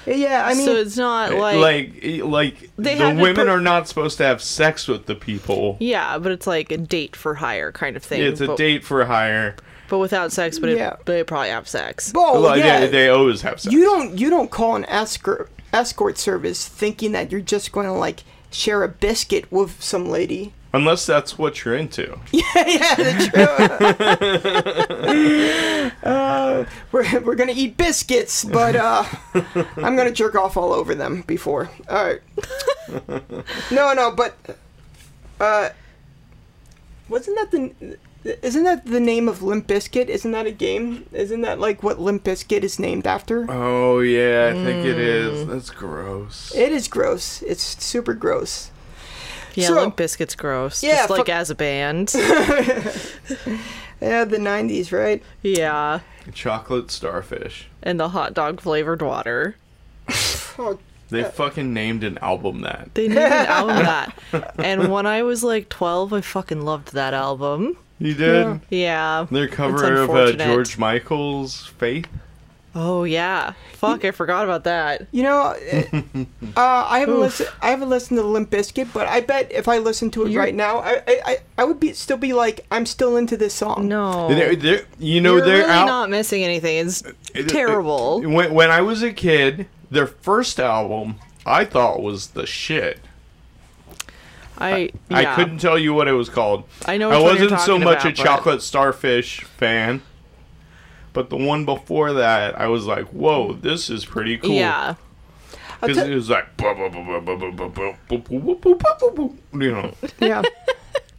[0.06, 3.50] Yeah, I mean, so it's not eh, like, like, eh, like They the women per-
[3.50, 5.78] are not supposed to have sex with the people.
[5.80, 8.22] yeah, but it's like a date for hire kind of thing.
[8.22, 9.56] It's a but, date for hire.
[9.90, 10.60] but without sex.
[10.60, 10.94] But Yeah.
[10.94, 12.12] it, they probably have sex.
[12.16, 13.74] oh Well, yeah, they, they always have sex.
[13.74, 17.94] you don't you don't call an escort escort service thinking that you're just going to
[17.94, 20.54] like share a biscuit with some lady.
[20.76, 22.18] Unless that's what you're into.
[22.32, 23.44] yeah, that's true.
[26.04, 29.04] uh, we're we're gonna eat biscuits, but uh,
[29.78, 31.70] I'm gonna jerk off all over them before.
[31.90, 32.22] All right.
[33.72, 34.36] no, no, but
[35.40, 35.70] uh,
[37.10, 37.98] wasn't that the
[38.42, 40.08] isn't that the name of Limp Bizkit?
[40.08, 41.06] Isn't that a game?
[41.12, 43.46] Isn't that like what Limp Bizkit is named after?
[43.50, 45.00] Oh yeah, I think it Mm.
[45.42, 45.46] is.
[45.48, 46.52] That's gross.
[46.56, 47.42] It is gross.
[47.44, 48.72] It's super gross.
[49.56, 50.84] Yeah, So- Limp Bizkit's gross.
[50.84, 52.14] Yeah, just like fu- as a band.
[54.02, 55.24] Yeah, the '90s, right?
[55.44, 56.02] yeah,
[56.34, 57.68] Chocolate starfish.
[57.82, 59.56] and the hot dog flavored water.
[60.60, 60.78] Oh,
[61.10, 62.94] They fucking named an album that.
[62.96, 63.76] They named an album
[64.32, 64.54] that.
[64.58, 67.78] And when I was like 12, I fucking loved that album.
[68.00, 68.60] You did.
[68.70, 69.26] Yeah.
[69.32, 70.34] Their cover of uh.
[70.34, 72.08] George Michael's Faith.
[72.76, 73.54] Oh yeah.
[73.74, 75.08] Fuck, I forgot about that.
[75.12, 75.84] You know, uh,
[76.58, 77.50] uh, I haven't listened.
[77.62, 80.44] I haven't listened to Limp Bizkit, but I bet if I listened to it You're-
[80.44, 83.54] right now, I, I, I, I would be still be like, I'm still into this
[83.54, 83.88] song.
[83.88, 84.28] No.
[84.30, 85.86] They're- they're- you know, You're they're really out.
[85.86, 86.78] not missing anything.
[86.88, 87.04] It's
[87.36, 88.22] it- terrible.
[88.22, 91.16] When, when I was a kid, their first album
[91.46, 93.00] I thought was the shit.
[94.58, 95.36] I I yeah.
[95.36, 96.64] couldn't tell you what it was called.
[96.86, 100.02] I know I which one you're wasn't so much about, a but- chocolate starfish fan,
[101.14, 104.52] but the one before that, I was like, whoa, this is pretty cool.
[104.52, 104.96] Yeah.
[105.80, 106.48] Because t- it was like,
[109.54, 109.94] you know.
[110.20, 110.42] Yeah.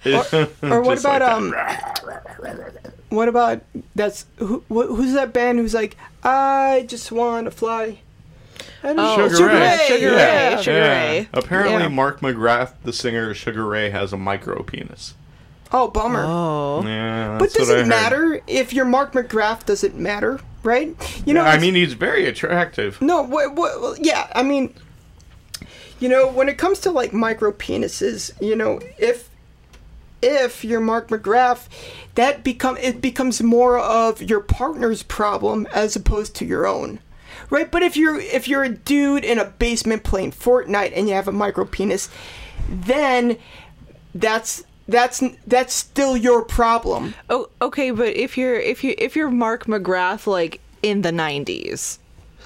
[0.05, 1.55] or, or what about like um?
[3.09, 3.63] what about
[3.95, 8.01] that's who, who's that band who's like I just want to fly?
[8.83, 9.61] Oh, Sugar, Sugar Ray.
[9.61, 9.87] Ray.
[9.89, 10.55] Sugar yeah.
[10.57, 10.63] Ray.
[10.63, 11.03] Sugar yeah.
[11.11, 11.29] Ray.
[11.33, 11.89] Apparently, yeah.
[11.89, 15.15] Mark McGrath, the singer of Sugar Ray, has a micro penis.
[15.75, 16.23] Oh, bummer.
[16.25, 16.85] Oh.
[16.87, 19.67] Yeah, but does it matter if you're Mark McGrath?
[19.67, 20.95] Does it matter, right?
[21.27, 23.03] You know, I mean, he's very attractive.
[23.03, 24.73] No, what, what, yeah, I mean,
[25.99, 29.29] you know, when it comes to like micro penises, you know, if
[30.23, 31.67] if you're Mark McGrath,
[32.15, 37.01] that become it becomes more of your partner's problem as opposed to your own.
[37.51, 37.69] Right?
[37.69, 41.27] But if you're if you're a dude in a basement playing Fortnite and you have
[41.27, 42.09] a micro penis,
[42.69, 43.39] then
[44.15, 47.15] that's that's that's still your problem.
[47.31, 51.99] Oh, okay, but if you're if you if you're Mark McGrath like in the '90s,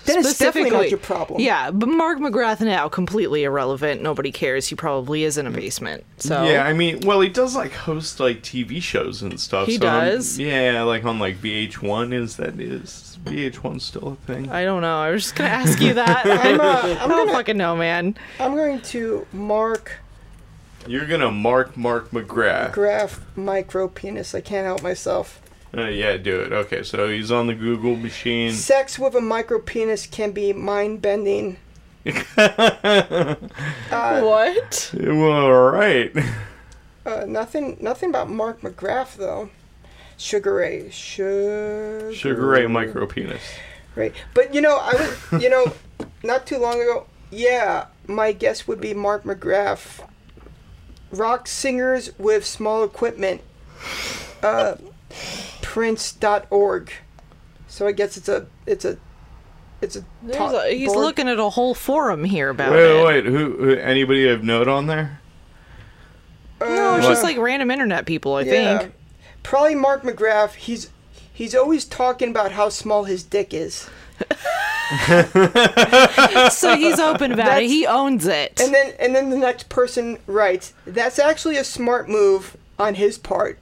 [0.05, 1.41] Then it's definitely not your problem.
[1.41, 4.01] Yeah, but Mark McGrath now completely irrelevant.
[4.03, 4.69] Nobody cares.
[4.69, 6.05] He probably is in a basement.
[6.19, 9.67] So Yeah, I mean, well, he does like host like TV shows and stuff.
[9.67, 10.39] He so I'm- does?
[10.39, 12.13] yeah, like on like VH1.
[12.15, 14.49] Is that is VH1 still a thing?
[14.51, 14.97] I don't know.
[14.99, 16.25] I was just gonna ask you that.
[16.27, 18.17] I'm, uh, I I'm don't gonna fucking know, man.
[18.39, 19.93] I'm going to mark
[20.89, 22.73] You're gonna mark Mark McGrath.
[22.73, 24.35] graph micro penis.
[24.35, 25.43] I can't help myself.
[25.77, 26.51] Uh, yeah, do it.
[26.51, 28.53] Okay, so he's on the Google machine.
[28.53, 31.59] Sex with a micro penis can be mind bending.
[32.35, 32.55] what?
[34.95, 36.11] Well, all right.
[37.05, 39.51] Uh, nothing, nothing about Mark McGrath though.
[40.17, 43.43] Sugar Ray, Sugar, Sugar Ray micro penis.
[43.95, 44.13] Ray.
[44.33, 45.71] But you know, I was, you know,
[46.25, 47.07] not too long ago.
[47.31, 50.01] Yeah, my guess would be Mark McGrath.
[51.11, 53.41] Rock singers with small equipment.
[54.43, 54.77] Uh,
[55.63, 56.93] Prince.org.
[57.69, 58.99] So I guess it's a, it's a,
[59.81, 60.05] it's a.
[60.23, 61.05] There's top a- he's board.
[61.05, 63.05] looking at a whole forum here about Wait, it.
[63.05, 63.71] wait, who, who?
[63.75, 65.21] Anybody have note on there?
[66.61, 67.13] No, it's What?
[67.13, 68.35] just like random internet people.
[68.35, 68.79] I Yeah.
[68.79, 68.95] think.
[69.43, 70.55] Probably Mark McGrath.
[70.55, 70.91] He's
[71.33, 73.89] he's always talking about how small his dick is.
[76.51, 77.69] so he's open about That's- it.
[77.69, 78.61] He owns it.
[78.61, 83.19] And then and then the next person writes, "That's actually a smart move on his
[83.19, 83.59] part."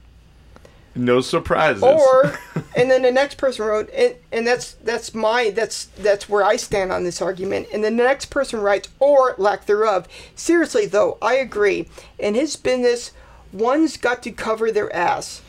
[0.97, 1.83] No surprises.
[1.83, 2.33] Or
[2.75, 6.55] and then the next person wrote, and, and that's that's my that's that's where I
[6.55, 7.67] stand on this argument.
[7.71, 10.07] And then the next person writes, or lack thereof.
[10.35, 11.87] Seriously though, I agree.
[12.17, 13.11] In his business,
[13.53, 15.41] one's got to cover their ass.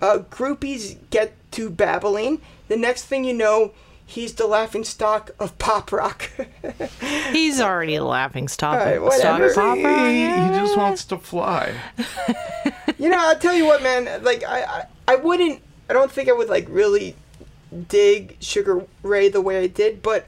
[0.00, 2.40] Uh, groupies get to babbling.
[2.68, 3.72] The next thing you know,
[4.12, 6.30] he's the laughing stock of pop rock.
[7.32, 8.78] he's already a laughing stock.
[8.78, 9.54] Alright, stock whatever.
[9.54, 10.60] pop he, rock, he yeah.
[10.60, 11.74] just wants to fly.
[12.98, 14.22] you know, I'll tell you what, man.
[14.22, 15.62] Like, I, I, I wouldn't.
[15.88, 17.16] I don't think I would like really
[17.88, 20.26] dig Sugar Ray the way I did, but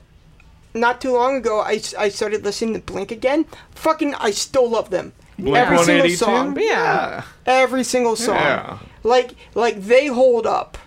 [0.72, 3.44] not too long ago, I, I started listening to Blink again.
[3.72, 5.12] Fucking, I still love them.
[5.38, 6.58] Blink Every single song.
[6.58, 7.24] Yeah.
[7.46, 8.36] Every single song.
[8.36, 8.78] Yeah.
[9.02, 10.78] Like, like they hold up.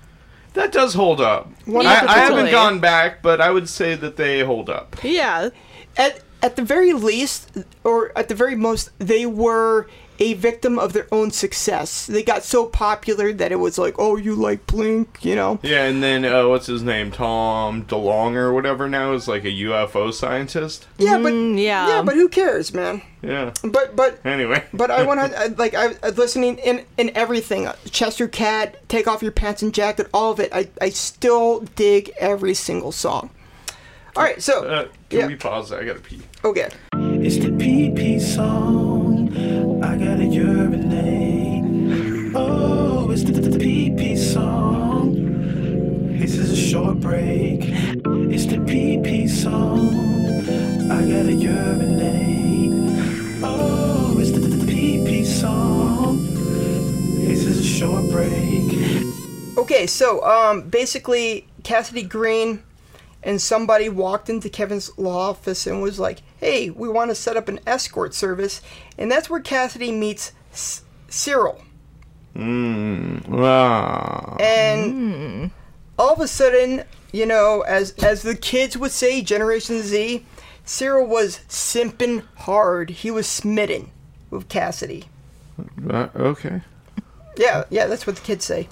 [0.57, 1.51] That does hold up.
[1.67, 4.95] I, I haven't gone back, but I would say that they hold up.
[5.03, 5.49] Yeah.
[5.95, 7.51] At at the very least,
[7.83, 9.87] or at the very most, they were
[10.19, 12.05] a victim of their own success.
[12.07, 15.59] They got so popular that it was like, oh, you like Blink, you know?
[15.63, 17.11] Yeah, and then uh, what's his name?
[17.11, 20.87] Tom DeLonge or whatever now is like a UFO scientist.
[20.97, 21.87] Yeah, but Mm, yeah.
[21.87, 23.01] yeah, but who cares, man?
[23.21, 23.53] Yeah.
[23.63, 24.63] But but Anyway.
[24.73, 27.67] But I want to like I I listening in in everything.
[27.91, 30.49] Chester Cat, take off your pants and jacket, all of it.
[30.53, 33.29] I I still dig every single song.
[34.15, 35.27] All right, so Uh, can yeah.
[35.27, 35.71] we pause?
[35.71, 36.21] I gotta pee.
[36.43, 36.69] okay.
[37.21, 38.86] It's the PP song.
[40.31, 41.63] Urinate.
[42.35, 45.13] Oh, it's the, the, PP song.
[46.19, 47.61] This is a short break.
[47.63, 49.89] It's the PP song.
[50.91, 52.71] I gotta urinate.
[53.43, 56.25] Oh, it's the, the PP song.
[57.25, 59.07] This is a short break.
[59.57, 62.61] Okay, so um basically Cassidy Green
[63.23, 67.37] and somebody walked into Kevin's law office and was like, "Hey, we want to set
[67.37, 68.61] up an escort service."
[68.97, 71.61] And that's where Cassidy meets C- Cyril.
[72.35, 73.23] Mm.
[73.33, 74.35] Ah.
[74.39, 75.51] And
[75.97, 80.25] all of a sudden, you know, as as the kids would say, Generation Z,
[80.63, 82.89] Cyril was simping hard.
[82.89, 83.91] He was smitten
[84.29, 85.05] with Cassidy.
[85.89, 86.61] Uh, okay.
[87.37, 88.67] Yeah, yeah, that's what the kids say.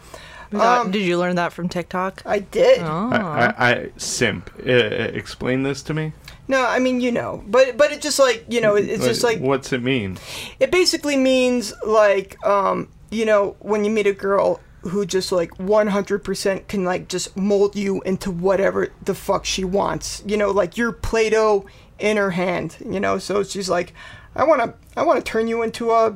[0.58, 2.22] That- Um, did you learn that from TikTok?
[2.26, 2.80] I did.
[2.82, 3.10] Oh.
[3.12, 3.18] I,
[3.58, 4.50] I, I simp.
[4.60, 6.14] Uh, explain this to me.
[6.48, 9.24] No, I mean you know, but but it just like you know, it, it's just
[9.24, 10.18] like what's it mean?
[10.60, 15.50] it basically means like um you know when you meet a girl who just like
[15.58, 20.78] 100% can like just mold you into whatever the fuck she wants you know like
[20.78, 21.66] you're play-doh
[21.98, 23.94] in her hand you know so she's like
[24.36, 26.16] i want to i want to turn you into a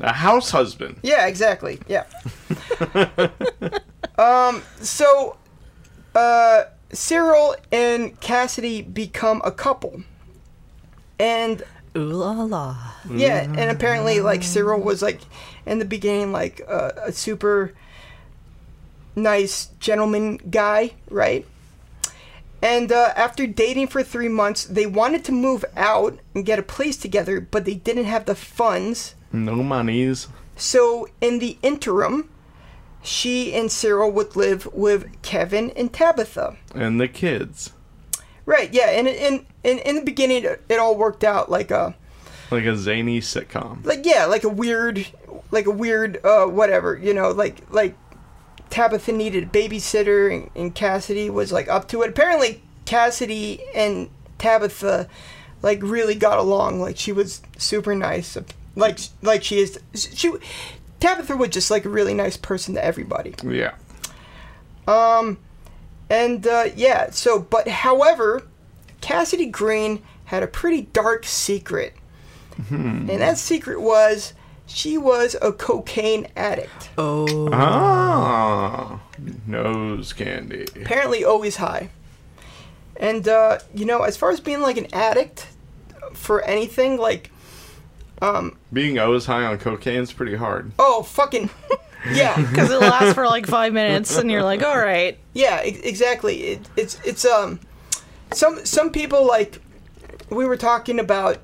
[0.00, 0.96] A house husband.
[1.02, 2.04] yeah exactly yeah
[4.18, 5.36] um so
[6.14, 10.02] uh cyril and cassidy become a couple
[11.18, 11.62] and
[11.96, 12.76] Ooh la la.
[13.10, 15.20] Yeah, and apparently, like Cyril was like
[15.66, 17.74] in the beginning, like uh, a super
[19.14, 21.46] nice gentleman guy, right?
[22.62, 26.62] And uh, after dating for three months, they wanted to move out and get a
[26.62, 29.14] place together, but they didn't have the funds.
[29.32, 30.28] No monies.
[30.56, 32.28] So in the interim,
[33.02, 36.56] she and Cyril would live with Kevin and Tabitha.
[36.74, 37.72] And the kids.
[38.44, 38.72] Right?
[38.72, 41.94] Yeah, and in in in the beginning, it, all worked out like a.
[42.50, 43.82] Like a zany sitcom.
[43.86, 45.06] like yeah like a weird
[45.50, 47.96] like a weird uh whatever you know like like
[48.68, 54.10] tabitha needed a babysitter and, and cassidy was like up to it apparently cassidy and
[54.36, 55.08] tabitha
[55.62, 58.36] like really got along like she was super nice
[58.74, 60.32] like like she is she
[61.00, 63.74] tabitha was just like a really nice person to everybody Yeah.
[64.86, 65.38] Um,
[66.10, 68.42] and uh, yeah, so but however,
[69.00, 71.94] Cassidy Green had a pretty dark secret,
[72.68, 74.34] and that secret was
[74.66, 76.90] she was a cocaine addict.
[76.98, 77.48] Oh.
[77.52, 79.00] Ah.
[79.46, 80.66] Nose candy.
[80.76, 81.90] Apparently, always high.
[82.96, 85.46] And uh, you know, as far as being like an addict
[86.12, 87.30] for anything, like
[88.72, 90.72] Being always high on cocaine is pretty hard.
[90.78, 91.50] oh fucking
[92.12, 95.18] yeah, Because it lasts for like five minutes, and you're like, all right.
[95.34, 96.36] Yeah, e- exactly.
[96.42, 97.60] It, it's it's um
[98.32, 99.60] some some people like
[100.30, 101.38] we were talking about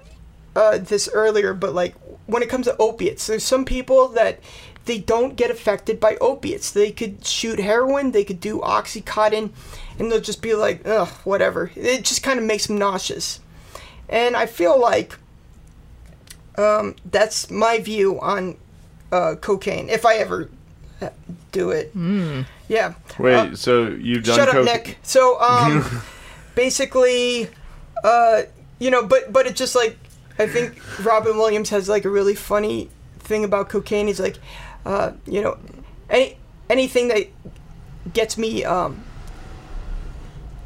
[0.57, 1.95] uh, this earlier, but like
[2.27, 4.41] when it comes to opiates, there's some people that
[4.87, 6.71] they don't get affected by opiates.
[6.71, 9.51] They could shoot heroin, they could do oxycontin,
[9.99, 11.71] and they'll just be like, ugh, whatever.
[11.77, 13.41] It just kind of makes them nauseous.
[14.09, 15.17] And I feel like
[16.59, 18.57] um, that's my view on
[19.13, 19.89] uh, cocaine.
[19.89, 20.51] If I ever
[21.01, 21.11] uh,
[21.53, 21.93] do it,
[22.69, 22.95] yeah.
[23.19, 24.99] Wait, Uh, so you've done Shut up, Nick.
[25.03, 26.03] So, um,
[26.55, 27.49] basically,
[28.05, 28.43] uh,
[28.79, 29.97] you know, but but it's just like
[30.39, 32.91] I think Robin Williams has like a really funny
[33.21, 34.07] thing about cocaine.
[34.07, 34.39] He's like,
[34.85, 35.59] uh, you know,
[36.11, 36.37] any
[36.69, 37.29] anything that
[38.13, 39.05] gets me um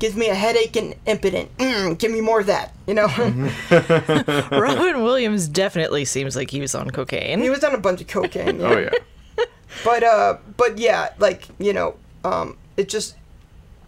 [0.02, 1.48] gives me a headache and impotent.
[1.58, 2.74] Mm, give me more of that.
[2.88, 3.06] You know,
[4.50, 7.40] Robin Williams definitely seems like he was on cocaine.
[7.40, 8.58] he was on a bunch of cocaine.
[8.60, 8.66] yeah.
[8.68, 9.44] Oh yeah.
[9.84, 11.94] but uh but yeah like you know
[12.24, 13.14] um it just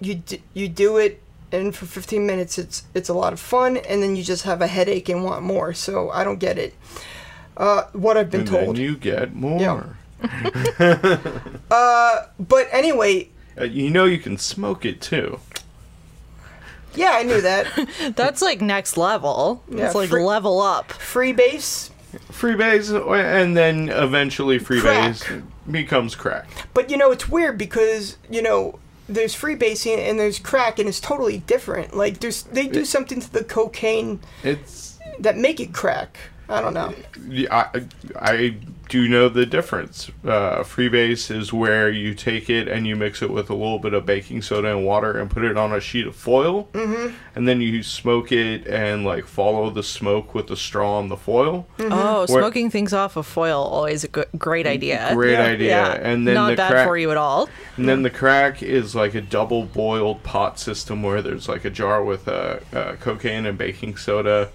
[0.00, 1.20] you d- you do it
[1.52, 4.62] and for 15 minutes it's it's a lot of fun and then you just have
[4.62, 6.72] a headache and want more so i don't get it
[7.58, 9.60] uh what i've been and told then you get more.
[9.60, 9.82] Yeah.
[12.38, 13.28] but anyway
[13.60, 15.38] Uh, you know you can smoke it too.
[16.96, 17.66] Yeah i knew that
[18.16, 19.62] That's like next level.
[19.70, 20.88] Yeah, it's like free- level up.
[20.88, 21.90] freebase
[22.30, 22.90] Freebase,
[23.42, 25.42] and then eventually freebase Crack.
[25.70, 26.46] becomes crack.
[26.72, 28.78] but you know it's weird because you know
[29.08, 33.20] there's free freebasing and there's crack and it's totally different like there's they do something
[33.20, 36.16] to the cocaine It's that make it crack
[36.48, 36.92] i don't know
[37.50, 37.86] I,
[38.16, 38.56] I
[38.88, 40.10] do know the difference.
[40.24, 43.94] Uh, freebase is where you take it and you mix it with a little bit
[43.94, 47.14] of baking soda and water and put it on a sheet of foil, mm-hmm.
[47.34, 51.16] and then you smoke it and like follow the smoke with the straw on the
[51.16, 51.66] foil.
[51.80, 55.10] Oh, Where- smoking things off of foil always a great idea.
[55.14, 55.42] Great Yeah.
[55.42, 55.68] idea.
[55.70, 57.48] Yeah, And then not the bad crack, for you at all.
[57.76, 61.70] And then the crack is like a double boiled pot system where there's like a
[61.70, 64.50] jar with uh, uh, cocaine and baking soda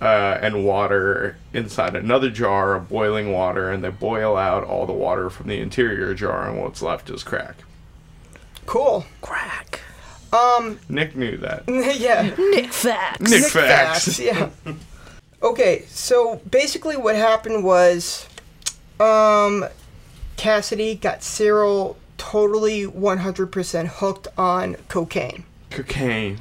[0.00, 4.92] uh, and water inside another jar of boiling water, and they boil out all the
[4.92, 7.56] water from the interior jar, and what's left is crack.
[8.66, 9.80] cool Crack.
[10.32, 10.78] Um.
[10.88, 11.64] Nick knew that.
[11.68, 13.20] yeah Nick facts.
[13.20, 14.18] Nick, Nick facts.
[14.18, 14.50] yeah.
[15.42, 18.26] Okay, so basically what happened was
[19.00, 19.64] um
[20.36, 25.44] Cassidy got Cyril totally 100% hooked on cocaine.
[25.76, 26.38] Cocaine.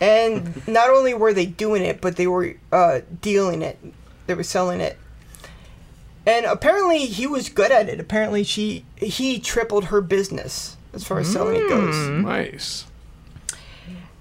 [0.00, 3.78] And not only were they doing it, but they were uh, dealing it.
[4.26, 4.98] They were selling it.
[6.26, 8.00] And apparently he was good at it.
[8.00, 11.96] Apparently she he tripled her business as far as selling it goes.
[12.08, 12.86] Nice.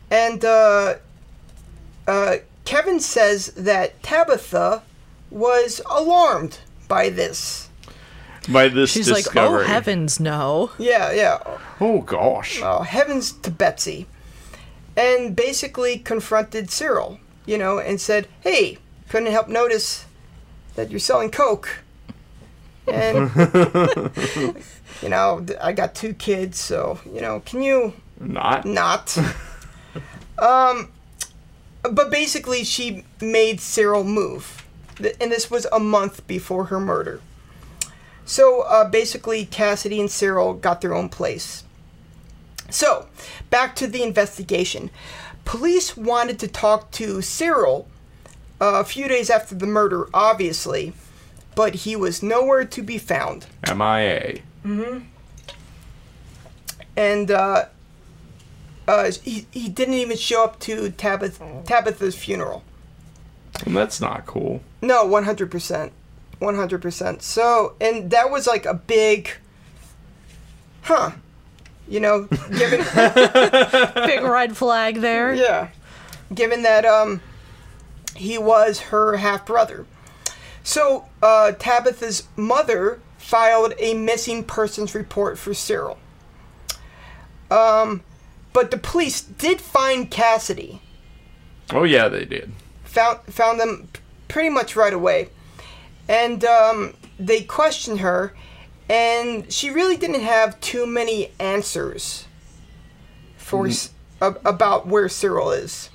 [0.10, 0.96] And uh,
[2.08, 4.84] uh, Kevin says that Tabitha
[5.30, 7.70] was alarmed by this.
[8.50, 10.72] By this She's like, oh heavens, no.
[10.80, 11.40] Yeah, yeah.
[11.80, 12.60] Oh gosh.
[12.64, 14.08] Oh, heavens to Betsy.
[14.96, 18.78] And basically confronted Cyril, you know, and said, hey,
[19.10, 20.06] couldn't help notice
[20.76, 21.84] that you're selling Coke.
[22.88, 23.32] And,
[25.02, 28.66] you know, I got two kids, so, you know, can you Not.
[28.66, 29.18] not?
[30.40, 30.92] um,
[31.84, 34.66] but basically, she made Cyril move.
[35.20, 37.22] And this was a month before her murder.
[38.26, 41.64] So uh, basically, Cassidy and Cyril got their own place.
[42.72, 43.08] So,
[43.50, 44.90] back to the investigation.
[45.46, 47.88] Police wanted to talk to Cyril
[48.60, 50.94] uh, a few days after the murder, obviously,
[51.56, 53.48] but he was nowhere to be found.
[53.68, 54.42] MIA.
[54.66, 55.00] Mm hmm.
[56.96, 57.66] And uh,
[58.88, 62.64] uh, he, he didn't even show up to Tabith- Tabitha's funeral.
[63.66, 64.62] And that's not cool.
[64.82, 65.92] No, 100%.
[66.42, 67.22] 100%.
[67.22, 69.32] So, and that was like a big,
[70.82, 71.12] huh.
[71.92, 72.24] You know,
[72.58, 72.80] given,
[74.06, 75.34] Big red flag there.
[75.34, 75.68] yeah,
[76.34, 77.20] given that um,
[78.16, 79.86] he was her half brother.
[80.64, 85.98] So, uh, Tabitha's mother filed a missing persons report for Cyril.
[87.50, 88.04] Um,
[88.54, 90.82] but the police did find Cassidy.
[91.74, 92.54] Oh yeah, they did.
[92.86, 93.90] found found them
[94.30, 95.28] pretty much right away,
[96.08, 98.34] and um, they questioned her,
[98.90, 102.26] and she really didn't have too many answers
[103.38, 105.90] for s ab- about where Cyril is.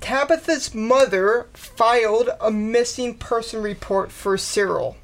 [0.00, 4.96] Tabitha's mother filed a missing person report for Cyril,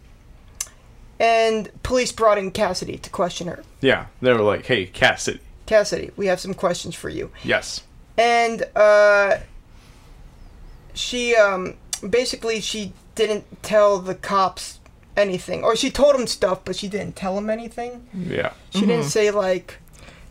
[1.19, 3.65] and police brought in Cassidy to question her.
[3.81, 7.31] Yeah, they were like, "Hey, Cassidy." Cassidy, we have some questions for you.
[7.43, 7.83] Yes.
[8.19, 9.39] and uh,
[10.93, 11.75] she um,
[12.09, 14.81] basically she didn't tell the cops
[15.17, 18.07] anything, or she told him stuff, but she didn't tell him anything.
[18.15, 18.53] Yeah.
[18.71, 19.79] She didn't say like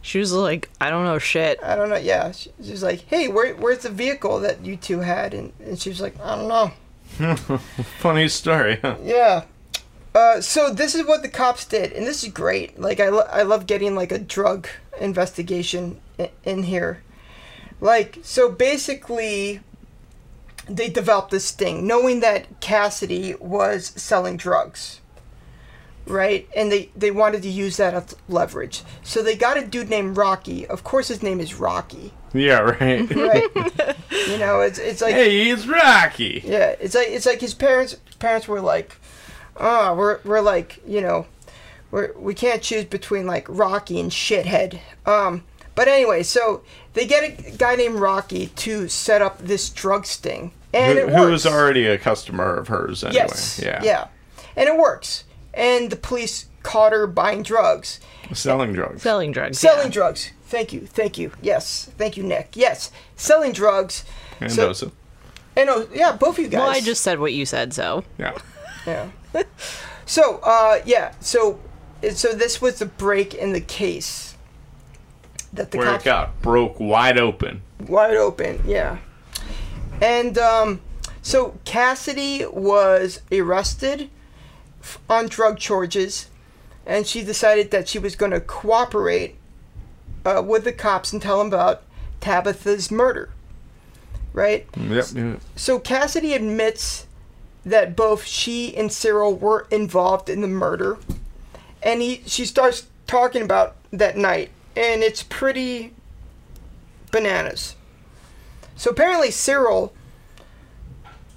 [0.02, 1.60] She was like, I don't know shit.
[1.64, 1.96] I don't know.
[1.98, 5.54] Yeah, she, she was like, "Hey, where, where's the vehicle that you two had?" And,
[5.64, 6.72] and she was like, "I don't know."
[8.00, 8.80] Funny story.
[8.82, 8.96] Huh?
[9.04, 9.44] Yeah.
[10.16, 12.80] Uh, so this is what the cops did, and this is great.
[12.80, 14.68] Like I, lo- I love getting like a drug
[15.00, 17.04] investigation in, in here.
[17.80, 19.62] Like so, basically,
[20.76, 25.02] they developed this thing, knowing that Cassidy was selling drugs,
[26.06, 26.48] right?
[26.56, 28.84] And they they wanted to use that as leverage.
[29.04, 30.66] So they got a dude named Rocky.
[30.68, 32.60] Of course, his name is Rocky, Yeah.
[32.60, 33.10] Right.
[33.16, 33.96] right?
[34.28, 36.42] you know, it's it's like hey, it's Rocky.
[36.46, 38.98] yeah, it's like it's like his parents parents were like,
[39.58, 41.26] oh, we're we're like you know,
[41.92, 44.80] we're we can't choose between like Rocky and shithead.
[45.06, 45.44] Um,
[45.76, 46.64] but anyway, so
[46.94, 51.14] they get a guy named Rocky to set up this drug sting, and Who, it
[51.14, 53.24] who was already a customer of hers anyway.
[53.28, 53.82] yes, Yeah.
[53.84, 54.08] yeah,
[54.56, 55.24] and it works.
[55.54, 58.00] And the police caught her buying drugs,
[58.34, 59.02] Selling drugs.
[59.02, 59.60] Selling drugs.
[59.60, 59.92] selling yeah.
[59.94, 60.32] drugs.
[60.46, 61.32] Thank you, thank you.
[61.42, 62.56] Yes, thank you, Nick.
[62.56, 64.06] Yes, selling drugs.
[64.40, 64.92] and so- Osa.
[65.58, 66.60] And oh, yeah, both of you guys.
[66.60, 68.06] Well, I just said what you said, so.
[68.18, 68.38] Yeah.
[68.88, 69.10] Yeah.
[70.06, 71.12] so, uh, yeah.
[71.20, 71.60] So,
[72.14, 74.38] so this was the break in the case
[75.52, 77.64] that the Where cops it got broke wide open.
[77.86, 78.62] wide open.
[78.66, 79.00] Yeah.
[80.02, 80.82] And um,
[81.22, 84.10] so Cassidy was arrested
[85.08, 86.30] on drug charges,
[86.86, 89.36] and she decided that she was going to cooperate
[90.26, 91.84] uh, with the cops and tell them about
[92.20, 93.30] Tabitha's murder.
[94.34, 94.66] Right.
[94.78, 95.06] Yep.
[95.14, 95.42] yep.
[95.56, 97.06] So Cassidy admits
[97.66, 100.98] that both she and Cyril were involved in the murder,
[101.84, 105.94] and he she starts talking about that night, and it's pretty
[107.12, 107.76] bananas.
[108.82, 109.94] So apparently Cyril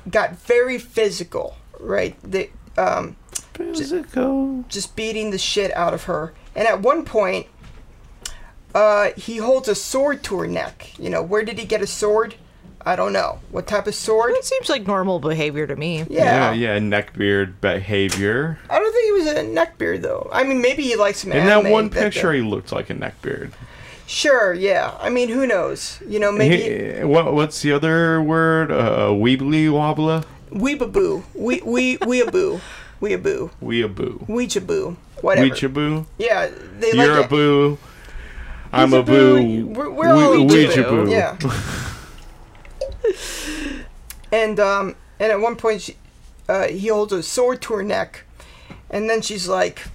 [0.09, 2.17] got very physical, right?
[2.23, 3.17] They um,
[3.53, 4.65] Physical.
[4.71, 7.47] just beating the shit out of her, and at one point,
[8.75, 10.99] uh, he holds a sword to her neck.
[10.99, 12.35] You know, where did he get a sword?
[12.81, 13.41] I don't know.
[13.51, 14.31] What type of sword?
[14.33, 15.99] It seems like normal behavior to me.
[16.09, 16.51] Yeah.
[16.51, 18.59] Yeah, yeah, neckbeard behavior.
[18.71, 20.31] I don't think he was a neckbeard though.
[20.33, 22.89] I mean, maybe he likes some In that anime one that- picture, he looked like
[22.89, 23.53] a neckbeard.
[24.07, 24.97] Sure, yeah.
[25.01, 25.99] I mean, who knows?
[26.07, 28.71] You know, maybe He, what, what's the other word?
[28.71, 30.25] Uh, weebly wobbler?
[30.51, 32.61] weebaboo, we we weeaboo,
[33.01, 34.27] weeaboo, Weeaboo.
[34.29, 35.49] weechaboo, whatever.
[35.55, 36.07] Weechaboo?
[36.19, 36.49] Yeah,
[36.79, 37.79] they You're like a boo.
[38.73, 39.67] I'm a boo.
[39.67, 41.07] We're- we're all We- each a boo.
[41.07, 41.11] Weechaboo.
[41.11, 41.37] Yeah.
[44.33, 45.97] and um, and at one point, she,
[46.49, 48.25] uh, he holds a sword to her neck,
[48.91, 49.87] and then she's like,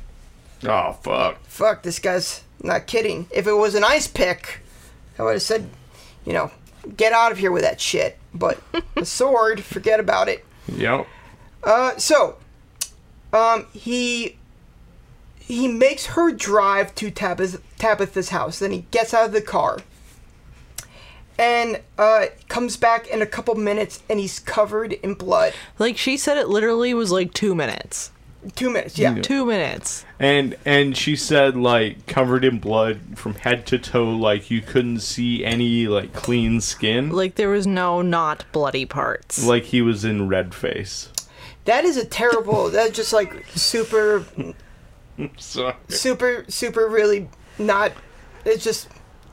[0.66, 1.46] Oh, fuck.
[1.46, 3.28] "Fuck, this guy's Not kidding.
[3.32, 4.62] If it was an ice pick,
[5.18, 5.70] I would have said,
[6.26, 6.52] you know,
[6.98, 8.18] get out of here with that shit.
[8.34, 8.62] But
[8.96, 10.46] a sword, forget about it.
[10.68, 11.08] Yep.
[11.64, 12.38] Uh, so,
[13.34, 14.38] um, he
[15.40, 18.60] he makes her drive to Tabitha, Tabitha's house.
[18.60, 19.80] Then he gets out of the car
[21.40, 25.54] and uh, comes back in a couple minutes, and he's covered in blood.
[25.80, 28.12] Like she said, it literally was like two minutes.
[28.56, 29.16] Two minutes, yeah.
[29.16, 30.06] Two minutes.
[30.18, 35.02] And and she said like covered in blood from head to toe, like you couldn't
[35.02, 39.44] see any like clean skin, Like there was no not bloody parts.
[39.46, 41.10] like he was in red face.
[41.66, 42.70] That is a terrible.
[42.72, 44.26] That's just like super,
[45.38, 47.28] So super, super, really
[47.58, 47.92] not.
[48.46, 48.88] It's just,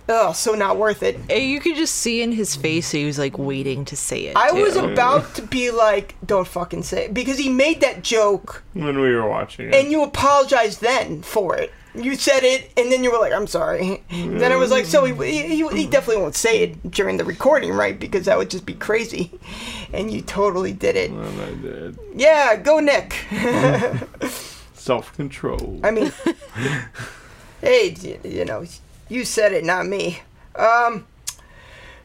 [0.09, 1.17] oh, so not worth it.
[1.29, 4.37] And you could just see in his face he was like waiting to say it.
[4.37, 4.63] I too.
[4.63, 7.15] was about to be like, don't fucking say it.
[7.15, 11.57] Because he made that joke when we were watching it, and you apologized then for
[11.57, 11.73] it.
[11.95, 15.07] You said it, and then you were like, "I'm sorry." Then I was like, "So
[15.07, 17.99] he, he, he definitely won't say it during the recording, right?
[17.99, 19.31] Because that would just be crazy."
[19.95, 21.11] And you totally did it.
[21.11, 23.15] and I did Yeah, go Nick.
[24.75, 25.81] self control.
[25.85, 26.13] I mean,
[27.61, 28.65] hey, y- you know,
[29.09, 30.21] you said it, not me.
[30.55, 31.07] Um,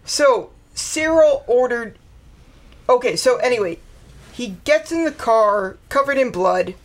[0.05, 1.97] so Cyril ordered.
[2.89, 3.79] Okay, so anyway,
[4.33, 6.75] he gets in the car covered in blood,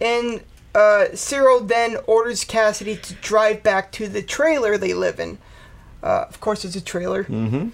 [0.00, 0.42] and
[0.74, 5.38] uh, Cyril then orders Cassidy to drive back to the trailer they live in.
[6.02, 7.24] Uh, of course, it's a trailer.
[7.24, 7.68] mm-hmm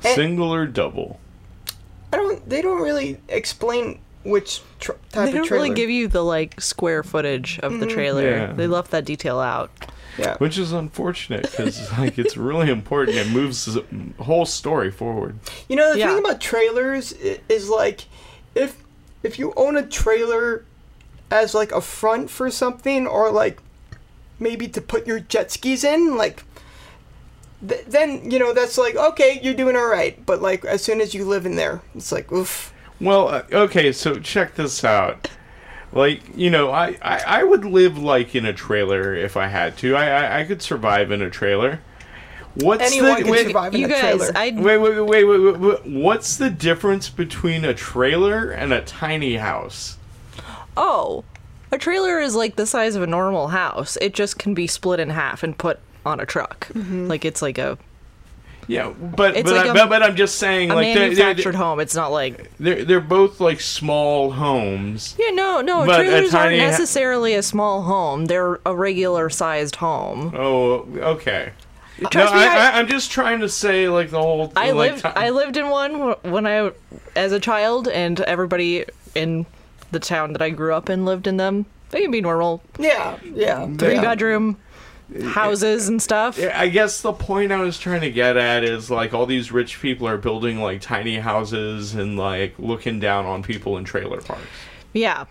[0.00, 1.20] Single or double?
[2.12, 2.48] I don't.
[2.48, 5.26] They don't really explain which tr- type of trailer.
[5.26, 8.30] They don't really give you the like square footage of the trailer.
[8.30, 8.52] Yeah.
[8.52, 9.70] They left that detail out.
[10.18, 10.36] Yeah.
[10.38, 13.16] Which is unfortunate because like it's really important.
[13.16, 13.84] It moves the
[14.20, 15.38] whole story forward.
[15.68, 16.08] You know the Yeah.
[16.08, 18.06] thing about trailers is like
[18.54, 18.82] if
[19.22, 20.64] if you own a trailer
[21.30, 23.58] as like a front for something or like
[24.38, 26.44] maybe to put your jet skis in like
[27.66, 31.00] th- then you know that's like okay you're doing all right but like as soon
[31.00, 35.28] as you live in there it's like oof Well, uh, okay, so check this out.
[35.92, 39.76] Like, you know, I, I, I would live like in a trailer if I had
[39.78, 39.94] to.
[39.94, 41.80] I, I, I could survive in a trailer.
[42.54, 45.24] What's anyone the can wait, survive in You a guys, trailer I wait, wait, wait,
[45.24, 45.86] wait, wait, wait.
[45.86, 49.96] What's the difference between a trailer and a tiny house?
[50.76, 51.24] oh,
[51.70, 53.96] a trailer is like the size of a normal house.
[54.00, 56.68] It just can be split in half and put on a truck.
[56.68, 57.06] Mm-hmm.
[57.06, 57.78] Like it's like a,
[58.68, 61.26] Yeah, but but, like I, a- but, but I'm just saying, a like they're, they're,
[61.26, 61.80] manufactured home.
[61.80, 65.16] It's not like they're they're both like small homes.
[65.18, 65.82] yeah, no, no.
[65.82, 68.26] A trailers aren't tiny ha- necessarily a small home.
[68.26, 70.32] They're a regular sized home.
[70.36, 71.52] Oh, okay.
[72.10, 74.52] Trust no, me, I, I- I, I'm just trying to say like the whole.
[74.56, 76.70] I like, lived ti- I lived in one when I
[77.16, 78.84] as a child, and everybody
[79.14, 79.46] in
[79.90, 81.66] the town that I grew up in lived in them.
[81.90, 84.00] They can be normal yeah yeah three yeah.
[84.00, 84.56] bedroom
[85.20, 86.38] houses and stuff.
[86.38, 89.52] Yeah, I guess the point I was trying to get at is like all these
[89.52, 94.20] rich people are building like tiny houses and like looking down on people in trailer
[94.20, 94.42] parks.
[94.92, 95.24] Yeah.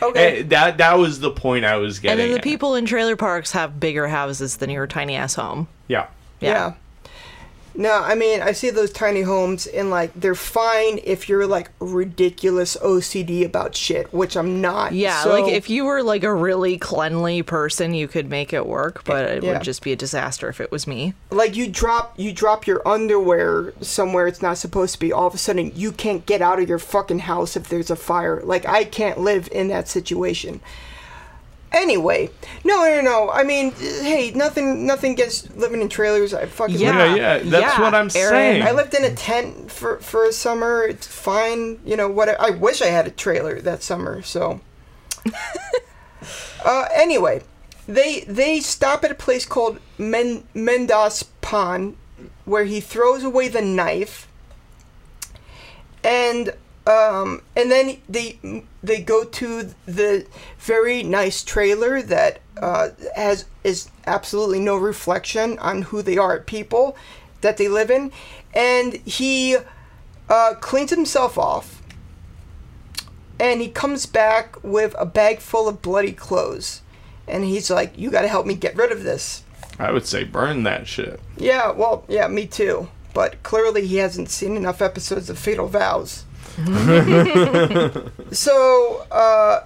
[0.00, 2.12] okay Eh, that that was the point I was getting.
[2.12, 2.32] And getting.
[2.32, 2.50] then the at.
[2.52, 5.68] people in trailer parks have bigger houses than your tiny ass home.
[5.88, 6.06] Yeah.
[6.40, 6.74] Yeah.
[7.74, 11.70] No, I mean, I see those tiny homes and like they're fine if you're like
[11.80, 14.92] ridiculous OCD about shit, which I'm not.
[14.92, 18.66] Yeah, So- like if you were like a really cleanly person, you could make it
[18.66, 19.54] work, but it Yeah.
[19.54, 21.14] would just be a disaster if it was me.
[21.30, 25.34] like you drop you drop your underwear somewhere it's not supposed to be, all of
[25.34, 28.40] a sudden you can't get out of your fucking house if there's a fire.
[28.44, 30.60] Like I can't live in that situation.
[31.72, 32.28] Anyway,
[32.64, 33.30] no, no, no.
[33.30, 36.34] I mean, hey, nothing, nothing against living in trailers.
[36.34, 37.14] I fucking Yeah.
[37.14, 38.30] Yeah, yeah, that's what I'm Aaron.
[38.30, 38.62] saying.
[38.62, 40.82] I lived in a tent for for a summer.
[40.82, 42.08] It's fine, you know.
[42.08, 44.20] What I wish I had a trailer that summer.
[44.22, 44.60] So,
[46.64, 47.42] uh, anyway,
[47.86, 51.10] they they stop at a place called Men, Mendon
[51.40, 51.96] Pond,
[52.44, 54.28] where he throws away the knife,
[56.04, 56.52] and
[56.86, 58.38] um, and then they
[58.82, 60.26] they go to the
[60.58, 66.96] very nice trailer that uh, has is absolutely no reflection on who they are people
[67.40, 68.10] that they live in,
[68.52, 69.56] and he
[70.28, 71.82] uh, cleans himself off,
[73.38, 76.82] and he comes back with a bag full of bloody clothes,
[77.28, 79.44] and he's like, "You got to help me get rid of this."
[79.78, 81.20] I would say burn that shit.
[81.36, 82.88] Yeah, well, yeah, me too.
[83.14, 86.24] But clearly, he hasn't seen enough episodes of Fatal Vows.
[88.32, 89.60] so, uh,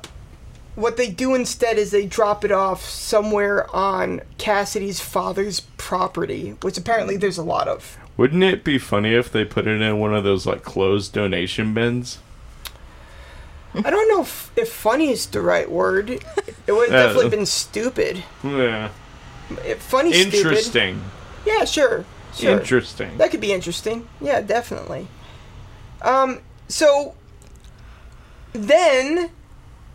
[0.75, 6.77] what they do instead is they drop it off somewhere on Cassidy's father's property, which
[6.79, 7.97] apparently there's a lot of.
[8.17, 11.75] Wouldn't it be funny if they put it in one of those like closed donation
[11.75, 12.19] bins?
[13.75, 16.09] I don't know if, if funny is the right word.
[16.11, 18.25] It would have Uh, definitely been stupid.
[18.43, 18.89] Yeah.
[19.79, 20.35] Funny, stupid.
[20.35, 21.03] Interesting.
[21.45, 22.05] Yeah, sure.
[22.35, 22.59] Sure.
[22.59, 23.19] Interesting.
[23.19, 24.09] That could be interesting.
[24.21, 25.09] Yeah, definitely.
[26.03, 27.15] Um, so
[28.53, 29.31] then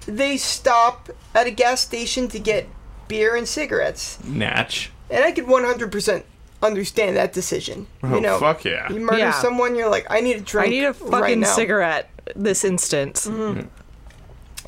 [0.06, 2.68] they stop at a gas station to get
[3.07, 4.23] beer and cigarettes.
[4.23, 4.91] Natch.
[5.10, 6.23] And I could 100%
[6.61, 7.88] understand that decision.
[8.03, 8.91] Oh, you know, fuck yeah.
[8.91, 9.31] you murder Yeah.
[9.31, 10.68] someone, you're like, I need a drink.
[10.68, 11.48] I need a right fucking now.
[11.48, 13.15] cigarette this instant.
[13.15, 13.68] Mm-hmm.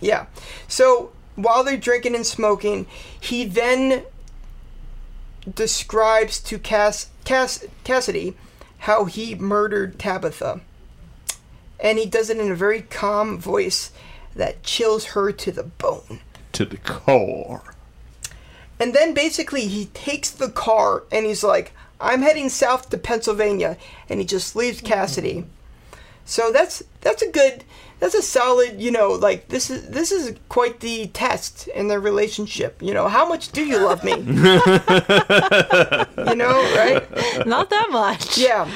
[0.02, 0.26] Yeah.
[0.68, 2.88] So while they're drinking and smoking,
[3.20, 4.04] he then
[5.52, 8.36] describes to Cass, Cass Cassidy
[8.80, 10.62] how he murdered Tabitha.
[11.84, 13.92] And he does it in a very calm voice
[14.36, 16.22] that chills her to the bone.
[16.54, 17.76] To the core.
[18.80, 23.78] And then basically he takes the car and he's like, I'm heading south to Pennsylvania
[24.10, 24.88] and he just leaves mm-hmm.
[24.88, 25.46] Cassidy.
[26.26, 27.66] So that's that's a good
[28.00, 32.00] that's a solid, you know, like this is this is quite the test in their
[32.00, 32.82] relationship.
[32.82, 34.12] You know, how much do you love me?
[34.18, 34.26] you
[36.36, 37.06] know, right?
[37.46, 38.38] Not that much.
[38.38, 38.70] Yeah.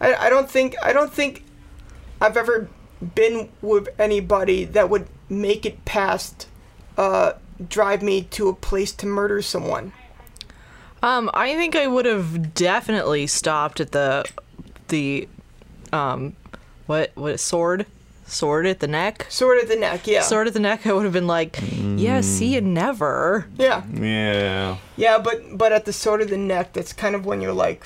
[0.00, 1.44] I, I don't think I don't think
[2.20, 2.68] I've ever
[3.14, 6.48] been with anybody that would make it past
[6.96, 7.32] uh
[7.68, 9.92] drive me to a place to murder someone.
[11.02, 14.24] Um, I think I would have definitely stopped at the
[14.88, 15.28] the
[15.92, 16.34] um
[16.86, 17.86] what what sword
[18.26, 20.20] sword at the neck Sword at the neck, yeah.
[20.20, 20.86] sword at the neck.
[20.86, 21.58] I would have been like,
[21.96, 23.46] yeah, see you never.
[23.56, 23.84] Yeah.
[23.92, 24.78] Yeah.
[24.96, 27.84] Yeah, but but at the sword of the neck, that's kind of when you're like,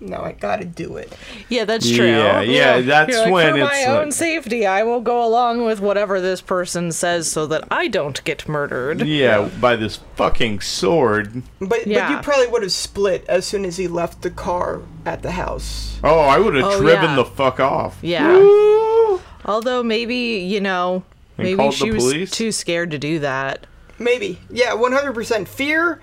[0.00, 1.12] no, I gotta do it.
[1.48, 2.06] Yeah, that's true.
[2.06, 2.80] Yeah, yeah, Yeah.
[2.80, 5.80] that's You're like, when for it's my like, own safety, I will go along with
[5.80, 9.02] whatever this person says so that I don't get murdered.
[9.06, 11.42] yeah, by this fucking sword.
[11.58, 15.22] But but you probably would have split as soon as he left the car at
[15.22, 15.98] the house.
[16.02, 17.16] Oh, I would have Oh, driven yeah.
[17.16, 17.98] the fuck off.
[18.02, 18.32] Yeah.
[18.38, 19.20] Woo!
[19.44, 21.02] Although maybe you know,
[21.38, 22.30] And maybe she was police?
[22.30, 23.66] too scared to do that.
[23.98, 24.38] Maybe.
[24.50, 25.46] Yeah, one hundred percent.
[25.48, 26.00] Fear,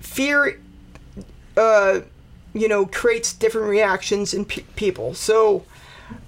[0.00, 0.58] fear,
[1.56, 2.00] uh,
[2.54, 5.14] you know, creates different reactions in pe- people.
[5.14, 5.64] So,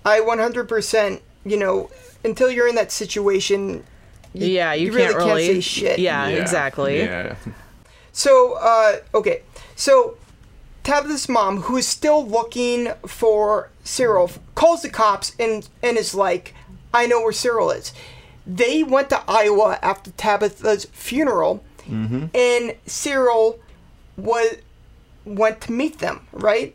[0.05, 1.23] I one hundred percent.
[1.45, 1.91] You know,
[2.25, 3.85] until you're in that situation.
[4.33, 5.99] Yeah, you, you really can't can't say shit.
[5.99, 6.99] Yeah, Yeah, exactly.
[6.99, 7.37] Yeah.
[8.13, 9.43] So, uh, okay.
[9.77, 10.17] So,
[10.83, 16.55] Tabitha's mom, who is still looking for Cyril, calls the cops and, and is like,
[16.93, 17.93] I know where Cyril is.
[18.47, 21.63] They went to Iowa after Tabitha's funeral,
[22.35, 23.61] and Cyril
[24.17, 24.57] was,
[25.25, 26.75] went to meet them, right?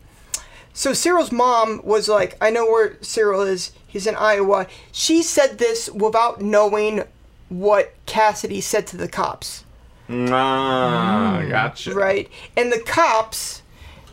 [0.74, 3.72] So Cyril's mom was like, I know where Cyril is.
[3.86, 4.68] He's in Iowa.
[4.92, 7.04] She said this without knowing
[7.50, 9.66] what Cassidy said to the cops.
[10.10, 11.94] Ah, gotcha.
[11.94, 12.30] Right.
[12.56, 13.62] And the cops,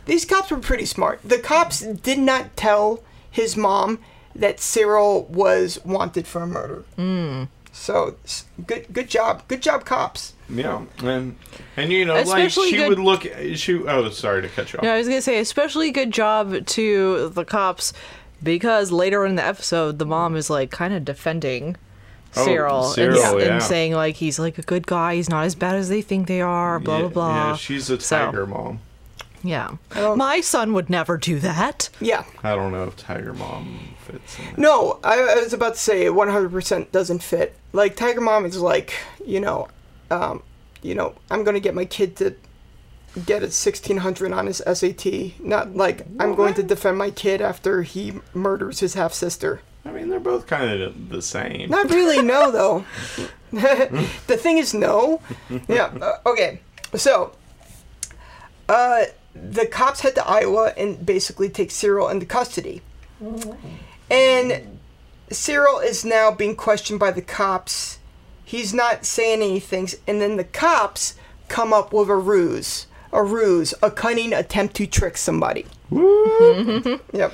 [0.05, 1.21] these cops were pretty smart.
[1.23, 3.99] The cops did not tell his mom
[4.35, 6.85] that Cyril was wanted for a murder.
[6.97, 7.47] Mm.
[7.71, 8.15] So
[8.65, 10.33] good, good job, good job, cops.
[10.49, 11.35] Yeah, and
[11.75, 13.23] and you know, Especially like she good- would look.
[13.55, 13.75] She.
[13.83, 14.85] Oh, sorry to cut you off.
[14.85, 17.91] Yeah, I was gonna say, especially good job to the cops
[18.41, 21.75] because later in the episode, the mom is like kind of defending
[22.35, 23.53] Oh, Cyril, Cyril, and, yeah.
[23.55, 26.27] and saying like he's like a good guy, he's not as bad as they think
[26.27, 27.35] they are, blah yeah, blah blah.
[27.49, 28.79] Yeah, she's a So- tiger mom.
[29.43, 29.75] Yeah,
[30.15, 31.89] my son would never do that.
[32.01, 32.23] Yeah.
[32.43, 34.37] I don't know if tiger mom fits.
[34.39, 34.61] In.
[34.61, 37.55] No, I, I was about to say it 100% doesn't fit.
[37.71, 38.93] Like Tiger Mom is like,
[39.25, 39.67] you know,
[40.09, 40.43] um,
[40.81, 42.35] you know, I'm gonna get my kid to
[43.25, 45.39] get a 1600 on his SAT.
[45.39, 49.61] Not like I'm going to defend my kid after he murders his half sister.
[49.85, 51.69] I mean, they're both kind of the same.
[51.69, 52.85] Not really, no, though.
[53.51, 55.21] the thing is, no.
[55.67, 56.59] Yeah, uh, okay.
[56.95, 57.33] So,
[58.67, 62.81] uh, the cops head to Iowa and basically take Cyril into custody.
[64.09, 64.79] And
[65.29, 67.96] Cyril is now being questioned by the cops.
[68.47, 69.89] He's not saying anything.
[70.07, 71.15] And then the cops
[71.49, 72.87] come up with a ruse.
[73.11, 73.73] A ruse.
[73.83, 75.65] A cunning attempt to trick somebody.
[77.11, 77.33] Yep.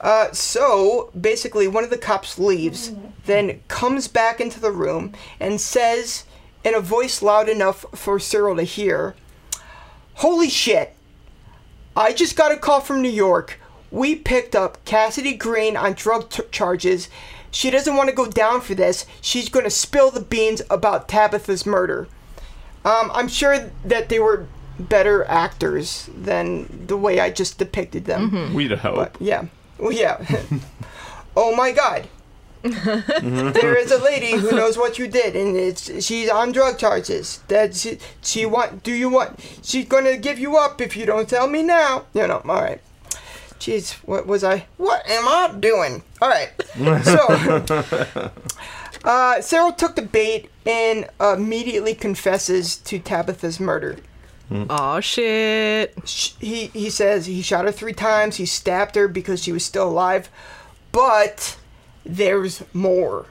[0.00, 2.92] Uh, so basically, one of the cops leaves,
[3.24, 6.24] then comes back into the room and says,
[6.62, 9.16] in a voice loud enough for Cyril to hear,
[10.14, 10.94] Holy shit!
[11.96, 13.58] I just got a call from New York.
[13.90, 17.08] We picked up Cassidy Green on drug t- charges.
[17.56, 19.06] She doesn't want to go down for this.
[19.22, 22.06] She's going to spill the beans about Tabitha's murder.
[22.84, 24.46] Um, I'm sure that they were
[24.78, 28.52] better actors than the way I just depicted them.
[28.52, 28.96] We'd hope.
[28.96, 29.46] But yeah,
[29.78, 30.22] well, yeah.
[31.36, 32.06] oh my God.
[32.62, 37.40] there is a lady who knows what you did, and it's she's on drug charges.
[37.48, 38.82] That she, she want.
[38.82, 39.40] Do you want?
[39.62, 42.04] She's gonna give you up if you don't tell me now.
[42.12, 42.42] You know.
[42.44, 42.82] All right.
[43.58, 44.66] Jeez, what was I?
[44.76, 46.02] What am I doing?
[46.20, 46.50] All right.
[47.04, 48.30] So,
[49.04, 53.96] uh, Cyril took the bait and immediately confesses to Tabitha's murder.
[54.50, 55.94] Oh shit.
[56.38, 58.36] He he says he shot her three times.
[58.36, 60.28] He stabbed her because she was still alive,
[60.92, 61.56] but
[62.04, 63.26] there's more.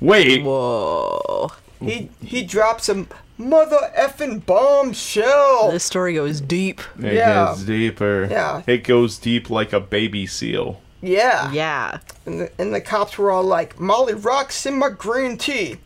[0.00, 1.50] Wait, Whoa.
[1.80, 3.06] He he drops a
[3.38, 5.70] mother effing bombshell.
[5.70, 6.80] This story goes deep.
[6.98, 7.46] it Yeah.
[7.48, 8.26] gets deeper.
[8.30, 8.62] Yeah.
[8.66, 10.80] It goes deep like a baby seal.
[11.02, 11.50] Yeah.
[11.52, 11.98] Yeah.
[12.24, 15.76] And the, and the cops were all like, Molly rocks in my green tea.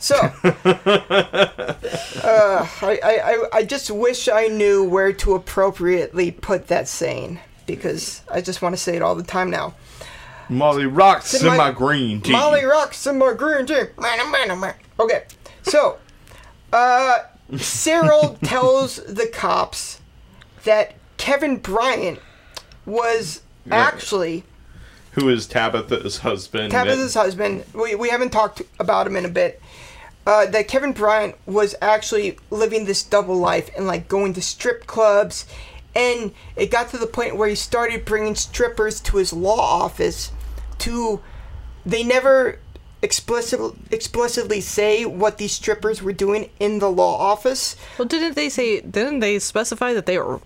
[0.00, 0.30] So, uh,
[2.82, 8.22] I, I, I, I just wish I knew where to appropriately put that saying because
[8.32, 9.74] I just want to say it all the time now.
[10.48, 12.32] Molly rocks in in my- my green tea.
[12.32, 13.82] Molly rocks in my green tea.
[15.00, 15.24] Okay,
[15.62, 15.98] so,
[16.72, 17.18] uh,
[17.56, 20.00] Cyril tells the cops
[20.64, 22.20] that Kevin Bryant
[22.84, 24.44] was actually
[25.12, 26.70] Who is Tabitha's husband?
[26.70, 27.64] Tabitha's husband.
[27.74, 29.60] We, we haven't talked about him in a bit.
[30.26, 34.86] Uh, that Kevin Bryant was actually living this double life and like going to strip
[34.86, 35.46] clubs,
[35.94, 40.30] and it got to the point where he started bringing strippers to his law office.
[40.80, 41.22] To
[41.84, 42.58] they never
[43.02, 43.60] explicit,
[43.90, 47.76] explicitly say what these strippers were doing in the law office.
[47.98, 48.80] Well, didn't they say?
[48.80, 50.40] Didn't they specify that they were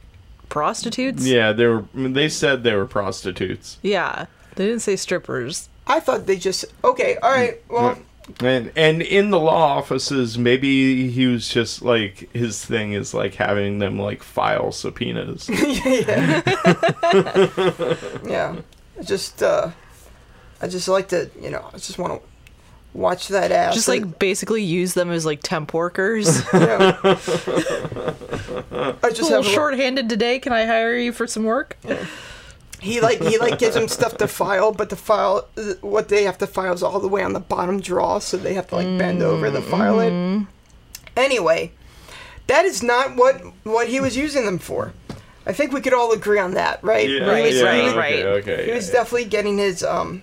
[0.48, 1.26] prostitutes?
[1.26, 1.84] Yeah, they were.
[1.94, 3.78] They said they were prostitutes.
[3.82, 4.26] Yeah.
[4.56, 5.68] They didn't say strippers.
[5.86, 7.16] I thought they just okay.
[7.22, 7.60] All right.
[7.68, 7.98] Well,
[8.40, 13.34] And and in the law offices, maybe he was just like his thing is like
[13.34, 15.48] having them like file subpoenas.
[18.24, 18.56] yeah.
[18.98, 19.70] I just uh,
[20.60, 22.28] I just like to you know I just want to
[22.94, 23.74] watch that ass.
[23.74, 26.42] Just like basically use them as like temp workers.
[26.52, 26.98] Yeah.
[29.02, 30.38] I just a little have a, short-handed today.
[30.38, 31.76] Can I hire you for some work?
[32.80, 35.48] he like he like gives them stuff to file, but the file
[35.80, 38.54] what they have to file is all the way on the bottom drawer, so they
[38.54, 40.46] have to like bend over to file it.
[41.16, 41.72] Anyway,
[42.48, 44.92] that is not what what he was using them for.
[45.46, 47.08] I think we could all agree on that, right?
[47.08, 48.14] Yeah, Right, he was, right, he right.
[48.24, 48.66] Okay, okay.
[48.66, 50.22] he was yeah, definitely getting his um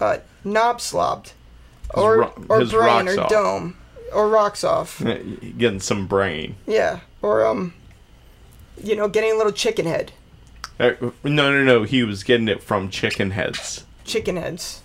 [0.00, 1.32] uh knob slobbed.
[1.94, 3.30] Or ro- or his brain rocks or off.
[3.30, 3.76] dome.
[4.12, 5.02] Or rocks off.
[5.58, 6.56] Getting some brain.
[6.66, 7.00] Yeah.
[7.22, 7.74] Or um
[8.82, 10.12] you know, getting a little chicken head.
[10.78, 10.92] Uh,
[11.24, 11.82] no, no, no.
[11.84, 13.84] He was getting it from chicken heads.
[14.04, 14.82] Chicken heads.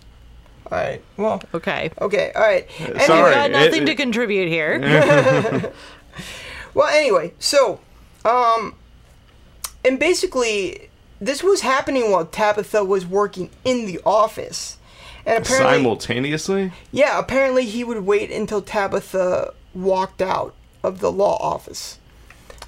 [0.66, 1.04] Alright.
[1.18, 1.92] Well Okay.
[2.00, 2.68] okay, alright.
[2.80, 3.34] Anyway, Sorry.
[3.34, 5.72] Got nothing it- to contribute here.
[6.74, 7.82] Well, anyway, so,
[8.24, 8.76] um,
[9.84, 14.78] and basically, this was happening while Tabitha was working in the office,
[15.26, 16.72] and apparently, Simultaneously.
[16.92, 20.54] yeah, apparently he would wait until Tabitha walked out
[20.84, 22.00] of the law office.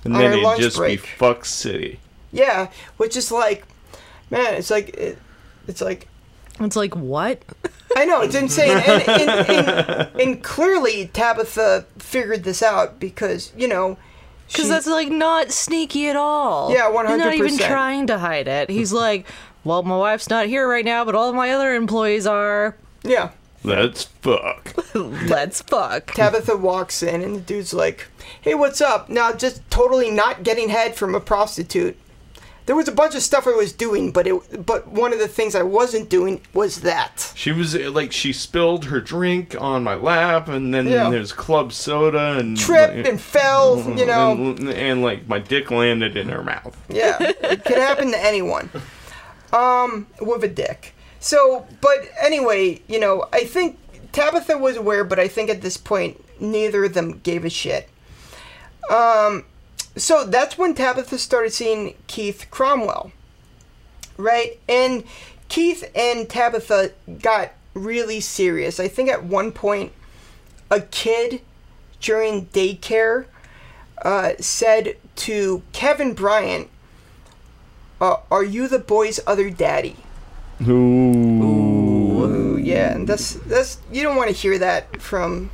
[0.04, 1.02] And then our it'd just break.
[1.02, 2.00] be fuck city.
[2.32, 3.66] Yeah, which is like,
[4.30, 5.18] man, it's like, it,
[5.68, 6.08] it's like,
[6.60, 7.42] It's like what?
[7.96, 13.68] I know it's insane, and, and, and, and clearly Tabitha figured this out because you
[13.68, 13.98] know,
[14.48, 16.72] Because that's like not sneaky at all.
[16.72, 18.70] Yeah, one hundred He's not even trying to hide it.
[18.70, 19.28] He's like,
[19.64, 22.76] well, my wife's not here right now, but all of my other employees are.
[23.04, 23.32] yeah.
[23.66, 24.74] Let's fuck.
[24.94, 26.08] Let's fuck.
[26.14, 28.08] Tabitha walks in and the dude's like,
[28.42, 31.98] "Hey, what's up?" Now, just totally not getting head from a prostitute.
[32.66, 35.30] There was a bunch of stuff I was doing, but it but one of the
[35.30, 37.32] things I wasn't doing was that.
[37.36, 41.10] She was uh, like, she spilled her drink on my lap, and then Yeah.
[41.10, 44.34] there's club soda and Tripped and fell, you know.
[44.34, 46.76] and, and, like my dick landed in her mouth.
[46.90, 48.70] Yeah, it could happen to anyone.
[49.54, 50.94] Um, with a dick.
[51.20, 53.80] So, but anyway, you know, I think
[54.12, 57.88] Tabitha was aware, but I think at this point neither of them gave a shit.
[58.90, 59.46] Um,
[59.96, 63.12] so that's when Tabitha started seeing Keith Cromwell,
[64.18, 64.60] right?
[64.68, 65.04] And
[65.50, 68.80] Keith and Tabitha got really serious.
[68.80, 69.92] I think at one point,
[70.70, 71.42] a kid
[72.02, 73.26] during daycare
[74.02, 76.70] uh, said to Kevin Bryant,
[78.02, 79.96] uh, "Are you the boy's other daddy?"
[80.62, 81.44] Ooh.
[82.24, 85.50] Ooh, yeah, and that's that's you don't want to hear that from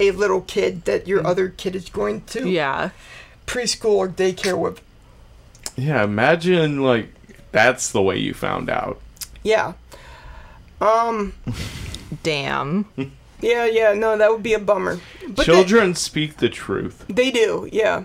[0.00, 2.90] a little kid that your other kid is going to Yeah.
[3.46, 4.80] preschool or daycare with.
[5.76, 7.10] Yeah, imagine like
[7.52, 9.00] that's the way you found out.
[9.42, 9.74] Yeah.
[10.80, 11.32] Um.
[12.22, 12.86] Damn.
[13.42, 13.66] Yeah.
[13.66, 13.92] Yeah.
[13.92, 14.98] No, that would be a bummer.
[15.28, 17.04] But they- Children speak the truth.
[17.06, 17.68] They, do.
[17.70, 18.04] Yeah.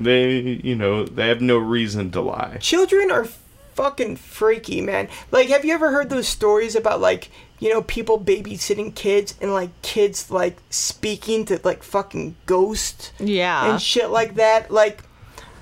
[0.00, 2.58] They, you know, they have no reason to lie.
[2.60, 3.26] Children are
[3.74, 5.08] fucking freaky, man.
[5.30, 7.30] Like, have you ever heard those stories about like
[7.60, 13.12] you know people babysitting kids and like kids like speaking to like fucking ghosts?
[13.18, 13.70] Yeah.
[13.70, 14.70] and shit like that.
[14.70, 15.02] Like,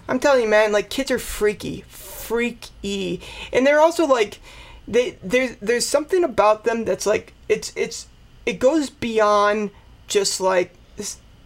[0.08, 3.20] I'm telling you, man, like kids are freaky, freaky,
[3.52, 4.40] and they're also like,
[4.88, 8.08] they there's there's something about them that's like it's it's
[8.46, 9.70] it goes beyond
[10.08, 10.74] just like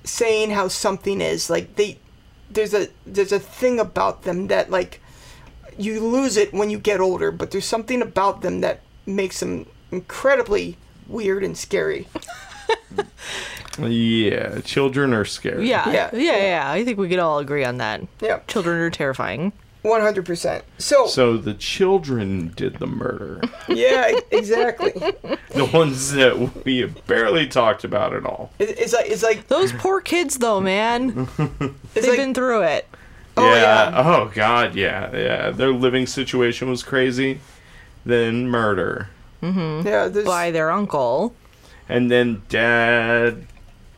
[0.05, 1.51] saying how something is.
[1.51, 1.99] Like they
[2.51, 5.01] there's a there's a thing about them that like
[5.79, 9.67] you lose it when you get older, but there's something about them that makes them
[9.91, 10.77] incredibly
[11.09, 12.07] weird and scary.
[13.79, 15.69] Yeah, children are scary.
[15.69, 16.11] Yeah, Yeah.
[16.13, 16.71] yeah, yeah, yeah.
[16.71, 18.03] I think we could all agree on that.
[18.21, 19.53] Yeah, Children are terrifying.
[19.83, 20.65] one hundred percent.
[20.77, 23.41] So So the children did the murder.
[23.69, 24.91] yeah, exactly.
[24.91, 28.51] the ones that we have barely talked about at all.
[28.59, 31.29] It, it's like it's like Those poor kids, though, man.
[31.95, 32.87] it's They've like been through it.
[33.37, 33.91] Oh, yeah.
[33.91, 34.03] yeah.
[34.05, 35.15] Oh god, yeah.
[35.17, 35.51] Yeah.
[35.51, 37.41] Their living situation was crazy.
[38.05, 39.09] Then murder.
[39.43, 40.09] yeah.
[40.09, 41.35] There's, by their uncle.
[41.89, 43.47] And then dad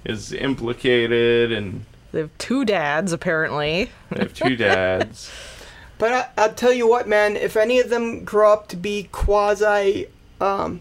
[0.04, 3.90] is implicated and They have two dads, apparently.
[4.10, 5.30] they have two dads.
[5.98, 7.36] But I, I'll tell you what, man.
[7.36, 10.06] If any of them grow up to be quasi
[10.40, 10.80] um,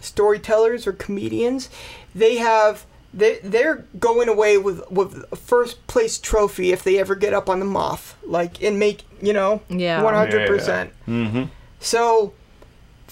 [0.00, 1.68] storytellers or comedians,
[2.14, 7.14] they have they they're going away with with a first place trophy if they ever
[7.14, 10.02] get up on the moth, like and make you know Yeah.
[10.02, 10.92] one hundred percent.
[11.08, 11.44] Mm-hmm.
[11.80, 12.34] So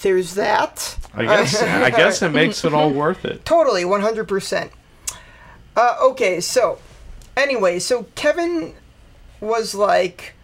[0.01, 0.97] there's that.
[1.13, 3.43] I guess I guess it makes it all worth it.
[3.43, 4.69] Totally, 100%.
[5.75, 6.79] Uh, okay, so,
[7.35, 8.75] anyway, so Kevin
[9.41, 10.35] was like,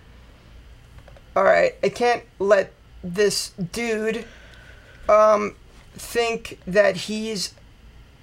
[1.36, 2.74] alright, I can't let
[3.04, 4.26] this dude
[5.08, 5.56] um,
[5.94, 7.54] think that he's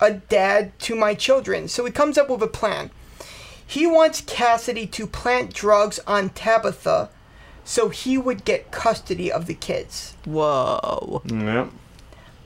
[0.02, 1.68] a dad to my children.
[1.68, 2.90] So he comes up with a plan.
[3.64, 7.08] He wants Cassidy to plant drugs on Tabitha
[7.64, 10.14] so he would get custody of the kids.
[10.24, 11.22] Whoa.
[11.24, 11.70] Yep.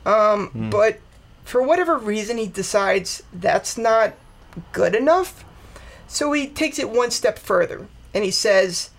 [0.04, 1.00] Um, but
[1.44, 4.14] for whatever reason, he decides that's not
[4.72, 5.44] good enough.
[6.06, 8.90] So he takes it one step further and he says,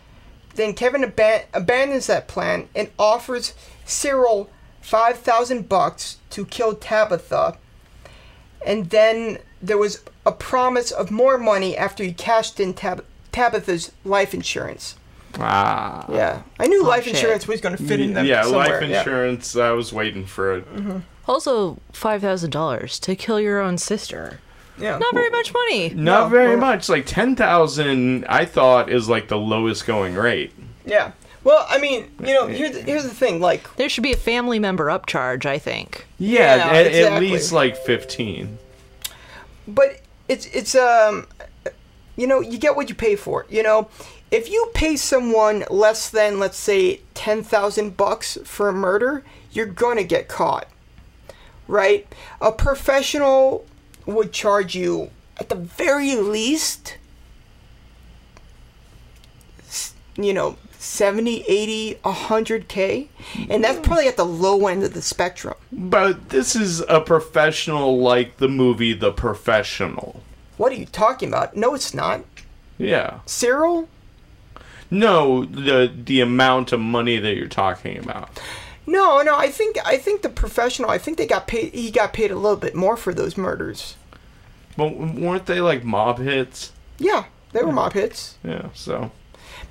[0.56, 3.54] then Kevin aban- abandons that plan and offers
[3.86, 4.50] Cyril
[4.82, 7.58] 5,000 bucks to kill Tabitha.
[8.66, 13.92] And then there was a promise of more money after he cashed in Tab- Tabitha's
[14.04, 14.96] life insurance.
[15.40, 16.06] Ah.
[16.12, 17.16] Yeah, I knew life shit.
[17.16, 18.82] insurance was going to fit in them yeah, somewhere.
[18.82, 19.00] life yeah.
[19.00, 19.56] insurance.
[19.56, 20.66] I was waiting for it.
[21.28, 24.40] Also, $5,000 to kill your own sister.
[24.80, 24.98] Yeah.
[24.98, 25.90] Not very much money.
[25.90, 26.88] Not No, very well- much.
[26.88, 30.54] Like ten thousand, I thought is like the lowest going rate.
[30.86, 31.12] Yeah.
[31.48, 33.40] Well, I mean, you know, here's the, here's the thing.
[33.40, 36.06] Like, There should be a family member upcharge, I think.
[36.20, 38.58] Yeah, Yeah, at, at least like fifteen.
[39.66, 41.26] but it's it's um,
[42.18, 43.46] you know, you get what you pay for.
[43.48, 43.88] You know,
[44.30, 49.68] if you pay someone less than let's say ten thousand bucks for a murder, you're
[49.68, 50.68] gonna get caught,
[51.66, 52.14] right?
[52.42, 53.66] A professional
[54.06, 56.98] would charge you at the very least,
[60.18, 60.58] you know.
[60.80, 63.08] 70 80 100k
[63.50, 68.00] and that's probably at the low end of the spectrum But this is a professional
[68.00, 70.22] like the movie The Professional.
[70.58, 72.22] what are you talking about no it's not
[72.78, 73.20] Yeah.
[73.26, 73.90] cyril
[74.90, 78.30] No, the the amount of money that you're talking about.
[78.86, 79.36] No, no.
[79.36, 80.90] I think I think the professional.
[80.90, 81.74] I think they got paid.
[81.74, 83.98] He got paid a little bit more for those murders.
[84.78, 86.72] But weren't they like mob hits?
[87.00, 88.38] Yeah, they were mob hits.
[88.46, 89.12] Yeah, so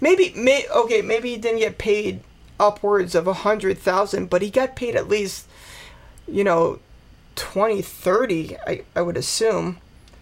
[0.01, 1.03] Maybe, may okay.
[1.03, 2.21] Maybe he didn't get paid
[2.61, 5.47] upwards of a hundred thousand, but he got paid at least,
[6.29, 6.79] you know,
[7.37, 9.79] 20, 30, I I would assume.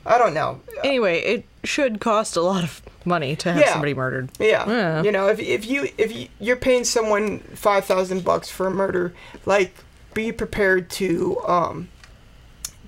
[0.07, 0.61] I don't know.
[0.83, 3.73] Anyway, it should cost a lot of money to have Yeah.
[3.73, 4.31] somebody murdered.
[4.39, 4.69] Yeah.
[4.69, 5.03] Yeah.
[5.03, 8.71] You know, if if you if you, you're paying someone five thousand bucks for a
[8.71, 9.15] murder,
[9.47, 9.75] like
[10.13, 11.89] be prepared to um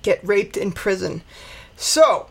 [0.03, 1.21] get raped in prison.
[1.75, 2.27] So,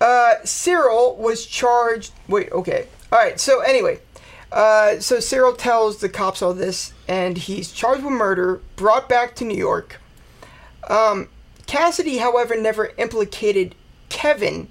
[0.00, 2.12] uh, Cyril was charged.
[2.28, 2.86] Wait, okay.
[3.12, 3.38] All right.
[3.38, 4.00] So anyway,
[4.50, 9.36] uh, so Cyril tells the cops all this, and he's charged with murder, brought back
[9.36, 10.00] to New York.
[10.88, 11.28] Um,
[11.66, 13.74] Cassidy, however, never implicated
[14.08, 14.68] Kevin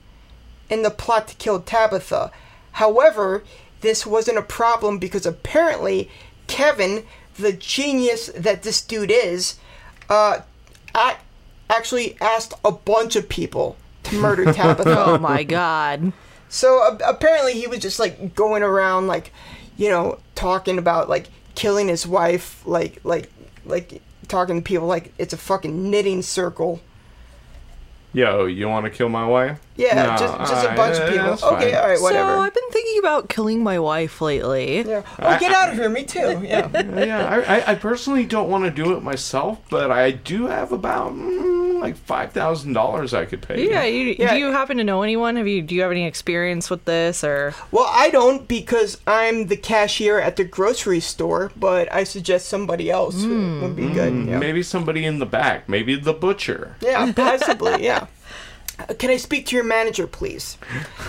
[0.70, 2.32] in the plot to kill Tabitha.
[2.74, 3.44] However,
[3.82, 6.10] this wasn't a problem because apparently
[6.48, 7.06] Kevin,
[7.38, 9.60] the genius that this dude is,
[10.10, 10.42] uh,
[11.72, 15.06] actually asked a bunch of people to murder Tabitha.
[15.06, 16.12] Oh my god.
[16.52, 19.32] So uh, apparently he was just like going around like,
[19.78, 23.32] you know, talking about like killing his wife, like like
[23.66, 26.82] like talking to people like it's a fucking knitting circle.
[28.14, 29.60] yo, you want to kill my wife?
[29.82, 31.26] Yeah, No, just just a alright, bunch of people.
[31.26, 31.82] that's Okay, fine.
[31.82, 32.32] all right, whatever.
[32.36, 34.82] So I've been thinking about killing my wife lately.
[34.82, 35.02] yeah.
[35.20, 35.90] Oh, get out of here.
[35.90, 36.42] Me too.
[36.44, 36.70] Yeah.
[37.06, 40.72] yeah, I, I, I personally don't want to do it myself, but I do have
[40.72, 43.68] about mm, like five thousand dollars I could pay.
[43.70, 44.34] Yeah, you, Yeah.
[44.34, 45.36] do you happen to know anyone?
[45.38, 49.48] Have you do you have any experience with this or Well, I don't because I'm
[49.48, 54.14] the cashier at the grocery store, but I suggest somebody else would- would be good.
[54.28, 54.38] Yeah.
[54.40, 56.76] Maybe somebody in the back, maybe the butcher.
[56.82, 57.84] Yeah, possibly.
[57.84, 58.06] Yeah.
[58.98, 60.58] Can I speak to your manager, please?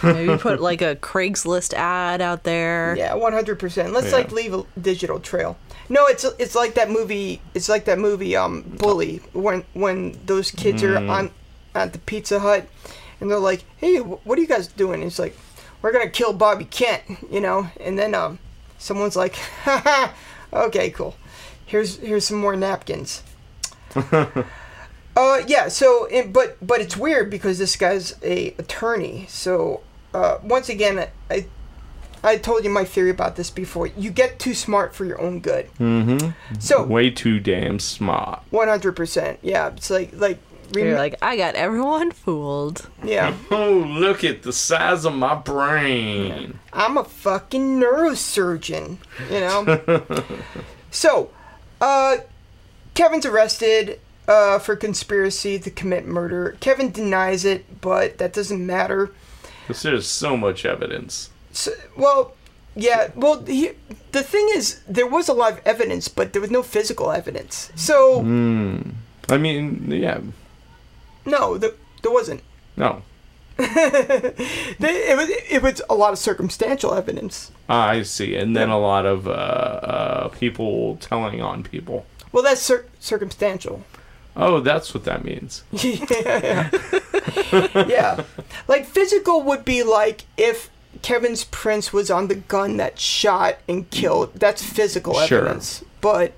[0.02, 2.94] Maybe put like a Craigslist ad out there.
[2.98, 3.92] Yeah, one hundred percent.
[3.92, 4.16] Let's Yeah.
[4.16, 5.56] like leave a digital trail.
[5.88, 7.40] No, it's it's like that movie.
[7.54, 11.30] It's like that movie, um, Bully, when when those kids are on
[11.74, 12.68] at the Pizza Hut,
[13.20, 15.36] and they're like, "Hey, what are you guys doing?" it's like,
[15.80, 17.70] "We're gonna kill Bobby Kent," you know.
[17.80, 18.38] And then um,
[18.78, 19.34] someone's like,
[19.64, 20.12] "Haha,
[20.52, 21.16] okay, cool.
[21.64, 23.22] Here's here's some more napkins."
[25.16, 25.68] Uh, yeah.
[25.68, 29.26] So, it, but but it's weird because this guy's a attorney.
[29.28, 29.82] So,
[30.14, 31.46] uh, once again, I
[32.24, 33.88] I told you my theory about this before.
[33.88, 35.68] You get too smart for your own good.
[35.78, 36.30] Mm-hmm.
[36.60, 38.42] So, Way too damn smart.
[38.50, 39.38] one hundred percent.
[39.42, 39.68] Yeah.
[39.68, 40.38] It's like like.
[40.74, 42.88] You're like, I got everyone fooled.
[43.04, 46.58] yeah, Oh, look at the size of my brain.
[46.72, 48.96] I'm a fucking neurosurgeon,
[49.30, 50.02] you know?
[50.90, 51.30] so,
[51.78, 52.16] uh,
[52.94, 54.00] Kevin's arrested
[54.32, 56.56] uh, for conspiracy to commit murder.
[56.60, 59.10] Kevin denies it, but that doesn't matter.
[59.66, 61.30] Because there's so much evidence.
[61.52, 62.34] So, well,
[62.74, 63.10] yeah.
[63.14, 63.72] Well, he,
[64.12, 67.70] the thing is, there was a lot of evidence, but there was no physical evidence.
[67.74, 68.20] So
[69.28, 70.20] I mean, yeah,
[71.26, 71.72] no, there,
[72.02, 72.42] there wasn't.
[72.76, 73.02] no.
[73.58, 77.52] It was it was a lot of circumstantial evidence.
[77.68, 78.34] I see.
[78.34, 82.06] And then a lot of uh, uh, people telling on people.
[82.32, 83.84] Well, that's cir- circumstantial.
[84.34, 85.62] Oh, that's what that means.
[85.72, 86.70] yeah.
[87.86, 88.24] yeah.
[88.66, 90.70] Like physical would be like if
[91.02, 94.34] Kevin's prince was on the gun that shot and killed.
[94.34, 95.40] That's physical Sure.
[95.40, 95.84] evidence.
[96.00, 96.32] But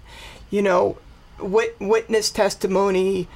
[0.51, 0.99] you know,
[1.39, 3.29] wit- witness testimony,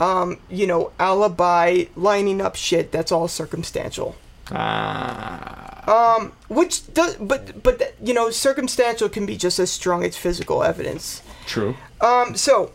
[0.00, 2.90] um, you know, alibi, lining up shit.
[2.92, 4.16] That's all circumstantial.
[4.50, 6.16] Ah.
[6.16, 10.62] Um, Which does, but but you know, circumstantial can be just as strong as physical
[10.62, 11.22] evidence.
[11.46, 11.76] True.
[12.00, 12.72] Um, so,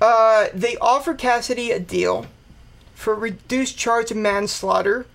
[0.00, 2.26] uh, they offer Cassidy a deal
[2.94, 5.06] for reduced charge of manslaughter,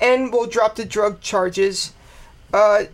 [0.00, 1.92] and we'll drop the drug charges.
[2.52, 2.84] Uh,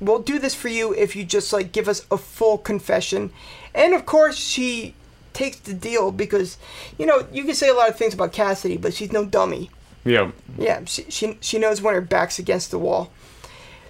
[0.00, 3.32] we'll do this for you if you just like give us a full confession,
[3.74, 4.94] and of course she
[5.32, 6.58] takes the deal because,
[6.98, 9.70] you know, you can say a lot of things about Cassidy, but she's no dummy.
[10.04, 10.32] Yeah.
[10.58, 13.12] Yeah, she, she, she knows when her back's against the wall.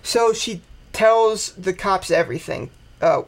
[0.02, 0.60] So she
[0.92, 2.70] tells the cops everything.
[3.00, 3.22] Uh,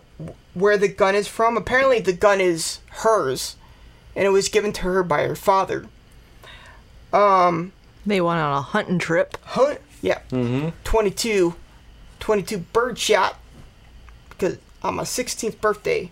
[0.54, 1.56] where the gun is from.
[1.56, 3.56] Apparently, the gun is hers,
[4.14, 5.86] and it was given to her by her father.
[7.12, 7.72] Um,
[8.06, 9.36] They went on a hunting trip.
[9.42, 9.76] Huh?
[10.00, 10.20] Yeah.
[10.30, 10.70] Mm-hmm.
[10.84, 11.54] 22.
[12.20, 13.36] 22 bird shot.
[14.30, 16.10] Because on my 16th birthday.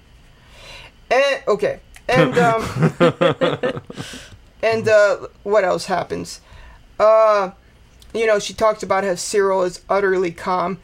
[1.11, 1.81] And, okay.
[2.09, 2.63] And, um,
[4.63, 6.41] and, uh, what else happens?
[6.99, 7.53] Uh,
[8.13, 10.79] you know, she talks about how Cyril is utterly calm.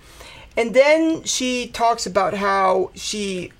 [0.57, 3.53] And then she talks about how she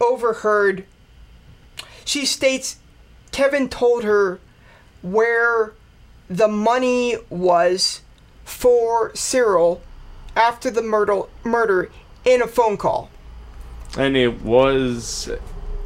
[0.00, 0.84] overheard.
[2.04, 2.76] She states
[3.32, 4.40] Kevin told her
[5.02, 5.72] where
[6.28, 8.02] the money was
[8.44, 9.82] for Cyril
[10.36, 11.90] after the murder, murder
[12.24, 13.10] in a phone call.
[13.98, 15.28] And it was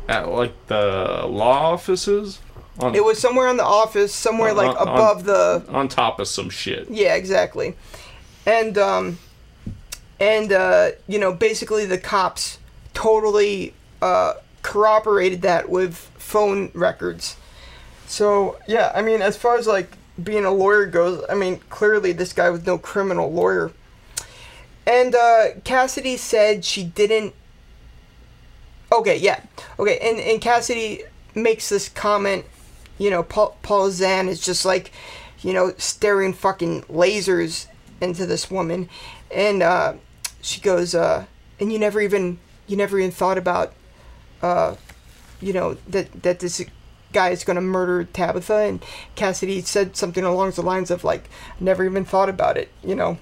[0.09, 2.41] at like the law offices
[2.79, 6.21] on It was somewhere in the office, somewhere On- like on- above the on top
[6.21, 6.91] of some shit.
[6.91, 7.75] Yeah, exactly.
[8.45, 9.19] And um
[10.21, 12.59] and uh you know, basically the cops
[12.93, 17.37] totally uh corroborated that with phone records.
[18.07, 19.91] So, yeah, I mean, as far as like
[20.23, 23.73] being a lawyer goes, I mean, clearly this guy was no criminal lawyer.
[24.87, 27.35] And uh Cassidy said she didn't
[28.95, 29.41] Okay, yeah.
[29.79, 31.03] Okay, and and Cassidy
[31.35, 32.45] makes this comment,
[32.97, 34.93] you know, Paul, Paula Zahn is just like,
[35.41, 37.67] you know, staring fucking lasers
[38.01, 38.89] into this woman,
[39.35, 39.95] and uh,
[40.41, 41.27] she goes, uh,
[41.61, 43.73] and you never even, you never even thought about,
[44.43, 44.77] uh,
[45.41, 46.65] you know, that that this
[47.13, 48.85] guy is gonna murder Tabitha, and
[49.15, 51.29] Cassidy said something along the lines of like,
[51.61, 53.19] never even thought about it, you know.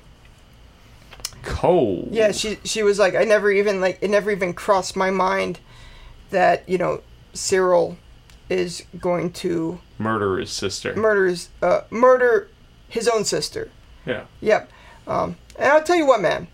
[1.43, 2.09] Cold.
[2.12, 5.59] Yeah, she she was like, I never even like it never even crossed my mind
[6.30, 7.01] that you know
[7.34, 7.97] Cyril
[8.48, 10.94] is going to Murder his sister.
[10.94, 12.48] murder his uh, murder
[12.89, 13.70] his own sister.
[14.06, 14.24] yeah.
[14.40, 14.70] Yep.
[15.09, 16.49] Um, and I'll tell you what, man.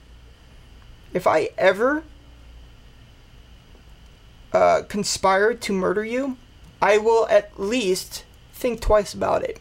[1.14, 2.02] If I ever
[4.52, 6.36] uh, conspire to murder you,
[6.80, 9.60] I will at least think twice about it.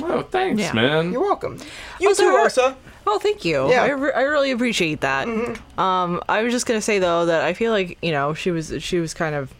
[0.00, 0.72] Oh, thanks, Yeah.
[0.72, 1.12] man.
[1.12, 1.58] You're welcome.
[2.00, 2.76] You Also, too, her- Osa.
[3.06, 3.68] Oh, thank you.
[3.70, 3.84] Yeah.
[3.84, 5.26] I, re- I really appreciate that.
[5.78, 8.74] Um, I was just gonna say though that I feel like you know she was
[8.80, 9.50] she was kind of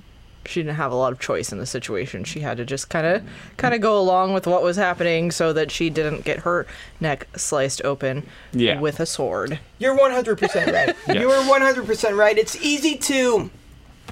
[0.48, 2.24] she didn't have a lot of choice in the situation.
[2.24, 3.22] She had to just kind of
[3.58, 6.66] kind of go along with what was happening so that she didn't get her
[7.00, 8.80] neck sliced open Yeah.
[8.80, 9.58] with a sword.
[9.78, 10.96] You're 100% right.
[11.20, 12.36] You are 100% right.
[12.38, 13.50] It's easy to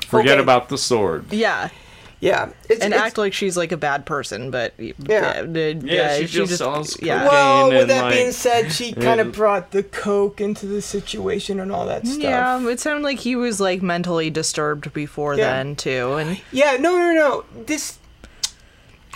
[0.07, 0.43] Forget Okay.
[0.43, 1.33] about the sword.
[1.33, 1.71] Yeah.
[2.19, 5.75] Yeah, it's, and it's- act like she's like a bad person, but yeah, Yeah.
[5.83, 7.29] Yeah, she just sells yeah.
[7.29, 10.81] Well, with and, that like, being said, she kind of brought the coke into the
[10.81, 12.19] situation and all that stuff.
[12.23, 15.51] Yeah, it sounded like he was like mentally disturbed before Yeah.
[15.51, 17.45] then too, and Yeah, no, no, no.
[17.67, 17.99] This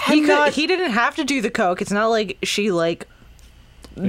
[0.08, 1.80] he could, not- he didn't have to do the coke.
[1.80, 3.06] It's not like she like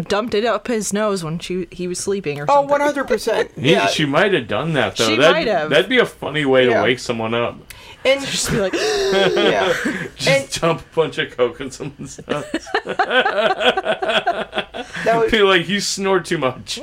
[0.07, 2.51] dumped it up his nose when she he was sleeping or something.
[2.55, 2.69] Oh, something.
[2.71, 3.51] one hundred percent.
[3.55, 5.07] He- Yeah, She might have done that though.
[5.07, 5.69] She that'd, might have.
[5.69, 6.77] That'd be a funny way Yeah.
[6.79, 7.55] to wake someone up.
[8.03, 9.73] And Just be like, yeah,
[10.15, 12.45] Just dump a bunch of coke in someone's nose.
[12.85, 16.79] that was be like, you snore too much.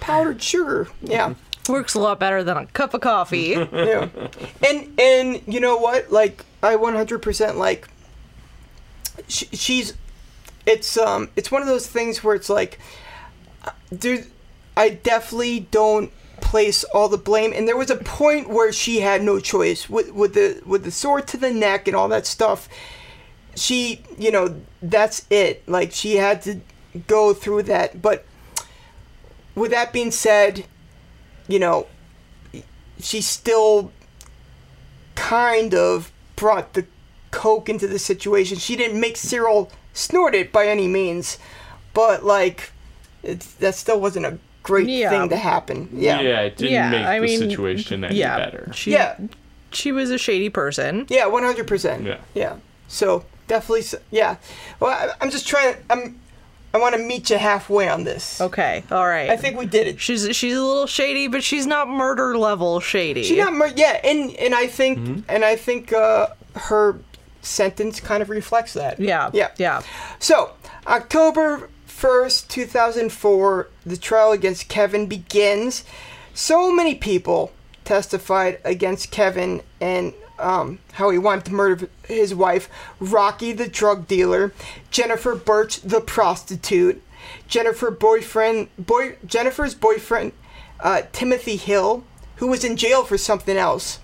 [0.00, 0.88] powdered sugar.
[1.02, 1.34] Yeah,
[1.68, 3.48] works a lot better than a cup of coffee.
[3.72, 4.08] yeah.
[4.66, 6.10] And and you know what?
[6.10, 7.88] Like I one hundred percent like.
[9.26, 9.94] She, she's,
[10.64, 12.78] it's um, it's one of those things where it's like,
[13.64, 14.26] uh, dude,
[14.76, 16.12] I definitely don't
[16.48, 17.52] place all the blame.
[17.54, 20.90] And there was a point where she had no choice with with the with the
[20.90, 22.68] sword to the neck and all that stuff.
[23.54, 25.68] She, you know, that's it.
[25.68, 26.60] Like she had to
[27.06, 28.00] go through that.
[28.00, 28.24] But
[29.54, 30.64] with that being said,
[31.48, 31.86] you know,
[32.98, 33.92] she still
[35.16, 36.86] kind of brought the
[37.30, 38.56] coke into the situation.
[38.56, 41.38] She didn't make Cyril snort it by any means,
[41.92, 42.72] but like,
[43.22, 44.38] it's, that still wasn't a
[44.68, 45.10] great Yeah.
[45.10, 45.88] thing to happen.
[45.92, 46.20] Yeah.
[46.20, 48.70] Yeah, it didn't Yeah, make I the mean, situation any yeah, better.
[48.74, 49.16] she Yeah.
[49.72, 51.06] she was a shady person.
[51.08, 52.04] Yeah, one hundred percent.
[52.04, 52.18] Yeah.
[52.34, 52.56] Yeah.
[52.88, 54.36] So definitely, yeah.
[54.80, 55.74] Well, I, I'm just trying.
[55.74, 56.20] To, I'm.
[56.74, 58.42] I want to meet you halfway on this.
[58.42, 59.30] Okay, all right.
[59.30, 60.00] I think we did it.
[60.00, 63.22] she's she's a little shady, but she's not murder level shady.
[63.24, 63.54] She's not.
[63.54, 65.20] Mur- yeah, and and I think Mm-hmm.
[65.30, 66.98] and I think uh, her
[67.40, 69.00] sentence kind of reflects that.
[69.00, 69.48] yeah, Yeah.
[69.56, 69.80] yeah.
[70.18, 70.52] So,
[70.86, 75.84] October 1st, 2004, the trial against Kevin begins.
[76.32, 77.52] So many people
[77.84, 82.68] testified against Kevin and um, how he wanted to murder his wife,
[83.00, 84.52] Rocky the drug dealer,
[84.90, 87.02] Jennifer Birch the prostitute,
[87.48, 90.32] Jennifer boyfriend boy Jennifer's boyfriend,
[90.80, 92.04] uh, Timothy Hill,
[92.36, 93.98] who was in jail for something else.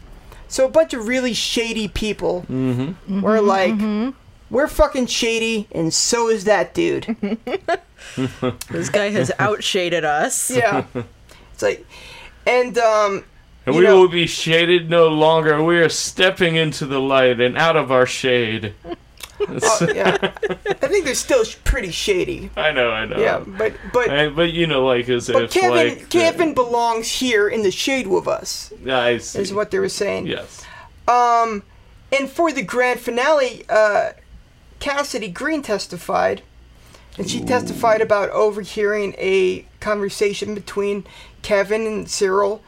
[0.49, 2.45] So a bunch of really shady people
[3.23, 3.75] were like,
[4.55, 7.17] we're fucking shady, and so is that dude.
[8.71, 10.51] This guy has outshaded us.
[10.51, 10.85] Yeah.
[11.53, 11.85] It's like,
[12.47, 13.25] and um,
[13.67, 15.63] And You we know- will be shaded no longer.
[15.65, 18.75] We are stepping into the light and out of our shade.
[19.41, 20.17] oh, yeah,
[20.51, 22.51] I think they're still sh- pretty shady.
[22.57, 23.19] I know, I know.
[23.19, 27.09] Yeah, but but I- but you know, like as but if Kevin like Kevin belongs
[27.11, 28.73] here in the shade with us.
[28.83, 29.41] the, I see.
[29.41, 30.27] Is what they were saying.
[30.27, 30.63] Yes.
[31.09, 31.63] Um,
[32.13, 34.11] and for the grand finale, uh,
[34.85, 36.43] Cassidy Green testified,
[37.17, 41.05] and she testified about overhearing a conversation between
[41.41, 42.63] Kevin and Cyril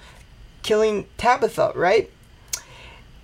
[0.63, 2.11] killing Tabitha, right?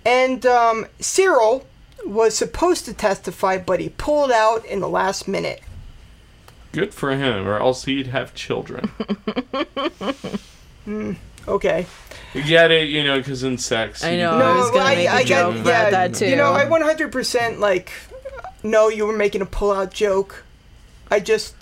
[0.05, 1.65] And um, Cyril
[2.05, 5.63] was supposed to testify, but he pulled out in the last minute.
[6.71, 8.91] Good for him, or else he'd have children.
[11.45, 11.85] Okay.
[12.33, 14.01] you get it, you know, because in sex.
[14.03, 14.31] I you- know.
[14.31, 16.27] I was gonna make a joke about that, too.
[16.27, 17.91] You know, I 100% like
[18.63, 20.43] know you were making a pull-out joke.
[21.11, 21.55] I just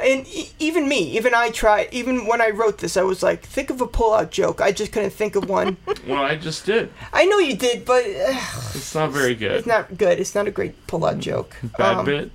[0.00, 1.88] and e- even me, even I tried.
[1.92, 4.60] Even when I wrote this, I was like, think of a pull-out joke.
[4.60, 5.76] I just couldn't think of one.
[6.06, 6.90] Well, I just did.
[7.14, 8.34] I know you did, but uh,
[8.74, 9.52] It's not very good.
[9.52, 10.18] it's not good.
[10.20, 11.56] It's not a great pull-out joke.
[11.78, 12.30] Bad Um, bit.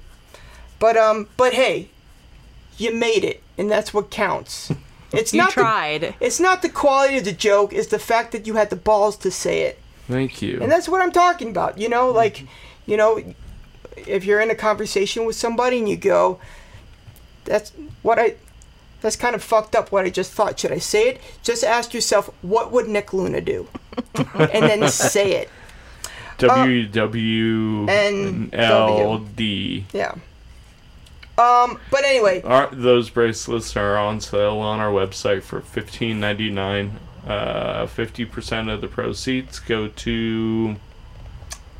[0.79, 1.89] But um, but hey,
[2.77, 4.71] you made it, and that's what counts.
[5.11, 6.13] It's You not the- tried.
[6.19, 7.73] it's not the quality of the joke.
[7.73, 9.79] It's the fact that you had the balls to say it.
[10.07, 10.59] Thank you.
[10.61, 11.79] And that's what I'm talking about.
[11.79, 12.45] You know, like,
[12.85, 13.19] you know,
[13.95, 16.39] if you're in a conversation with somebody and you go,
[17.45, 17.71] that's
[18.01, 18.35] what I,
[19.01, 20.59] that's kind of fucked up what I just thought.
[20.59, 21.21] Should I say it?
[21.43, 23.67] Just ask yourself, what would Nick Luna do?
[24.15, 25.49] and then say it.
[26.37, 29.85] W W N L D.
[29.91, 30.15] Yeah.
[31.37, 36.49] Um, but anyway, Our, those bracelets are on sale on our website for fifteen ninety
[36.49, 36.99] nine.
[37.27, 40.77] Uh, fifty percent of the proceeds go to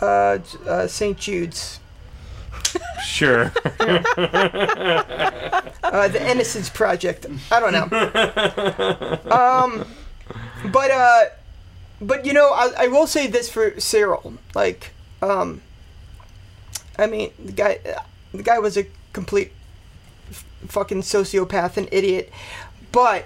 [0.02, 1.18] uh, uh, St.
[1.18, 1.80] Jude's,
[3.04, 3.52] sure.
[3.66, 3.72] uh,
[6.08, 7.26] the Innocence Project.
[7.52, 7.84] I don't know.
[9.32, 9.86] Um,
[10.72, 11.26] but uh,
[12.02, 14.34] but you know, I, I will say this for Cyril.
[14.56, 14.91] Like,
[15.22, 15.62] um,
[16.98, 17.80] I mean, the guy,
[18.34, 19.52] the guy was a complete
[20.30, 22.32] f- fucking sociopath and idiot.
[22.91, 23.26] But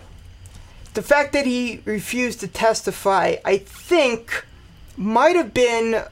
[0.94, 4.46] the fact that he refused to testify, I think,
[4.98, 6.04] might have been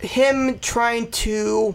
[0.00, 1.74] him trying to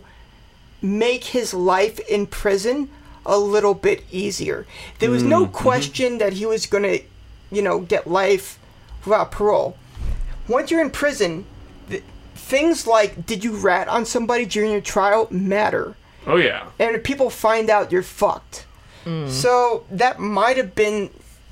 [0.83, 2.89] make his life in prison
[3.25, 4.67] a little bit easier.
[4.99, 5.53] There was no mm, mm-hmm.
[5.55, 7.01] question that he was going to,
[7.51, 8.59] you know, get life
[9.05, 9.77] without parole.
[10.47, 11.45] once you're in prison,
[11.89, 12.03] th-
[12.35, 15.95] things like did you rat on somebody during your trial matter.
[16.27, 16.67] Oh yeah.
[16.79, 18.65] And if people find out, you're fucked.
[19.05, 19.29] Mm.
[19.29, 21.09] So that might have been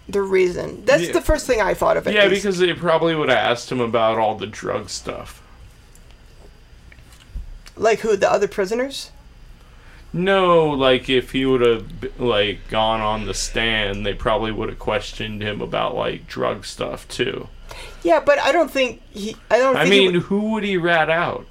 [0.09, 0.83] the reason.
[0.85, 1.13] That's Yeah.
[1.13, 2.05] the first thing I thought of.
[2.07, 2.43] at Yeah, least.
[2.43, 5.37] because they probably would have asked him about all the drug stuff.
[7.77, 9.09] like who the other prisoners?
[10.13, 14.79] No, like if he would have like gone on the stand, they probably would have
[14.79, 17.47] questioned him about like drug stuff too.
[18.03, 19.37] Yeah, but I don't think he.
[19.49, 19.77] I don't.
[19.77, 21.45] I mean, would- who would he rat out?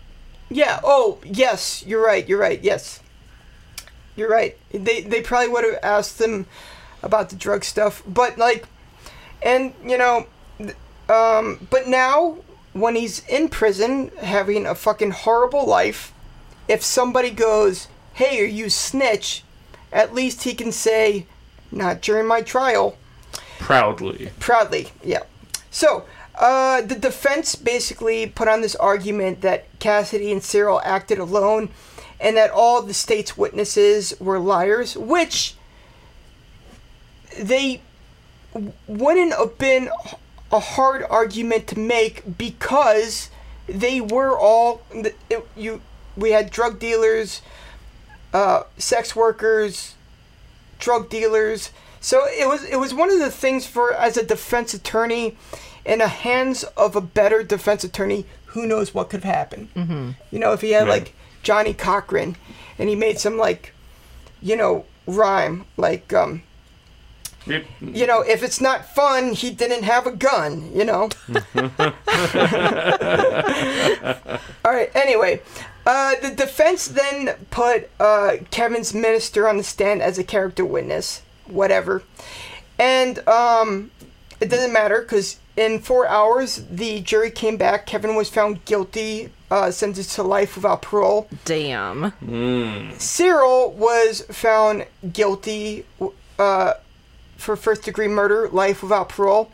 [0.51, 0.81] Yeah.
[0.85, 1.85] Oh, yes.
[1.87, 2.29] You're right.
[2.29, 2.61] You're right.
[2.63, 3.01] Yes.
[4.17, 4.59] You're right.
[4.73, 6.47] They they probably would have asked him
[7.03, 8.67] about the drug stuff, but like,
[9.43, 10.27] and you know,
[11.09, 12.37] um, but now
[12.75, 16.13] when he's in prison having a fucking horrible life,
[16.69, 17.89] if somebody goes,
[18.21, 19.43] "Hey, are you snitch?"
[19.91, 21.27] At least he can say,
[21.73, 22.99] "Not during my trial."
[23.59, 24.31] Proudly.
[24.39, 25.23] Proudly, yeah.
[25.71, 26.05] So,
[26.39, 31.71] uh, the defense basically put on this argument that Cassidy and Cyril acted alone
[32.21, 35.55] and that all the state's witnesses were liars, which
[37.39, 37.81] they
[38.87, 39.89] wouldn't have been
[40.53, 43.31] a hard argument to make because
[43.67, 45.81] they were all it, you
[46.17, 47.41] we had drug dealers
[48.33, 49.95] uh, sex workers
[50.79, 51.71] drug dealers
[52.01, 55.37] so it was it was one of the things for as a defense attorney
[55.85, 60.11] in the hands of a better defense attorney who knows what could have happened mm-hmm.
[60.31, 61.03] you know if he had Right.
[61.05, 62.37] like Johnnie Cochran
[62.79, 63.73] and he made some like
[64.41, 66.43] you know rhyme like um
[67.47, 67.65] Yep.
[67.81, 71.09] you know, if it's not fun, he didn't have a gun, you know?
[74.65, 75.41] All right, anyway.
[75.93, 81.21] Uh, the defense then put uh, Kevin's minister on the stand as a character witness.
[81.47, 82.05] Whatever.
[82.79, 83.91] And um,
[84.41, 87.87] it doesn't matter because in four hours, the jury came back.
[87.87, 91.29] Kevin was found guilty, uh, sentenced to life without parole.
[91.45, 92.13] Damn.
[92.97, 95.85] Cyril was found guilty
[96.39, 96.75] uh,
[97.37, 99.51] for first degree murder, life without parole.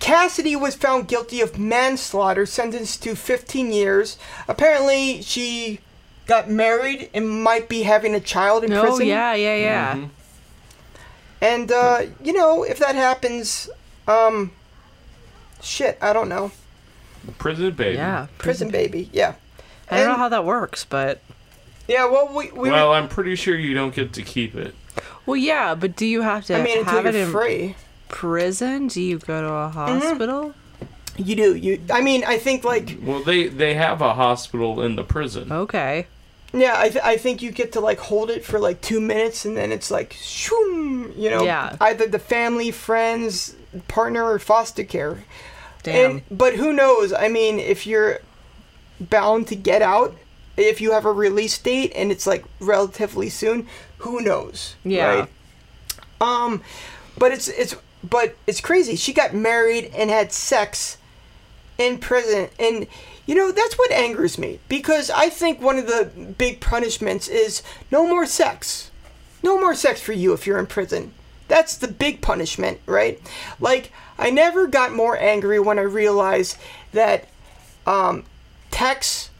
[0.00, 4.18] Cassidy was found guilty of manslaughter, sentenced to 15 years.
[4.48, 5.80] Apparently, she
[6.26, 9.06] got married and might be having a child in Oh prison.
[9.06, 9.94] yeah, yeah, yeah.
[9.94, 10.06] Mm-hmm.
[11.42, 13.68] And, uh, you know, if that happens,
[14.08, 14.52] um,
[15.62, 16.50] shit, I don't know.
[17.38, 17.96] Prison baby.
[17.96, 18.26] Yeah.
[18.38, 19.34] Prison baby, yeah.
[19.90, 21.20] I don't know how that works, but
[21.88, 24.74] Yeah, well, we, we Well, were, I'm pretty sure you don't get to keep it.
[25.26, 25.74] well, yeah.
[25.74, 27.74] But do you have to I mean, until have it you're in free.
[28.10, 28.88] Prison?
[28.88, 30.54] Do you go to a hospital?
[31.16, 31.54] You do.
[31.54, 31.80] You.
[31.92, 35.50] I mean, I think, like, Well, they they have a hospital in the prison.
[35.52, 36.06] Okay.
[36.52, 39.44] Yeah, I, th- I think you get to like hold it for like two minutes
[39.44, 41.76] and then it's like, shoom, you know, Yeah.
[41.80, 43.54] either the family, friends,
[43.86, 45.22] partner, or foster care.
[45.84, 46.10] Damn.
[46.10, 47.12] And but who knows?
[47.12, 48.18] I mean, if you're
[48.98, 50.16] bound to get out,
[50.56, 53.68] if you have a release date and it's like relatively soon,
[53.98, 54.74] who knows?
[54.84, 55.06] Yeah.
[55.06, 55.28] Right?
[56.20, 56.62] Um,
[57.16, 58.96] but it's it's but it's crazy.
[58.96, 60.96] She got married and had sex
[61.78, 62.86] in prison, and
[63.26, 67.62] you know that's what angers me because I think one of the big punishments is
[67.90, 68.90] no more sex,
[69.42, 71.12] no more sex for you if you're in prison.
[71.48, 73.20] That's the big punishment, right?
[73.58, 76.56] Like I never got more angry when I realized
[76.92, 77.28] that
[77.86, 78.24] um,
[78.70, 79.30] Tex,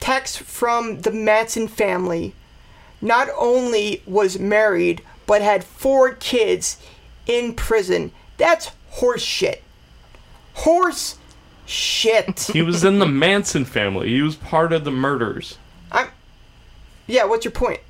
[0.00, 2.34] Tex from the Manson family,
[3.00, 6.78] not only was married but had four kids
[7.26, 8.12] in prison.
[8.36, 9.62] That's horse shit.
[10.54, 11.18] Horse
[11.66, 12.40] shit.
[12.40, 14.08] He was in the Manson family.
[14.10, 15.58] He was part of the murders.
[15.90, 16.08] I'm.
[17.06, 17.80] Yeah, what's your point?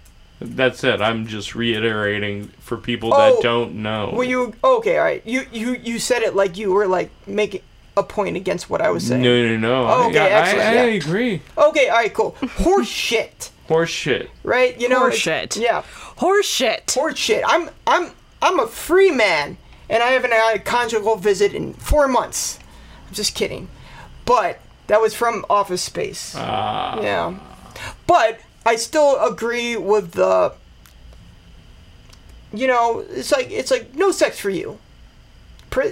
[0.40, 1.00] That's it.
[1.00, 4.10] I'm just reiterating for people Oh, that don't know.
[4.14, 4.98] Were you okay?
[4.98, 5.22] All right.
[5.24, 7.62] You you you said it like you were like making
[7.96, 9.22] a point against what I was saying.
[9.22, 9.86] No, no, no.
[9.86, 10.82] Oh, okay, I, excellent, I, I yeah.
[10.94, 11.42] agree.
[11.56, 11.88] Okay.
[11.88, 12.12] All right.
[12.12, 12.36] Cool.
[12.56, 13.52] Horse shit.
[13.68, 14.30] Horse shit.
[14.42, 14.78] Right.
[14.78, 14.98] You know.
[14.98, 15.56] Horse shit.
[15.56, 15.82] Yeah.
[16.16, 16.90] Horse shit.
[16.90, 17.44] Horse shit.
[17.46, 18.10] I'm I'm
[18.44, 19.56] I'm a free man,
[19.88, 22.58] and I haven't had a conjugal visit in four months.
[23.08, 23.68] I'm just kidding,
[24.26, 26.34] but that was from Office Space.
[26.36, 27.00] Ah.
[27.00, 27.38] Yeah.
[28.06, 30.52] But I still agree with the
[32.52, 34.78] you know, it's like it's like no sex for you.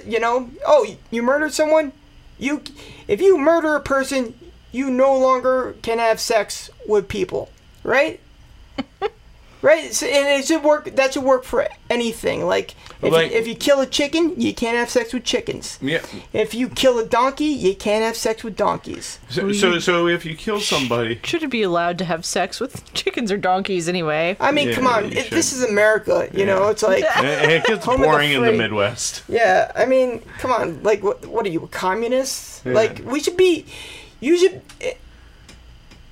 [0.07, 1.93] You know, oh, you murdered someone?
[2.39, 2.63] You
[3.09, 4.35] if you murder a person,
[4.71, 7.49] you no longer can have sex with people,
[7.83, 8.21] right?
[9.63, 10.97] Right, so, and it should work.
[10.97, 12.45] That should work for anything.
[12.47, 15.79] Like if, Like- you, if you kill a chicken, you can't have sex with chickens.
[15.81, 16.01] Yeah.
[16.33, 19.21] If you kill a donkey, you can't have sex with donkeys.
[19.29, 23.31] So, so, so if you kill somebody, Shouldn't be allowed to have sex with chickens
[23.31, 24.37] or donkeys anyway.
[24.41, 26.29] I mean, Yeah, come on, you it, this is America.
[26.35, 28.51] You know, it's like, and it gets Home of the boring in the.
[28.53, 29.23] Midwest.
[29.29, 29.71] yeah.
[29.77, 31.25] I mean, come on, like, what?
[31.27, 32.67] What are you, a communist?
[32.67, 32.73] Yeah.
[32.73, 33.65] Like, we should be.
[34.19, 34.61] You should.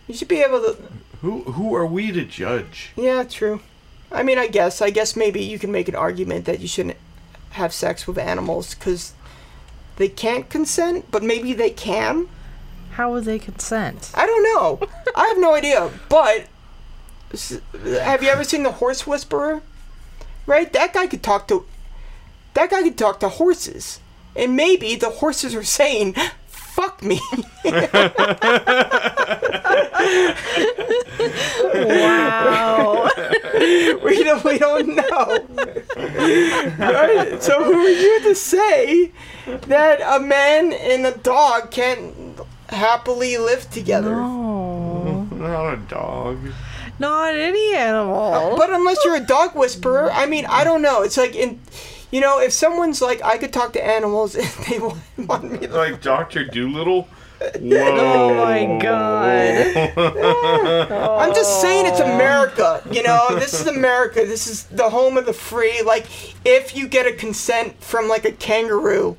[0.07, 0.77] You should be able to.
[1.23, 2.93] Who who are we to judge?
[2.97, 3.61] Yeah, true.
[4.11, 4.81] I mean, I guess.
[4.81, 6.97] I guess maybe you can make an argument that you shouldn't
[7.51, 9.13] have sex with animals because
[9.97, 12.29] they can't consent, but maybe they can.
[12.93, 14.11] How would they consent?
[14.15, 14.89] I don't know.
[15.15, 15.91] I have no idea.
[16.09, 16.47] But
[18.03, 19.63] have you ever seen the horse whisperer?
[20.47, 20.73] Right?
[20.73, 21.67] That guy could talk to.
[22.55, 24.01] That guy could talk to horses,
[24.35, 26.17] and maybe the horses are saying,
[26.81, 27.21] "Fuck me."
[31.73, 33.09] Wow.
[34.05, 34.45] we don't.
[34.45, 35.47] We don't know.
[36.79, 37.43] right?
[37.43, 39.13] So who are you to say
[39.47, 42.39] that a man and a dog can't
[42.69, 44.15] happily live together?
[44.17, 45.27] oh.
[45.41, 46.39] Not a dog.
[46.99, 48.35] Not any animal.
[48.35, 51.03] Uh, but unless you're a dog whisperer, I mean, I don't know.
[51.03, 51.61] It's like in,
[52.11, 55.69] you know, if someone's like, I could talk to animals if they want, me to.
[55.69, 57.09] Like Doctor Dolittle.
[57.59, 57.87] Whoa!
[57.89, 59.57] Oh my god.
[61.23, 62.83] I'm just saying it's America.
[62.91, 64.27] You know, this is America.
[64.27, 65.81] This is the home of the free.
[65.81, 66.07] Like,
[66.45, 69.17] if you get a consent from like a kangaroo,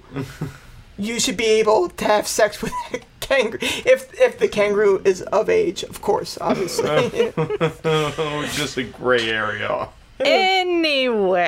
[1.00, 3.58] you should be able to have sex with a kangaroo.
[3.62, 7.34] If if the kangaroo is of age, of course, obviously.
[7.36, 9.90] Oh, just a gray area.
[10.26, 11.42] Anyway.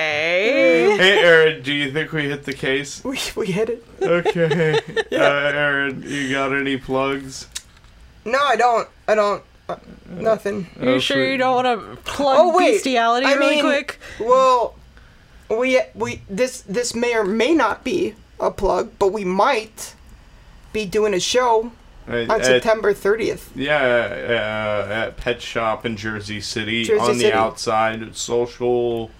[0.98, 3.02] Hey, Aaron, do you think we hit the case?
[3.04, 3.84] we we hit it.
[4.02, 4.80] Okay.
[5.14, 7.46] Uh, Aaron, you got any plugs?
[8.24, 8.88] No, I don't.
[9.06, 9.42] I don't.
[9.68, 9.76] Uh,
[10.08, 10.66] nothing.
[10.80, 12.72] You sure you don't want to plug Oh, wait.
[12.74, 13.98] bestiality I really mean- quick?
[14.20, 14.74] Well,
[15.48, 19.94] we we this this may or may not be a plug, but we might
[20.72, 21.70] be doing a show
[22.06, 23.48] Uh, on September 30th.
[23.54, 29.10] Yeah, uh, at Pet Shop in Jersey City Jersey on the outside, social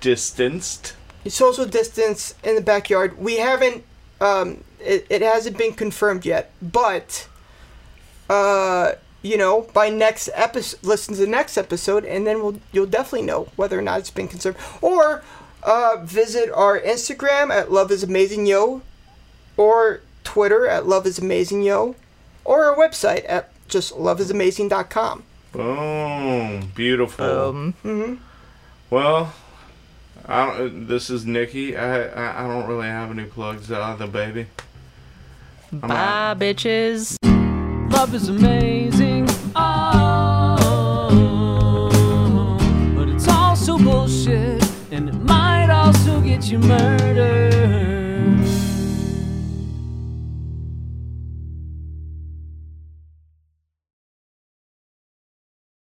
[0.00, 0.94] distanced.
[1.26, 3.18] Social distance in the backyard.
[3.18, 3.84] We haven't.
[4.20, 7.28] Um, it, it hasn't been confirmed yet, but
[8.28, 8.92] uh,
[9.22, 13.22] you know, by next episode, listen to the next episode, and then we'll you'll definitely
[13.22, 14.56] know whether or not it's been confirmed.
[14.82, 15.22] Or
[15.62, 18.82] uh, visit our Instagram at Love Is Amazing Yo,
[19.56, 21.94] or Twitter at Love Is Amazing Yo,
[22.44, 25.22] or our website at just loveisamazing.com.
[25.52, 27.74] Boom, beautiful.
[27.84, 28.20] Um,
[28.90, 29.32] Well,
[30.26, 31.76] I don't, this is Nikki.
[31.76, 34.46] I, I I don't really have any plugs other baby.
[35.72, 36.38] I'm bye, out.
[36.38, 37.16] bitches.
[37.92, 39.28] Love is amazing.
[39.56, 41.88] Oh,
[42.96, 47.53] but it's also bullshit, and it might also get you murdered.